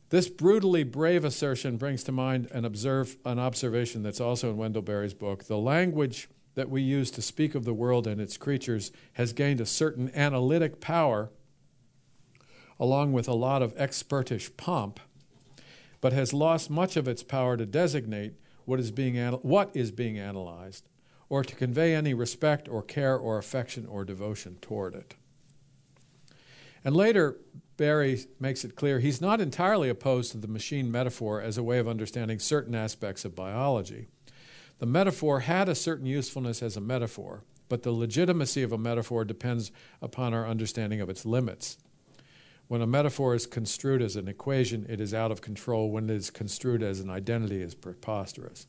This 0.09 0.29
brutally 0.29 0.83
brave 0.83 1.25
assertion 1.25 1.77
brings 1.77 2.03
to 2.03 2.11
mind 2.11 2.47
an, 2.51 2.65
observe, 2.65 3.17
an 3.25 3.39
observation 3.39 4.03
that's 4.03 4.21
also 4.21 4.51
in 4.51 4.57
Wendell 4.57 4.83
Berry's 4.83 5.13
book. 5.13 5.45
The 5.45 5.57
language 5.57 6.29
that 6.55 6.69
we 6.69 6.81
use 6.81 7.09
to 7.11 7.21
speak 7.21 7.55
of 7.55 7.65
the 7.65 7.73
world 7.73 8.05
and 8.05 8.21
its 8.21 8.37
creatures 8.37 8.91
has 9.13 9.33
gained 9.33 9.59
a 9.59 9.65
certain 9.65 10.11
analytic 10.15 10.79
power 10.79 11.31
along 12.83 13.13
with 13.13 13.29
a 13.29 13.33
lot 13.33 13.61
of 13.61 13.73
expertish 13.77 14.57
pomp, 14.57 14.99
but 16.01 16.11
has 16.11 16.33
lost 16.33 16.69
much 16.69 16.97
of 16.97 17.07
its 17.07 17.23
power 17.23 17.55
to 17.55 17.65
designate 17.65 18.33
what 18.65 18.77
is 18.77 18.91
being, 18.91 19.15
what 19.35 19.71
is 19.73 19.89
being 19.89 20.19
analyzed 20.19 20.89
or 21.29 21.45
to 21.45 21.55
convey 21.55 21.95
any 21.95 22.13
respect 22.13 22.67
or 22.67 22.83
care 22.83 23.15
or 23.15 23.37
affection 23.37 23.85
or 23.85 24.03
devotion 24.03 24.57
toward 24.59 24.95
it. 24.95 25.15
And 26.83 26.93
later, 26.93 27.37
Berry 27.77 28.25
makes 28.37 28.65
it 28.65 28.75
clear 28.75 28.99
he's 28.99 29.21
not 29.21 29.39
entirely 29.39 29.87
opposed 29.87 30.33
to 30.33 30.37
the 30.37 30.49
machine 30.49 30.91
metaphor 30.91 31.39
as 31.41 31.57
a 31.57 31.63
way 31.63 31.79
of 31.79 31.87
understanding 31.87 32.37
certain 32.37 32.75
aspects 32.75 33.23
of 33.23 33.33
biology. 33.33 34.07
The 34.79 34.85
metaphor 34.85 35.39
had 35.39 35.69
a 35.69 35.75
certain 35.75 36.05
usefulness 36.05 36.61
as 36.61 36.75
a 36.75 36.81
metaphor, 36.81 37.45
but 37.69 37.83
the 37.83 37.93
legitimacy 37.93 38.61
of 38.61 38.73
a 38.73 38.77
metaphor 38.77 39.23
depends 39.23 39.71
upon 40.01 40.33
our 40.33 40.45
understanding 40.45 40.99
of 40.99 41.09
its 41.09 41.25
limits. 41.25 41.77
When 42.73 42.81
a 42.81 42.87
metaphor 42.87 43.35
is 43.35 43.45
construed 43.45 44.01
as 44.01 44.15
an 44.15 44.27
equation, 44.27 44.87
it 44.89 44.99
is 44.99 45.13
out 45.13 45.31
of 45.31 45.41
control. 45.41 45.91
When 45.91 46.09
it 46.09 46.15
is 46.15 46.31
construed 46.31 46.81
as 46.81 47.01
an 47.01 47.07
identity, 47.07 47.61
it 47.61 47.65
is 47.65 47.75
preposterous. 47.75 48.65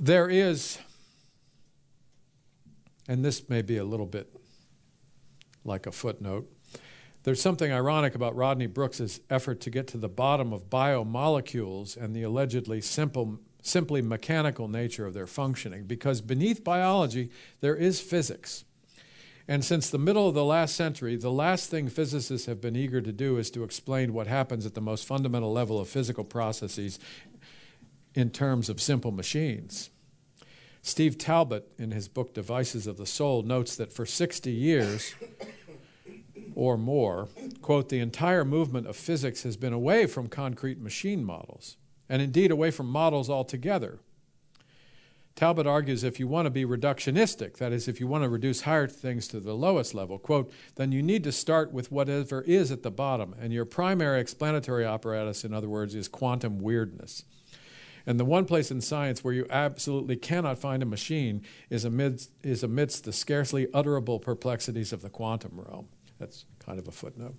There 0.00 0.30
is, 0.30 0.78
and 3.08 3.24
this 3.24 3.48
may 3.48 3.62
be 3.62 3.78
a 3.78 3.84
little 3.84 4.06
bit 4.06 4.32
like 5.64 5.88
a 5.88 5.90
footnote, 5.90 6.48
there's 7.24 7.42
something 7.42 7.72
ironic 7.72 8.14
about 8.14 8.36
Rodney 8.36 8.68
Brooks's 8.68 9.18
effort 9.28 9.60
to 9.62 9.70
get 9.70 9.88
to 9.88 9.98
the 9.98 10.08
bottom 10.08 10.52
of 10.52 10.70
biomolecules 10.70 11.96
and 11.96 12.14
the 12.14 12.22
allegedly 12.22 12.80
simple, 12.80 13.40
simply 13.60 14.02
mechanical 14.02 14.68
nature 14.68 15.04
of 15.04 15.14
their 15.14 15.26
functioning, 15.26 15.82
because 15.82 16.20
beneath 16.20 16.62
biology 16.62 17.28
there 17.60 17.74
is 17.74 18.00
physics. 18.00 18.62
And 19.48 19.64
since 19.64 19.88
the 19.88 19.98
middle 19.98 20.28
of 20.28 20.34
the 20.34 20.44
last 20.44 20.74
century, 20.74 21.16
the 21.16 21.30
last 21.30 21.70
thing 21.70 21.88
physicists 21.88 22.46
have 22.46 22.60
been 22.60 22.74
eager 22.74 23.00
to 23.00 23.12
do 23.12 23.38
is 23.38 23.50
to 23.52 23.62
explain 23.62 24.12
what 24.12 24.26
happens 24.26 24.66
at 24.66 24.74
the 24.74 24.80
most 24.80 25.06
fundamental 25.06 25.52
level 25.52 25.78
of 25.78 25.88
physical 25.88 26.24
processes 26.24 26.98
in 28.14 28.30
terms 28.30 28.68
of 28.68 28.80
simple 28.80 29.12
machines. 29.12 29.90
Steve 30.82 31.18
Talbott, 31.18 31.68
in 31.78 31.90
his 31.90 32.08
book 32.08 32.34
Devices 32.34 32.86
of 32.86 32.96
the 32.96 33.06
Soul, 33.06 33.42
notes 33.42 33.76
that 33.76 33.92
for 33.92 34.06
60 34.06 34.50
years 34.50 35.14
or 36.54 36.78
more, 36.78 37.28
quote, 37.60 37.88
the 37.88 38.00
entire 38.00 38.44
movement 38.44 38.86
of 38.86 38.96
physics 38.96 39.42
has 39.42 39.56
been 39.56 39.72
away 39.72 40.06
from 40.06 40.28
concrete 40.28 40.80
machine 40.80 41.24
models, 41.24 41.76
and 42.08 42.22
indeed 42.22 42.50
away 42.50 42.70
from 42.70 42.88
models 42.88 43.28
altogether. 43.28 43.98
Talbott 45.36 45.66
argues 45.66 46.02
if 46.02 46.18
you 46.18 46.26
want 46.26 46.46
to 46.46 46.50
be 46.50 46.64
reductionistic, 46.64 47.58
that 47.58 47.70
is, 47.70 47.88
if 47.88 48.00
you 48.00 48.06
want 48.06 48.24
to 48.24 48.28
reduce 48.30 48.62
higher 48.62 48.88
things 48.88 49.28
to 49.28 49.38
the 49.38 49.52
lowest 49.52 49.94
level, 49.94 50.18
quote, 50.18 50.50
then 50.76 50.92
you 50.92 51.02
need 51.02 51.22
to 51.24 51.30
start 51.30 51.72
with 51.72 51.92
whatever 51.92 52.40
is 52.42 52.72
at 52.72 52.82
the 52.82 52.90
bottom. 52.90 53.34
And 53.38 53.52
your 53.52 53.66
primary 53.66 54.18
explanatory 54.18 54.86
apparatus, 54.86 55.44
in 55.44 55.52
other 55.52 55.68
words, 55.68 55.94
is 55.94 56.08
quantum 56.08 56.58
weirdness. 56.58 57.24
And 58.06 58.18
the 58.18 58.24
one 58.24 58.46
place 58.46 58.70
in 58.70 58.80
science 58.80 59.22
where 59.22 59.34
you 59.34 59.46
absolutely 59.50 60.16
cannot 60.16 60.58
find 60.58 60.82
a 60.82 60.86
machine 60.86 61.42
is 61.68 61.84
amidst, 61.84 62.30
is 62.42 62.62
amidst 62.62 63.04
the 63.04 63.12
scarcely 63.12 63.66
utterable 63.66 64.22
perplexities 64.22 64.90
of 64.90 65.02
the 65.02 65.10
quantum 65.10 65.60
realm. 65.60 65.88
That's 66.18 66.46
kind 66.64 66.78
of 66.78 66.88
a 66.88 66.92
footnote. 66.92 67.34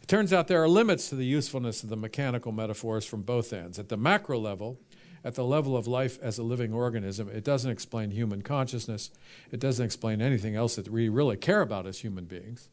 It 0.00 0.08
turns 0.08 0.32
out 0.32 0.48
there 0.48 0.62
are 0.62 0.68
limits 0.68 1.10
to 1.10 1.14
the 1.14 1.26
usefulness 1.26 1.82
of 1.82 1.90
the 1.90 1.96
mechanical 1.96 2.52
metaphors 2.52 3.04
from 3.04 3.20
both 3.20 3.52
ends. 3.52 3.78
At 3.78 3.90
the 3.90 3.98
macro 3.98 4.38
level, 4.38 4.78
at 5.24 5.34
the 5.34 5.44
level 5.44 5.76
of 5.76 5.86
life 5.86 6.18
as 6.20 6.38
a 6.38 6.42
living 6.42 6.74
organism, 6.74 7.30
it 7.30 7.44
doesn't 7.44 7.70
explain 7.70 8.10
human 8.10 8.42
consciousness. 8.42 9.10
It 9.50 9.58
doesn't 9.58 9.84
explain 9.84 10.20
anything 10.20 10.54
else 10.54 10.76
that 10.76 10.88
we 10.88 11.08
really 11.08 11.38
care 11.38 11.62
about 11.62 11.86
as 11.86 12.00
human 12.00 12.26
beings. 12.26 12.68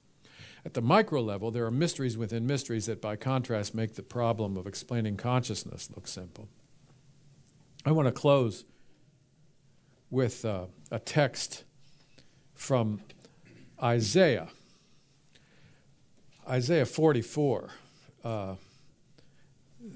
At 0.66 0.74
the 0.74 0.82
micro 0.82 1.22
level, 1.22 1.50
there 1.50 1.66
are 1.66 1.72
mysteries 1.72 2.18
within 2.18 2.46
mysteries 2.46 2.86
that, 2.86 3.02
by 3.02 3.16
contrast, 3.16 3.74
make 3.74 3.96
the 3.96 4.04
problem 4.04 4.58
of 4.58 4.68
explaining 4.68 5.18
consciousness 5.18 5.90
look 5.96 6.08
simple. 6.08 6.50
I 7.86 7.94
want 7.94 8.08
to 8.08 8.12
close 8.12 8.66
with 10.12 10.44
uh, 10.46 10.66
a 10.92 11.00
text 11.00 11.64
from 12.54 13.02
Isaiah. 13.82 14.50
Isaiah 16.48 16.86
44. 16.86 17.70
Uh, 18.24 18.56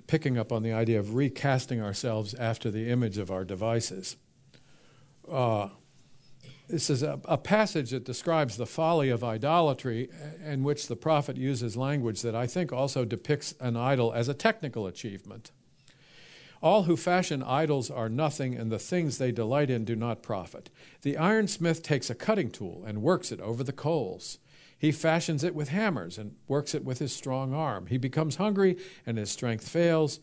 picking 0.07 0.37
up 0.37 0.51
on 0.51 0.63
the 0.63 0.73
idea 0.73 0.99
of 0.99 1.15
recasting 1.15 1.81
ourselves 1.81 2.33
after 2.35 2.71
the 2.71 2.89
image 2.89 3.17
of 3.17 3.31
our 3.31 3.43
devices. 3.43 4.17
Uh, 5.29 5.69
this 6.67 6.89
is 6.89 7.03
a, 7.03 7.19
a, 7.25 7.37
passage 7.37 7.91
that 7.91 8.05
describes 8.05 8.57
the 8.57 8.65
folly 8.65 9.09
of 9.09 9.23
idolatry, 9.23 10.09
in 10.43 10.63
which 10.63 10.87
the 10.87 10.95
prophet 10.95 11.37
uses 11.37 11.77
language 11.77 12.21
that 12.23 12.35
I 12.35 12.47
think 12.47 12.73
also 12.73 13.05
depicts 13.05 13.53
an 13.59 13.77
idol 13.77 14.11
as 14.13 14.27
a 14.27 14.33
technical 14.33 14.87
achievement. 14.87 15.51
All 16.63 16.83
who 16.83 16.97
fashion 16.97 17.43
idols 17.43 17.91
are 17.91 18.09
nothing, 18.09 18.55
and 18.55 18.71
the 18.71 18.79
things 18.79 19.17
they 19.17 19.31
delight 19.31 19.69
in 19.69 19.85
do 19.85 19.95
not 19.95 20.23
profit. 20.23 20.71
The 21.03 21.15
ironsmith 21.15 21.83
takes 21.83 22.09
a 22.09 22.15
cutting 22.15 22.49
tool 22.49 22.83
and 22.87 23.03
works 23.03 23.31
it 23.31 23.39
over 23.41 23.63
the 23.63 23.73
coals. 23.73 24.39
He 24.77 24.91
fashions 24.91 25.43
it 25.43 25.55
with 25.55 25.69
hammers 25.69 26.17
and 26.17 26.35
works 26.47 26.75
it 26.75 26.83
with 26.83 26.99
his 26.99 27.13
strong 27.13 27.53
arm. 27.53 27.87
He 27.87 27.97
becomes 27.97 28.35
hungry 28.35 28.77
and 29.05 29.17
his 29.17 29.31
strength 29.31 29.67
fails. 29.67 30.19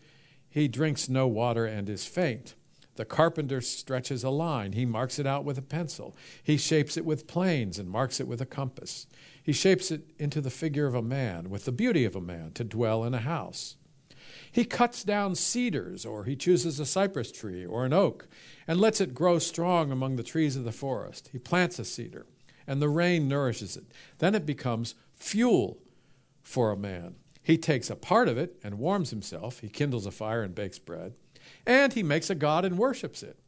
He 0.48 0.68
drinks 0.68 1.09
no 1.09 1.26
water 1.26 1.64
and 1.64 1.88
is 1.88 2.07
faint. 2.07 2.55
The 2.96 3.05
carpenter 3.07 3.62
stretches 3.62 4.22
a 4.22 4.28
line. 4.28 4.72
He 4.72 4.84
marks 4.84 5.18
it 5.18 5.26
out 5.26 5.44
with 5.44 5.57
a 5.57 5.62
pencil. 5.62 6.14
He 6.42 6.59
shapes 6.59 6.98
it 6.98 7.07
with 7.07 7.26
planes 7.26 7.78
and 7.78 7.88
marks 7.88 8.20
it 8.20 8.28
with 8.28 8.42
a 8.42 8.46
compass. 8.46 9.07
He 9.42 9.53
shapes 9.53 9.90
it 9.90 10.11
into 10.18 10.42
the 10.42 10.50
figure 10.50 10.86
of 10.86 10.94
a 10.94 11.00
man, 11.00 11.48
with 11.48 11.64
the 11.64 11.72
beauty 11.72 12.05
of 12.05 12.14
a 12.14 12.20
man, 12.20 12.53
to 12.53 12.64
dwell 12.64 13.03
in 13.05 13.14
a 13.14 13.20
house. 13.20 13.76
He 14.50 14.66
cuts 14.66 15.05
down 15.05 15.34
cedars, 15.36 16.05
or 16.05 16.24
he 16.24 16.36
chooses 16.36 16.78
a 16.78 16.84
cypress 16.84 17.32
tree 17.32 17.64
or 17.64 17.86
an 17.86 17.94
oak, 17.94 18.28
and 18.68 18.78
lets 18.78 19.00
it 19.00 19.14
grow 19.14 19.38
strong 19.38 19.90
among 19.90 20.16
the 20.16 20.22
trees 20.22 20.55
of 20.55 20.64
the 20.64 20.70
forest. 20.72 21.30
He 21.32 21.38
plants 21.38 21.78
a 21.78 21.86
cedar 21.86 22.26
and 22.66 22.80
the 22.80 22.88
rain 22.88 23.28
nourishes 23.28 23.76
it. 23.76 23.84
Then 24.18 24.34
it 24.34 24.46
becomes 24.46 24.94
fuel 25.14 25.78
for 26.42 26.70
a 26.70 26.76
man. 26.76 27.16
He 27.42 27.58
takes 27.58 27.90
a 27.90 27.96
part 27.96 28.28
of 28.28 28.38
it 28.38 28.58
and 28.62 28.78
warms 28.78 29.10
himself. 29.10 29.60
He 29.60 29.68
kindles 29.68 30.06
a 30.06 30.10
fire 30.10 30.42
and 30.42 30.54
bakes 30.54 30.78
bread. 30.78 31.14
And 31.66 31.92
he 31.92 32.02
makes 32.02 32.30
a 32.30 32.34
god 32.34 32.64
and 32.64 32.78
worships 32.78 33.22
it. 33.22 33.38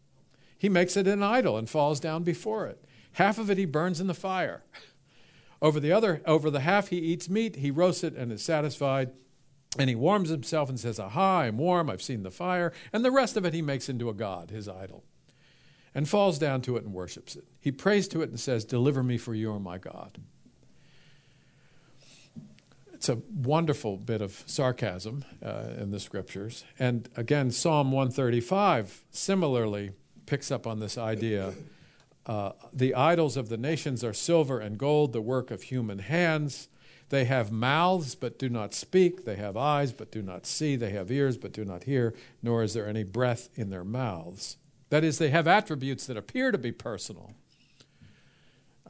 He 0.58 0.68
makes 0.68 0.96
it 0.96 1.06
an 1.06 1.22
idol 1.22 1.56
and 1.56 1.68
falls 1.68 2.00
down 2.00 2.22
before 2.22 2.66
it. 2.66 2.84
Half 3.12 3.38
of 3.38 3.50
it 3.50 3.58
he 3.58 3.64
burns 3.64 4.00
in 4.00 4.06
the 4.06 4.14
fire. 4.14 4.64
Over 5.62 5.80
the 5.80 5.92
other, 5.92 6.20
over 6.26 6.50
the 6.50 6.60
half 6.60 6.88
he 6.88 6.98
eats 6.98 7.30
meat, 7.30 7.56
he 7.56 7.70
roasts 7.70 8.04
it 8.04 8.14
and 8.14 8.30
is 8.30 8.42
satisfied. 8.42 9.12
And 9.78 9.88
he 9.88 9.94
warms 9.94 10.28
himself 10.28 10.68
and 10.68 10.78
says, 10.78 11.00
Aha, 11.00 11.40
I'm 11.40 11.56
warm, 11.56 11.88
I've 11.88 12.02
seen 12.02 12.22
the 12.22 12.30
fire. 12.30 12.70
And 12.92 13.02
the 13.02 13.10
rest 13.10 13.38
of 13.38 13.46
it 13.46 13.54
he 13.54 13.62
makes 13.62 13.88
into 13.88 14.10
a 14.10 14.14
god, 14.14 14.50
his 14.50 14.68
idol 14.68 15.04
and 15.94 16.08
falls 16.08 16.38
down 16.38 16.60
to 16.62 16.76
it 16.76 16.84
and 16.84 16.92
worships 16.92 17.36
it. 17.36 17.44
He 17.60 17.70
prays 17.70 18.08
to 18.08 18.22
it 18.22 18.28
and 18.28 18.38
says, 18.38 18.64
Deliver 18.64 19.02
me, 19.02 19.16
for 19.16 19.34
you 19.34 19.52
are 19.52 19.60
my 19.60 19.78
God. 19.78 20.18
It's 22.92 23.08
a 23.08 23.18
wonderful 23.34 23.98
bit 23.98 24.22
of 24.22 24.42
sarcasm 24.46 25.24
uh, 25.44 25.64
in 25.78 25.90
the 25.90 26.00
scriptures. 26.00 26.64
And 26.78 27.08
again, 27.16 27.50
Psalm 27.50 27.92
135 27.92 29.04
similarly 29.10 29.92
picks 30.26 30.50
up 30.50 30.66
on 30.66 30.80
this 30.80 30.96
idea. 30.96 31.52
Uh, 32.26 32.52
the 32.72 32.94
idols 32.94 33.36
of 33.36 33.50
the 33.50 33.58
nations 33.58 34.02
are 34.02 34.14
silver 34.14 34.58
and 34.58 34.78
gold, 34.78 35.12
the 35.12 35.20
work 35.20 35.50
of 35.50 35.64
human 35.64 35.98
hands. 35.98 36.68
They 37.10 37.26
have 37.26 37.52
mouths 37.52 38.14
but 38.14 38.38
do 38.38 38.48
not 38.48 38.72
speak. 38.72 39.26
They 39.26 39.36
have 39.36 39.56
eyes 39.56 39.92
but 39.92 40.10
do 40.10 40.22
not 40.22 40.46
see. 40.46 40.74
They 40.74 40.90
have 40.90 41.10
ears 41.10 41.36
but 41.36 41.52
do 41.52 41.64
not 41.64 41.84
hear, 41.84 42.14
nor 42.42 42.62
is 42.62 42.72
there 42.72 42.88
any 42.88 43.04
breath 43.04 43.50
in 43.54 43.68
their 43.68 43.84
mouths. 43.84 44.56
That 44.90 45.04
is, 45.04 45.18
they 45.18 45.30
have 45.30 45.46
attributes 45.46 46.06
that 46.06 46.16
appear 46.16 46.52
to 46.52 46.58
be 46.58 46.72
personal, 46.72 47.32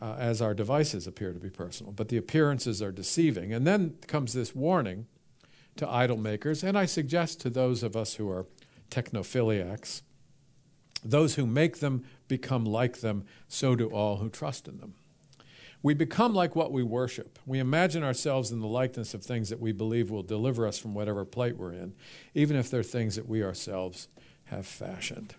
uh, 0.01 0.16
as 0.18 0.42
our 0.42 0.55
devices 0.55 1.07
appear 1.07 1.32
to 1.32 1.38
be 1.38 1.51
personal, 1.51 1.92
but 1.92 2.09
the 2.09 2.16
appearances 2.16 2.82
are 2.82 2.92
deceiving. 2.92 3.53
And 3.53 3.66
then 3.66 3.97
comes 4.07 4.32
this 4.32 4.55
warning 4.55 5.07
to 5.76 5.88
idol 5.88 6.16
makers, 6.16 6.62
and 6.62 6.76
I 6.76 6.84
suggest 6.84 7.40
to 7.40 7.51
those 7.51 7.82
of 7.82 7.97
us 7.97 8.14
who 8.14 8.28
are 8.30 8.47
technophiliacs 8.90 10.03
those 11.05 11.34
who 11.34 11.47
make 11.47 11.78
them 11.78 12.05
become 12.26 12.64
like 12.64 13.01
them, 13.01 13.24
so 13.47 13.76
do 13.76 13.88
all 13.88 14.16
who 14.16 14.30
trust 14.30 14.66
in 14.66 14.78
them. 14.78 14.95
We 15.82 15.92
become 15.92 16.32
like 16.32 16.57
what 16.57 16.72
we 16.72 16.82
worship. 16.82 17.38
We 17.45 17.59
imagine 17.59 18.03
ourselves 18.03 18.51
in 18.51 18.61
the 18.61 18.66
likeness 18.66 19.12
of 19.12 19.22
things 19.22 19.51
that 19.51 19.61
we 19.61 19.72
believe 19.72 20.11
will 20.11 20.22
deliver 20.22 20.66
us 20.66 20.78
from 20.78 20.95
whatever 20.95 21.26
plight 21.26 21.59
we're 21.59 21.74
in, 21.74 21.95
even 22.32 22.57
if 22.57 22.70
they're 22.70 22.82
things 22.82 23.16
that 23.16 23.28
we 23.28 23.45
ourselves 23.45 24.09
have 24.45 24.66
fashioned. 24.66 25.34